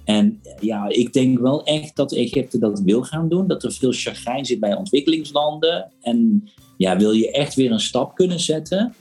En 0.05 0.41
ja, 0.59 0.87
ik 0.89 1.13
denk 1.13 1.39
wel 1.39 1.63
echt 1.63 1.95
dat 1.95 2.13
Egypte 2.13 2.59
dat 2.59 2.79
wil 2.79 3.03
gaan 3.03 3.29
doen. 3.29 3.47
Dat 3.47 3.63
er 3.63 3.71
veel 3.71 3.91
chagrijn 3.91 4.45
zit 4.45 4.59
bij 4.59 4.75
ontwikkelingslanden. 4.75 5.91
En 6.01 6.49
ja, 6.77 6.97
wil 6.97 7.11
je 7.11 7.31
echt 7.31 7.55
weer 7.55 7.71
een 7.71 7.79
stap 7.79 8.15
kunnen 8.15 8.39
zetten, 8.39 8.93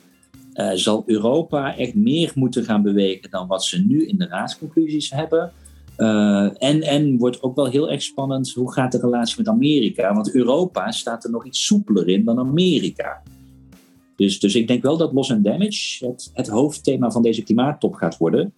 zal 0.75 1.03
Europa 1.07 1.77
echt 1.77 1.95
meer 1.95 2.33
moeten 2.35 2.65
gaan 2.65 2.83
bewegen 2.83 3.31
dan 3.31 3.47
wat 3.47 3.65
ze 3.65 3.85
nu 3.87 4.07
in 4.07 4.19
de 4.19 4.27
raadsconclusies 4.27 5.11
hebben. 5.11 5.53
Uh, 5.99 6.63
en, 6.63 6.83
en 6.83 7.19
wordt 7.19 7.43
ook 7.43 7.57
wel 7.57 7.67
heel 7.67 7.91
erg 7.91 8.03
spannend, 8.03 8.53
hoe 8.53 8.73
gaat 8.73 8.93
de 8.93 8.99
relatie 8.99 9.35
met 9.39 9.49
Amerika? 9.49 10.15
Want 10.15 10.35
Europa 10.35 10.91
staat 10.91 11.25
er 11.25 11.31
nog 11.31 11.47
iets 11.47 11.67
soepeler 11.67 12.09
in 12.09 12.25
dan 12.25 12.39
Amerika. 12.39 13.23
Dus, 14.17 14.41
dus 14.41 14.55
ik 14.55 14.69
denk 14.69 14.83
wel 14.83 14.97
dat 14.97 15.13
loss 15.13 15.33
and 15.33 15.45
damage 15.45 16.07
het, 16.07 16.31
het 16.33 16.49
hoofdthema 16.49 17.11
van 17.11 17.23
deze 17.23 17.43
klimaattop 17.43 17.95
gaat 17.95 18.17
worden. 18.17 18.55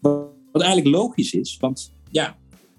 Wat 0.52 0.62
eigenlijk 0.62 0.96
logisch 0.96 1.32
is, 1.32 1.56
want 1.60 1.92
ja, 2.10 2.36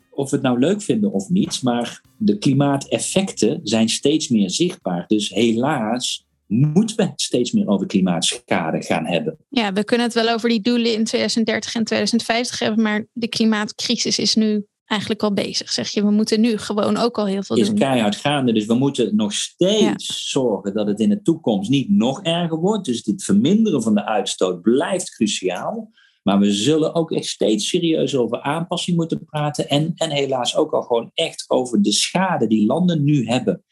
of 0.10 0.30
we 0.30 0.36
het 0.36 0.45
nou 0.45 0.60
leuk 0.60 0.82
vinden 0.82 1.12
of 1.12 1.30
niet, 1.30 1.63
maar 1.63 2.02
de 2.17 2.38
klimaateffecten 2.38 3.60
zijn 3.63 3.89
steeds 3.89 4.30
meer 4.30 4.50
zichtbaar. 4.50 5.08
Dus 5.08 5.30
helaas 5.30 6.28
moeten 6.50 6.95
we 6.95 7.04
het 7.04 7.22
steeds 7.22 7.52
meer 7.52 7.68
over 7.68 7.88
klimaatschade 7.88 8.82
gaan 8.82 9.06
hebben. 9.06 9.38
Ja, 9.50 9.74
we 9.74 9.84
kunnen 9.84 10.06
het 10.06 10.16
wel 10.16 10.34
over 10.34 10.50
die 10.50 10.62
doelen 10.62 10.93
in 10.93 11.04
2030 11.04 11.76
en 11.76 11.84
2050 11.84 12.60
hebben, 12.60 12.84
maar 12.84 13.08
de 13.14 13.28
klimaatcrisis 13.28 14.20
is 14.20 14.36
nu 14.36 14.66
eigenlijk 14.86 15.24
al 15.24 15.34
bezig. 15.34 15.72
Zeg 15.72 15.89
je, 15.89 16.04
we 16.04 16.12
moeten 16.12 16.41
nu 16.41 16.58
gewoon 16.58 16.97
ook 16.97 17.18
al 17.18 17.26
heel 17.26 17.43
veel 17.43 17.58
is 17.58 17.66
doen. 17.66 17.76
Is 17.76 17.82
keihard 17.82 18.16
gaande, 18.16 18.54
dus 18.54 18.66
we 18.66 18.74
moeten 18.74 19.16
nog 19.16 19.34
steeds 19.34 20.30
zorgen 20.30 20.74
dat 20.74 20.88
het 20.88 21.00
in 21.00 21.10
de 21.10 21.22
toekomst 21.22 21.70
niet 21.70 21.89
nog 21.89 22.22
erger 22.22 22.58
wordt. 22.58 22.86
Dus 22.86 23.06
het 23.06 23.24
verminderen 23.24 23.84
van 23.84 23.95
de 23.95 24.06
uitstoot 24.06 24.62
blijft 24.62 25.16
cruciaal. 25.16 25.91
Maar 26.24 26.39
we 26.39 26.52
zullen 26.52 26.95
ook 26.95 27.12
echt 27.12 27.26
steeds 27.26 27.68
serieus 27.70 28.16
over 28.16 28.41
aanpassing 28.41 28.97
moeten 28.97 29.26
praten. 29.26 29.70
En, 29.70 29.91
en 29.95 30.12
helaas 30.12 30.56
ook 30.56 30.72
al 30.72 30.82
gewoon 30.82 31.12
echt 31.14 31.45
over 31.47 31.82
de 31.82 31.91
schade 31.91 32.47
die 32.47 32.66
landen 32.66 33.04
nu 33.04 33.28
hebben 33.28 33.64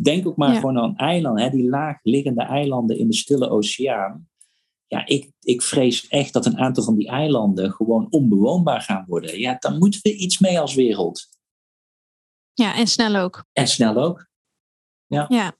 Denk 0.00 0.26
ook 0.26 0.36
maar 0.36 0.54
gewoon 0.54 0.78
aan 0.78 0.96
eilanden, 0.96 1.44
hè, 1.44 1.50
die 1.50 1.68
laag 1.68 1.98
liggende 2.02 2.42
eilanden 2.42 2.98
in 2.98 3.08
de 3.08 3.14
Stille 3.14 3.48
Oceaan. 3.48 4.28
ja, 4.86 5.06
ik, 5.06 5.32
ik 5.40 5.62
vrees 5.62 6.08
echt 6.08 6.32
dat 6.32 6.46
een 6.46 6.58
aantal 6.58 6.84
van 6.84 6.96
die 6.96 7.08
eilanden 7.08 7.72
gewoon 7.72 8.06
onbewoonbaar 8.10 8.80
gaan 8.80 9.04
worden. 9.06 9.38
Ja, 9.38 9.56
dan 9.58 9.78
moeten 9.78 10.00
we 10.02 10.16
iets 10.16 10.38
mee 10.38 10.60
als 10.60 10.74
wereld. 10.74 11.28
Ja, 12.52 12.76
en 12.76 12.86
snel 12.86 13.16
ook. 13.16 13.44
En 13.52 13.68
snel 13.68 13.96
ook. 13.96 14.26
Ja. 15.06 15.26
ja. 15.28 15.56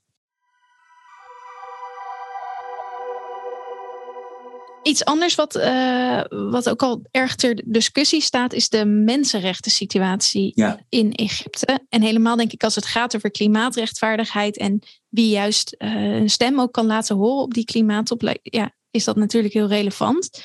Iets 4.89 5.05
anders 5.05 5.35
wat, 5.35 5.57
uh, 5.57 6.23
wat 6.29 6.69
ook 6.69 6.83
al 6.83 7.03
erg 7.11 7.35
ter 7.35 7.63
discussie 7.65 8.21
staat, 8.21 8.53
is 8.53 8.69
de 8.69 8.85
mensenrechten 8.85 9.71
situatie 9.71 10.53
ja. 10.55 10.81
in 10.89 11.13
Egypte. 11.13 11.81
En 11.89 12.03
helemaal 12.03 12.37
denk 12.37 12.53
ik 12.53 12.65
als 12.65 12.75
het 12.75 12.87
gaat 12.87 13.17
over 13.17 13.31
klimaatrechtvaardigheid 13.31 14.57
en 14.57 14.83
wie 15.09 15.29
juist 15.29 15.75
uh, 15.79 16.17
een 16.17 16.31
stem 16.31 16.61
ook 16.61 16.73
kan 16.73 16.87
laten 16.87 17.17
horen 17.17 17.43
op 17.43 17.55
die 17.55 17.65
klimaatop, 17.65 18.39
ja, 18.43 18.75
is 18.91 19.05
dat 19.05 19.17
natuurlijk 19.17 19.55
heel 19.55 19.69
relevant. 19.69 20.43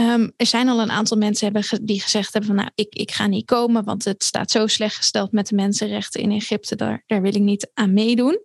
Um, 0.00 0.32
er 0.36 0.46
zijn 0.46 0.68
al 0.68 0.80
een 0.80 0.90
aantal 0.90 1.16
mensen 1.16 1.52
hebben 1.52 1.86
die 1.86 2.00
gezegd 2.00 2.32
hebben 2.32 2.50
van 2.50 2.58
nou, 2.58 2.70
ik, 2.74 2.94
ik 2.94 3.10
ga 3.10 3.26
niet 3.26 3.46
komen, 3.46 3.84
want 3.84 4.04
het 4.04 4.24
staat 4.24 4.50
zo 4.50 4.66
slecht 4.66 4.96
gesteld 4.96 5.32
met 5.32 5.48
de 5.48 5.54
mensenrechten 5.54 6.20
in 6.20 6.30
Egypte, 6.30 6.76
daar, 6.76 7.02
daar 7.06 7.22
wil 7.22 7.34
ik 7.34 7.42
niet 7.42 7.70
aan 7.74 7.92
meedoen. 7.92 8.40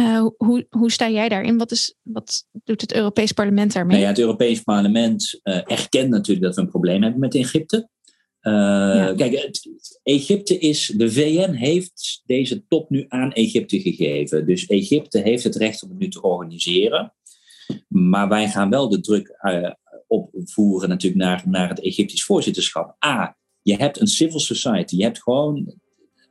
Uh, 0.00 0.26
hoe, 0.36 0.66
hoe 0.70 0.90
sta 0.90 1.10
jij 1.10 1.28
daarin? 1.28 1.58
Wat, 1.58 1.70
is, 1.70 1.94
wat 2.02 2.46
doet 2.64 2.80
het 2.80 2.94
Europees 2.94 3.32
Parlement 3.32 3.72
daarmee? 3.72 3.92
Nou 3.92 4.02
ja, 4.02 4.10
het 4.10 4.18
Europees 4.18 4.60
Parlement 4.60 5.40
uh, 5.42 5.56
erkent 5.56 6.10
natuurlijk 6.10 6.46
dat 6.46 6.54
we 6.54 6.60
een 6.60 6.68
probleem 6.68 7.02
hebben 7.02 7.20
met 7.20 7.34
Egypte. 7.34 7.88
Uh, 8.42 8.52
ja. 8.52 9.14
Kijk, 9.14 9.38
het, 9.38 9.68
Egypte 10.02 10.58
is, 10.58 10.92
de 10.96 11.10
VN 11.12 11.50
heeft 11.50 12.22
deze 12.26 12.66
top 12.66 12.90
nu 12.90 13.04
aan 13.08 13.32
Egypte 13.32 13.80
gegeven. 13.80 14.46
Dus 14.46 14.66
Egypte 14.66 15.18
heeft 15.18 15.44
het 15.44 15.56
recht 15.56 15.82
om 15.82 15.88
het 15.88 15.98
nu 15.98 16.08
te 16.08 16.22
organiseren. 16.22 17.14
Maar 17.88 18.28
wij 18.28 18.48
gaan 18.48 18.70
wel 18.70 18.88
de 18.88 19.00
druk 19.00 19.36
opvoeren 20.06 20.88
natuurlijk 20.88 21.22
naar, 21.22 21.42
naar 21.46 21.68
het 21.68 21.80
Egyptisch 21.80 22.24
voorzitterschap. 22.24 23.04
A, 23.04 23.36
je 23.62 23.76
hebt 23.76 24.00
een 24.00 24.06
civil 24.06 24.40
society. 24.40 24.96
Je 24.96 25.02
hebt 25.02 25.22
gewoon 25.22 25.74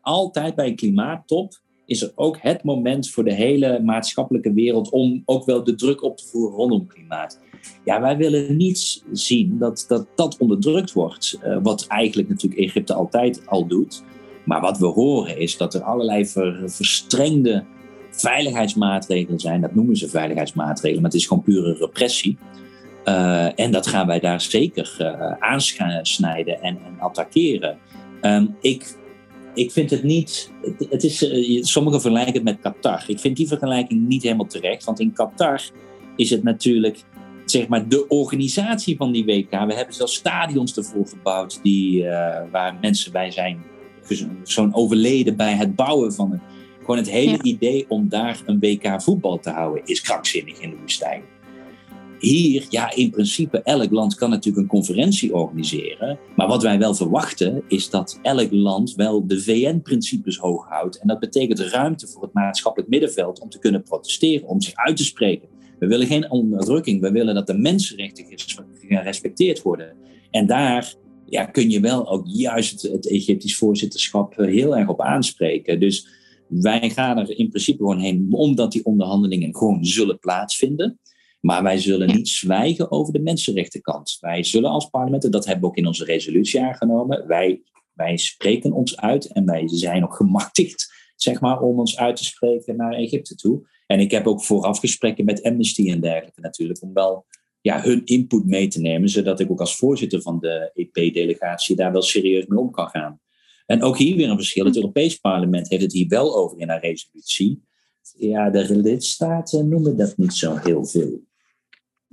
altijd 0.01 0.55
bij 0.55 0.67
een 0.67 0.75
klimaattop 0.75 1.61
is 1.91 2.01
er 2.01 2.11
ook 2.15 2.37
het 2.39 2.63
moment 2.63 3.09
voor 3.09 3.23
de 3.23 3.33
hele 3.33 3.79
maatschappelijke 3.83 4.53
wereld 4.53 4.89
om 4.89 5.21
ook 5.25 5.45
wel 5.45 5.63
de 5.63 5.75
druk 5.75 6.03
op 6.03 6.17
te 6.17 6.27
voeren 6.27 6.57
rondom 6.57 6.87
klimaat. 6.87 7.39
Ja, 7.85 8.01
wij 8.01 8.17
willen 8.17 8.57
niet 8.57 9.03
zien 9.11 9.57
dat 9.57 9.85
dat, 9.87 10.07
dat 10.15 10.37
onderdrukt 10.37 10.93
wordt, 10.93 11.39
uh, 11.45 11.57
wat 11.63 11.85
eigenlijk 11.87 12.29
natuurlijk 12.29 12.61
Egypte 12.61 12.93
altijd 12.93 13.47
al 13.47 13.67
doet. 13.67 14.03
Maar 14.45 14.61
wat 14.61 14.77
we 14.77 14.85
horen 14.85 15.37
is 15.37 15.57
dat 15.57 15.73
er 15.73 15.81
allerlei 15.81 16.25
ver, 16.25 16.61
verstrengde 16.65 17.63
veiligheidsmaatregelen 18.11 19.39
zijn. 19.39 19.61
Dat 19.61 19.75
noemen 19.75 19.95
ze 19.95 20.09
veiligheidsmaatregelen, 20.09 21.01
maar 21.01 21.11
het 21.11 21.19
is 21.19 21.27
gewoon 21.27 21.43
pure 21.43 21.73
repressie. 21.73 22.37
Uh, 23.05 23.59
en 23.59 23.71
dat 23.71 23.87
gaan 23.87 24.07
wij 24.07 24.19
daar 24.19 24.41
zeker 24.41 24.97
uh, 24.99 25.31
aansnijden 25.39 26.61
en, 26.61 26.77
en 26.85 26.99
attackeren. 26.99 27.77
Um, 28.21 28.55
ik 28.61 28.99
ik 29.53 29.71
vind 29.71 29.89
het 29.89 30.03
niet. 30.03 30.51
Het, 30.89 31.03
is, 31.03 31.23
uh, 31.23 31.63
sommigen 31.63 32.01
vergelijken 32.01 32.33
het 32.33 32.43
met 32.43 32.59
Qatar. 32.61 33.03
Ik 33.07 33.19
vind 33.19 33.37
die 33.37 33.47
vergelijking 33.47 34.07
niet 34.07 34.23
helemaal 34.23 34.47
terecht. 34.47 34.83
Want 34.83 34.99
in 34.99 35.13
Qatar 35.13 35.61
is 36.15 36.29
het 36.29 36.43
natuurlijk 36.43 37.03
zeg 37.45 37.67
maar, 37.67 37.87
de 37.87 38.07
organisatie 38.07 38.95
van 38.97 39.11
die 39.11 39.25
WK. 39.25 39.49
We 39.49 39.73
hebben 39.73 39.93
zelfs 39.93 40.15
stadions 40.15 40.77
ervoor 40.77 41.07
gebouwd 41.07 41.59
die, 41.63 42.03
uh, 42.03 42.41
waar 42.51 42.77
mensen 42.81 43.11
bij 43.11 43.31
zijn 43.31 43.63
zo'n 44.43 44.75
overleden 44.75 45.35
bij 45.35 45.53
het 45.53 45.75
bouwen 45.75 46.13
van 46.13 46.31
het. 46.31 46.41
Gewoon 46.79 46.97
het 46.97 47.09
hele 47.09 47.31
ja. 47.31 47.43
idee 47.43 47.85
om 47.87 48.09
daar 48.09 48.41
een 48.45 48.59
WK 48.59 49.01
voetbal 49.01 49.39
te 49.39 49.49
houden 49.49 49.85
is 49.85 50.01
krankzinnig 50.01 50.59
in 50.59 50.69
de 50.69 50.75
woestijn. 50.75 51.21
Hier, 52.21 52.65
ja, 52.69 52.95
in 52.95 53.09
principe, 53.09 53.61
elk 53.61 53.91
land 53.91 54.15
kan 54.15 54.29
natuurlijk 54.29 54.63
een 54.63 54.69
conferentie 54.69 55.33
organiseren. 55.33 56.19
Maar 56.35 56.47
wat 56.47 56.63
wij 56.63 56.79
wel 56.79 56.95
verwachten, 56.95 57.63
is 57.67 57.89
dat 57.89 58.19
elk 58.21 58.51
land 58.51 58.95
wel 58.95 59.27
de 59.27 59.41
VN-principes 59.41 60.37
hoog 60.37 60.67
houdt. 60.67 60.99
En 60.99 61.07
dat 61.07 61.19
betekent 61.19 61.59
ruimte 61.59 62.07
voor 62.07 62.21
het 62.21 62.33
maatschappelijk 62.33 62.89
middenveld 62.89 63.39
om 63.39 63.49
te 63.49 63.59
kunnen 63.59 63.83
protesteren, 63.83 64.47
om 64.47 64.61
zich 64.61 64.75
uit 64.75 64.97
te 64.97 65.03
spreken. 65.03 65.49
We 65.79 65.87
willen 65.87 66.07
geen 66.07 66.31
onderdrukking, 66.31 67.01
we 67.01 67.11
willen 67.11 67.35
dat 67.35 67.47
de 67.47 67.57
mensenrechten 67.57 68.25
gerespecteerd 68.87 69.61
worden. 69.61 69.93
En 70.31 70.45
daar 70.45 70.95
ja, 71.25 71.45
kun 71.45 71.69
je 71.69 71.79
wel 71.79 72.09
ook 72.09 72.27
juist 72.27 72.81
het, 72.81 73.09
Egyptisch 73.09 73.57
voorzitterschap 73.57 74.37
eh, 74.37 74.47
heel 74.47 74.77
erg 74.77 74.87
op 74.87 75.01
aanspreken. 75.01 75.79
Dus 75.79 76.07
wij 76.47 76.89
gaan 76.89 77.17
er 77.17 77.37
in 77.37 77.49
principe 77.49 77.77
gewoon 77.77 77.99
heen, 77.99 78.27
omdat 78.31 78.71
die 78.71 78.85
onderhandelingen 78.85 79.55
gewoon 79.55 79.85
zullen 79.85 80.19
plaatsvinden. 80.19 80.99
Maar 81.41 81.63
wij 81.63 81.77
zullen 81.77 82.07
niet 82.07 82.29
zwijgen 82.29 82.91
over 82.91 83.13
de 83.13 83.19
mensenrechtenkant. 83.19 84.17
Wij 84.19 84.43
zullen 84.43 84.69
als 84.69 84.89
parlement, 84.89 85.31
dat 85.31 85.45
hebben 85.45 85.63
we 85.63 85.69
ook 85.69 85.77
in 85.77 85.87
onze 85.87 86.05
resolutie 86.05 86.61
aangenomen, 86.61 87.27
wij, 87.27 87.61
wij 87.93 88.17
spreken 88.17 88.71
ons 88.71 88.97
uit 88.97 89.25
en 89.25 89.45
wij 89.45 89.63
zijn 89.65 90.03
ook 90.03 90.15
gemachtigd 90.15 90.99
zeg 91.15 91.41
maar, 91.41 91.61
om 91.61 91.79
ons 91.79 91.97
uit 91.97 92.15
te 92.15 92.23
spreken 92.23 92.75
naar 92.75 92.93
Egypte 92.93 93.35
toe. 93.35 93.67
En 93.87 93.99
ik 93.99 94.11
heb 94.11 94.27
ook 94.27 94.43
vooraf 94.43 94.79
gesprekken 94.79 95.25
met 95.25 95.43
Amnesty 95.43 95.91
en 95.91 96.01
dergelijke 96.01 96.41
natuurlijk, 96.41 96.81
om 96.81 96.93
wel 96.93 97.25
ja, 97.61 97.81
hun 97.81 98.05
input 98.05 98.45
mee 98.45 98.67
te 98.67 98.81
nemen, 98.81 99.09
zodat 99.09 99.39
ik 99.39 99.51
ook 99.51 99.59
als 99.59 99.75
voorzitter 99.75 100.21
van 100.21 100.39
de 100.39 100.71
EP-delegatie 100.73 101.75
daar 101.75 101.91
wel 101.91 102.01
serieus 102.01 102.45
mee 102.45 102.59
om 102.59 102.71
kan 102.71 102.89
gaan. 102.89 103.19
En 103.65 103.83
ook 103.83 103.97
hier 103.97 104.15
weer 104.15 104.29
een 104.29 104.35
verschil. 104.35 104.65
Het 104.65 104.75
hm. 104.75 104.79
Europees 104.79 105.15
Parlement 105.15 105.69
heeft 105.69 105.81
het 105.81 105.93
hier 105.93 106.07
wel 106.07 106.35
over 106.35 106.59
in 106.59 106.69
haar 106.69 106.81
resolutie. 106.81 107.63
Ja, 108.17 108.49
de 108.49 108.75
lidstaten 108.75 109.69
noemen 109.69 109.97
dat 109.97 110.17
niet 110.17 110.33
zo 110.33 110.55
heel 110.55 110.85
veel. 110.85 111.21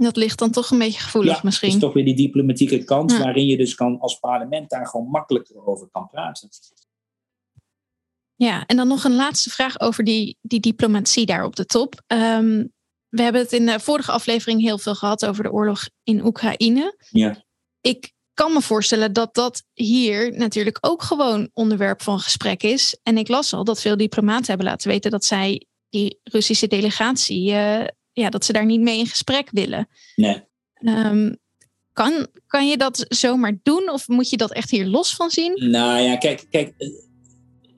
Dat 0.00 0.16
ligt 0.16 0.38
dan 0.38 0.50
toch 0.50 0.70
een 0.70 0.78
beetje 0.78 1.00
gevoelig 1.00 1.34
ja, 1.34 1.40
misschien. 1.42 1.68
Dat 1.68 1.78
is 1.78 1.84
toch 1.84 1.94
weer 1.94 2.04
die 2.04 2.16
diplomatieke 2.16 2.84
kant 2.84 3.10
ja. 3.10 3.18
waarin 3.18 3.46
je 3.46 3.56
dus 3.56 3.74
kan, 3.74 4.00
als 4.00 4.18
parlement 4.18 4.70
daar 4.70 4.86
gewoon 4.86 5.10
makkelijker 5.10 5.66
over 5.66 5.88
kan 5.92 6.08
praten. 6.08 6.48
Ja, 8.34 8.66
en 8.66 8.76
dan 8.76 8.88
nog 8.88 9.04
een 9.04 9.14
laatste 9.14 9.50
vraag 9.50 9.80
over 9.80 10.04
die, 10.04 10.36
die 10.40 10.60
diplomatie 10.60 11.26
daar 11.26 11.44
op 11.44 11.56
de 11.56 11.66
top. 11.66 12.02
Um, 12.06 12.72
we 13.08 13.22
hebben 13.22 13.40
het 13.40 13.52
in 13.52 13.66
de 13.66 13.80
vorige 13.80 14.12
aflevering 14.12 14.60
heel 14.60 14.78
veel 14.78 14.94
gehad 14.94 15.26
over 15.26 15.42
de 15.42 15.52
oorlog 15.52 15.88
in 16.02 16.24
Oekraïne. 16.24 16.96
Ja. 17.10 17.44
Ik 17.80 18.12
kan 18.34 18.52
me 18.52 18.60
voorstellen 18.60 19.12
dat 19.12 19.34
dat 19.34 19.64
hier 19.72 20.32
natuurlijk 20.32 20.78
ook 20.80 21.02
gewoon 21.02 21.50
onderwerp 21.52 22.02
van 22.02 22.20
gesprek 22.20 22.62
is. 22.62 22.98
En 23.02 23.18
ik 23.18 23.28
las 23.28 23.52
al 23.52 23.64
dat 23.64 23.80
veel 23.80 23.96
diplomaten 23.96 24.46
hebben 24.46 24.66
laten 24.66 24.88
weten 24.88 25.10
dat 25.10 25.24
zij 25.24 25.66
die 25.88 26.20
Russische 26.22 26.66
delegatie 26.66 27.50
uh, 27.50 27.84
ja, 28.18 28.30
dat 28.30 28.44
ze 28.44 28.52
daar 28.52 28.66
niet 28.66 28.80
mee 28.80 28.98
in 28.98 29.06
gesprek 29.06 29.48
willen. 29.50 29.88
Nee. 30.16 30.42
Um, 30.80 31.38
kan, 31.92 32.26
kan 32.46 32.68
je 32.68 32.76
dat 32.76 33.04
zomaar 33.08 33.58
doen 33.62 33.90
of 33.90 34.08
moet 34.08 34.30
je 34.30 34.36
dat 34.36 34.52
echt 34.52 34.70
hier 34.70 34.86
los 34.86 35.14
van 35.14 35.30
zien? 35.30 35.70
Nou 35.70 36.00
ja, 36.00 36.16
kijk, 36.16 36.46
kijk 36.50 36.74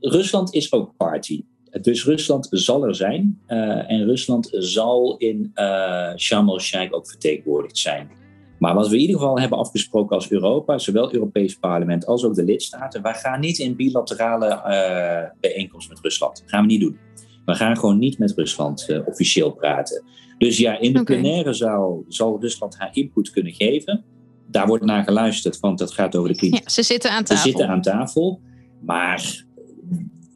Rusland 0.01 0.55
is 0.55 0.73
ook 0.73 0.97
party. 0.97 1.45
Dus 1.81 2.05
Rusland 2.05 2.49
zal 2.51 2.87
er 2.87 2.95
zijn 2.95 3.41
uh, 3.49 3.91
en 3.91 4.05
Rusland 4.05 4.49
zal 4.53 5.17
in 5.17 5.51
uh, 5.55 6.17
Sharm 6.17 6.49
el-Sheikh 6.49 6.95
ook 6.95 7.09
vertegenwoordigd 7.09 7.79
zijn. 7.79 8.11
Maar 8.59 8.75
wat 8.75 8.89
we 8.89 8.95
in 8.95 9.01
ieder 9.01 9.17
geval 9.17 9.39
hebben 9.39 9.59
afgesproken 9.59 10.17
als 10.17 10.31
Europa, 10.31 10.79
zowel 10.79 11.05
het 11.05 11.13
Europees 11.13 11.55
Parlement 11.55 12.07
als 12.07 12.25
ook 12.25 12.35
de 12.35 12.45
lidstaten, 12.45 13.03
wij 13.03 13.15
gaan 13.15 13.41
niet 13.41 13.59
in 13.59 13.77
bilaterale 13.77 14.47
uh, 14.47 15.41
bijeenkomsten 15.41 15.95
met 15.95 16.03
Rusland. 16.03 16.41
Dat 16.41 16.51
gaan 16.51 16.61
we 16.61 16.67
niet 16.67 16.81
doen. 16.81 16.99
We 17.45 17.55
gaan 17.55 17.77
gewoon 17.77 17.99
niet 17.99 18.19
met 18.19 18.33
Rusland 18.37 18.87
uh, 18.89 19.07
officieel 19.07 19.51
praten. 19.51 20.05
Dus 20.41 20.59
ja, 20.59 20.79
in 20.79 20.93
de 20.93 21.01
okay. 21.01 21.21
plenaire 21.21 21.53
zaal 21.53 22.05
zal 22.09 22.41
Rusland 22.41 22.79
haar 22.79 22.89
input 22.93 23.31
kunnen 23.31 23.53
geven. 23.53 24.05
Daar 24.47 24.67
wordt 24.67 24.85
naar 24.85 25.05
geluisterd, 25.05 25.61
want 25.61 25.79
dat 25.79 25.93
gaat 25.93 26.17
over 26.17 26.29
de 26.29 26.37
klimaat. 26.37 26.63
Ja, 26.63 26.69
ze 26.69 26.83
zitten 26.83 27.11
aan 27.11 27.25
tafel. 27.25 27.37
Ze 27.37 27.49
zitten 27.49 27.69
aan 27.69 27.83
tafel. 27.83 28.41
Maar 28.81 29.45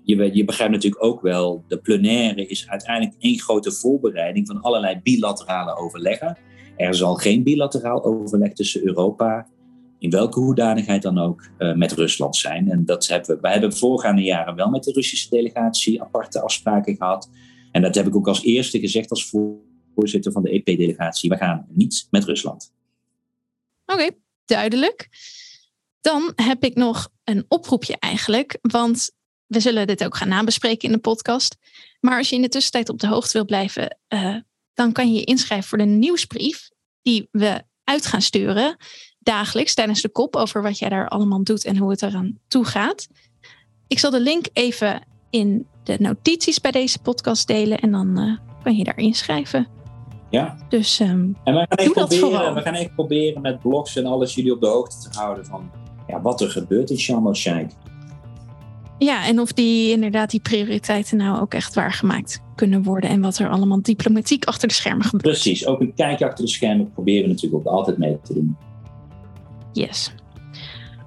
je, 0.02 0.30
je 0.32 0.44
begrijpt 0.44 0.72
natuurlijk 0.72 1.04
ook 1.04 1.20
wel, 1.20 1.64
de 1.68 1.78
plenaire 1.78 2.46
is 2.46 2.68
uiteindelijk 2.68 3.16
één 3.18 3.38
grote 3.38 3.72
voorbereiding 3.72 4.46
van 4.46 4.60
allerlei 4.60 5.00
bilaterale 5.02 5.76
overleggen. 5.76 6.38
Er 6.76 6.94
zal 6.94 7.14
geen 7.14 7.42
bilateraal 7.42 8.04
overleg 8.04 8.52
tussen 8.52 8.86
Europa, 8.86 9.46
in 9.98 10.10
welke 10.10 10.40
hoedanigheid 10.40 11.02
dan 11.02 11.18
ook, 11.18 11.48
uh, 11.58 11.74
met 11.74 11.92
Rusland 11.92 12.36
zijn. 12.36 12.70
En 12.70 12.84
dat 12.84 13.06
hebben 13.06 13.34
we, 13.34 13.40
wij 13.40 13.52
hebben 13.52 13.76
voorgaande 13.76 14.22
jaren 14.22 14.54
wel 14.54 14.70
met 14.70 14.84
de 14.84 14.92
Russische 14.92 15.30
delegatie 15.30 16.02
aparte 16.02 16.40
afspraken 16.40 16.96
gehad. 16.96 17.30
En 17.72 17.82
dat 17.82 17.94
heb 17.94 18.06
ik 18.06 18.16
ook 18.16 18.28
als 18.28 18.42
eerste 18.42 18.78
gezegd 18.78 19.10
als 19.10 19.28
voorzitter 19.94 20.32
van 20.32 20.42
de 20.42 20.50
EP-delegatie. 20.50 21.30
We 21.30 21.36
gaan 21.36 21.66
niet 21.68 22.06
met 22.10 22.24
Rusland. 22.24 22.72
Oké, 23.86 24.10
duidelijk. 24.44 25.08
Dan 26.00 26.32
heb 26.34 26.64
ik 26.64 26.74
nog 26.74 27.08
een 27.24 27.44
oproepje 27.48 27.96
eigenlijk. 27.98 28.58
Want 28.60 29.10
we 29.46 29.60
zullen 29.60 29.86
dit 29.86 30.04
ook 30.04 30.16
gaan 30.16 30.28
nabespreken 30.28 30.88
in 30.88 30.94
de 30.94 31.00
podcast. 31.00 31.56
Maar 32.00 32.18
als 32.18 32.28
je 32.28 32.36
in 32.36 32.42
de 32.42 32.48
tussentijd 32.48 32.88
op 32.88 32.98
de 32.98 33.06
hoogte 33.06 33.32
wil 33.32 33.44
blijven, 33.44 33.98
uh, 34.08 34.36
dan 34.74 34.92
kan 34.92 35.12
je 35.12 35.18
je 35.18 35.24
inschrijven 35.24 35.68
voor 35.68 35.78
de 35.78 35.84
nieuwsbrief 35.84 36.70
die 37.02 37.28
we 37.30 37.62
uit 37.84 38.06
gaan 38.06 38.22
sturen 38.22 38.76
dagelijks 39.18 39.74
tijdens 39.74 40.02
de 40.02 40.08
kop 40.08 40.36
over 40.36 40.62
wat 40.62 40.78
jij 40.78 40.88
daar 40.88 41.08
allemaal 41.08 41.44
doet 41.44 41.64
en 41.64 41.76
hoe 41.76 41.90
het 41.90 42.02
eraan 42.02 42.38
toe 42.48 42.64
gaat. 42.64 43.08
Ik 43.86 43.98
zal 43.98 44.10
de 44.10 44.20
link 44.20 44.46
even 44.52 45.02
in 45.30 45.66
de 45.84 45.96
notities 45.98 46.60
bij 46.60 46.70
deze 46.70 46.98
podcast 46.98 47.46
delen 47.46 47.78
en 47.78 47.90
dan 47.90 48.20
uh, 48.20 48.38
kan 48.62 48.76
je 48.76 48.84
daar 48.84 48.98
inschrijven. 48.98 49.68
Ja. 50.34 50.56
Dus 50.68 51.00
um, 51.00 51.36
en 51.44 51.54
we 51.54 51.66
gaan, 51.68 51.92
proberen, 51.92 52.54
we 52.54 52.60
gaan 52.60 52.74
echt 52.74 52.94
proberen 52.94 53.42
met 53.42 53.60
blogs 53.60 53.96
en 53.96 54.06
alles 54.06 54.34
jullie 54.34 54.52
op 54.52 54.60
de 54.60 54.66
hoogte 54.66 55.08
te 55.08 55.18
houden 55.18 55.46
van 55.46 55.70
ja, 56.06 56.20
wat 56.20 56.40
er 56.40 56.50
gebeurt 56.50 56.90
in 56.90 56.98
Sharm 56.98 57.26
el-Sheikh. 57.26 57.74
Ja, 58.98 59.26
en 59.26 59.40
of 59.40 59.52
die 59.52 59.90
inderdaad 59.90 60.30
die 60.30 60.40
prioriteiten 60.40 61.16
nou 61.16 61.40
ook 61.40 61.54
echt 61.54 61.74
waargemaakt 61.74 62.42
kunnen 62.54 62.82
worden. 62.82 63.10
En 63.10 63.20
wat 63.20 63.38
er 63.38 63.48
allemaal 63.48 63.82
diplomatiek 63.82 64.44
achter 64.44 64.68
de 64.68 64.74
schermen 64.74 65.04
gebeurt. 65.04 65.22
Precies, 65.22 65.66
ook 65.66 65.80
een 65.80 65.94
kijkje 65.94 66.26
achter 66.26 66.44
de 66.44 66.50
schermen 66.50 66.92
proberen 66.92 67.22
we 67.22 67.28
natuurlijk 67.28 67.66
ook 67.66 67.74
altijd 67.74 67.98
mee 67.98 68.20
te 68.22 68.34
doen. 68.34 68.56
Yes. 69.72 70.14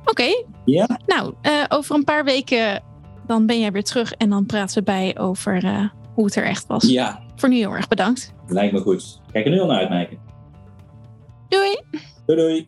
Oké. 0.05 0.43
Ja. 0.65 0.99
Nou, 1.05 1.34
uh, 1.43 1.51
over 1.69 1.95
een 1.95 2.03
paar 2.03 2.23
weken 2.23 2.84
dan 3.25 3.45
ben 3.45 3.59
jij 3.59 3.71
weer 3.71 3.84
terug 3.84 4.13
en 4.13 4.30
dan 4.30 4.45
praten 4.45 4.78
we 4.78 4.84
bij 4.84 5.17
over 5.17 5.63
uh, 5.63 5.89
hoe 6.13 6.25
het 6.25 6.36
er 6.36 6.45
echt 6.45 6.67
was. 6.67 6.84
Ja. 6.84 7.21
Voor 7.36 7.49
nu 7.49 7.55
heel 7.55 7.73
erg 7.73 7.88
bedankt. 7.88 8.36
Lijkt 8.48 8.74
me 8.74 8.80
goed. 8.80 9.22
Kijk 9.32 9.45
er 9.45 9.52
nu 9.52 9.60
al 9.60 9.68
naar 9.68 9.88
uit. 9.88 10.10
Doei. 11.48 11.82
Doei 12.26 12.39
doei. 12.39 12.68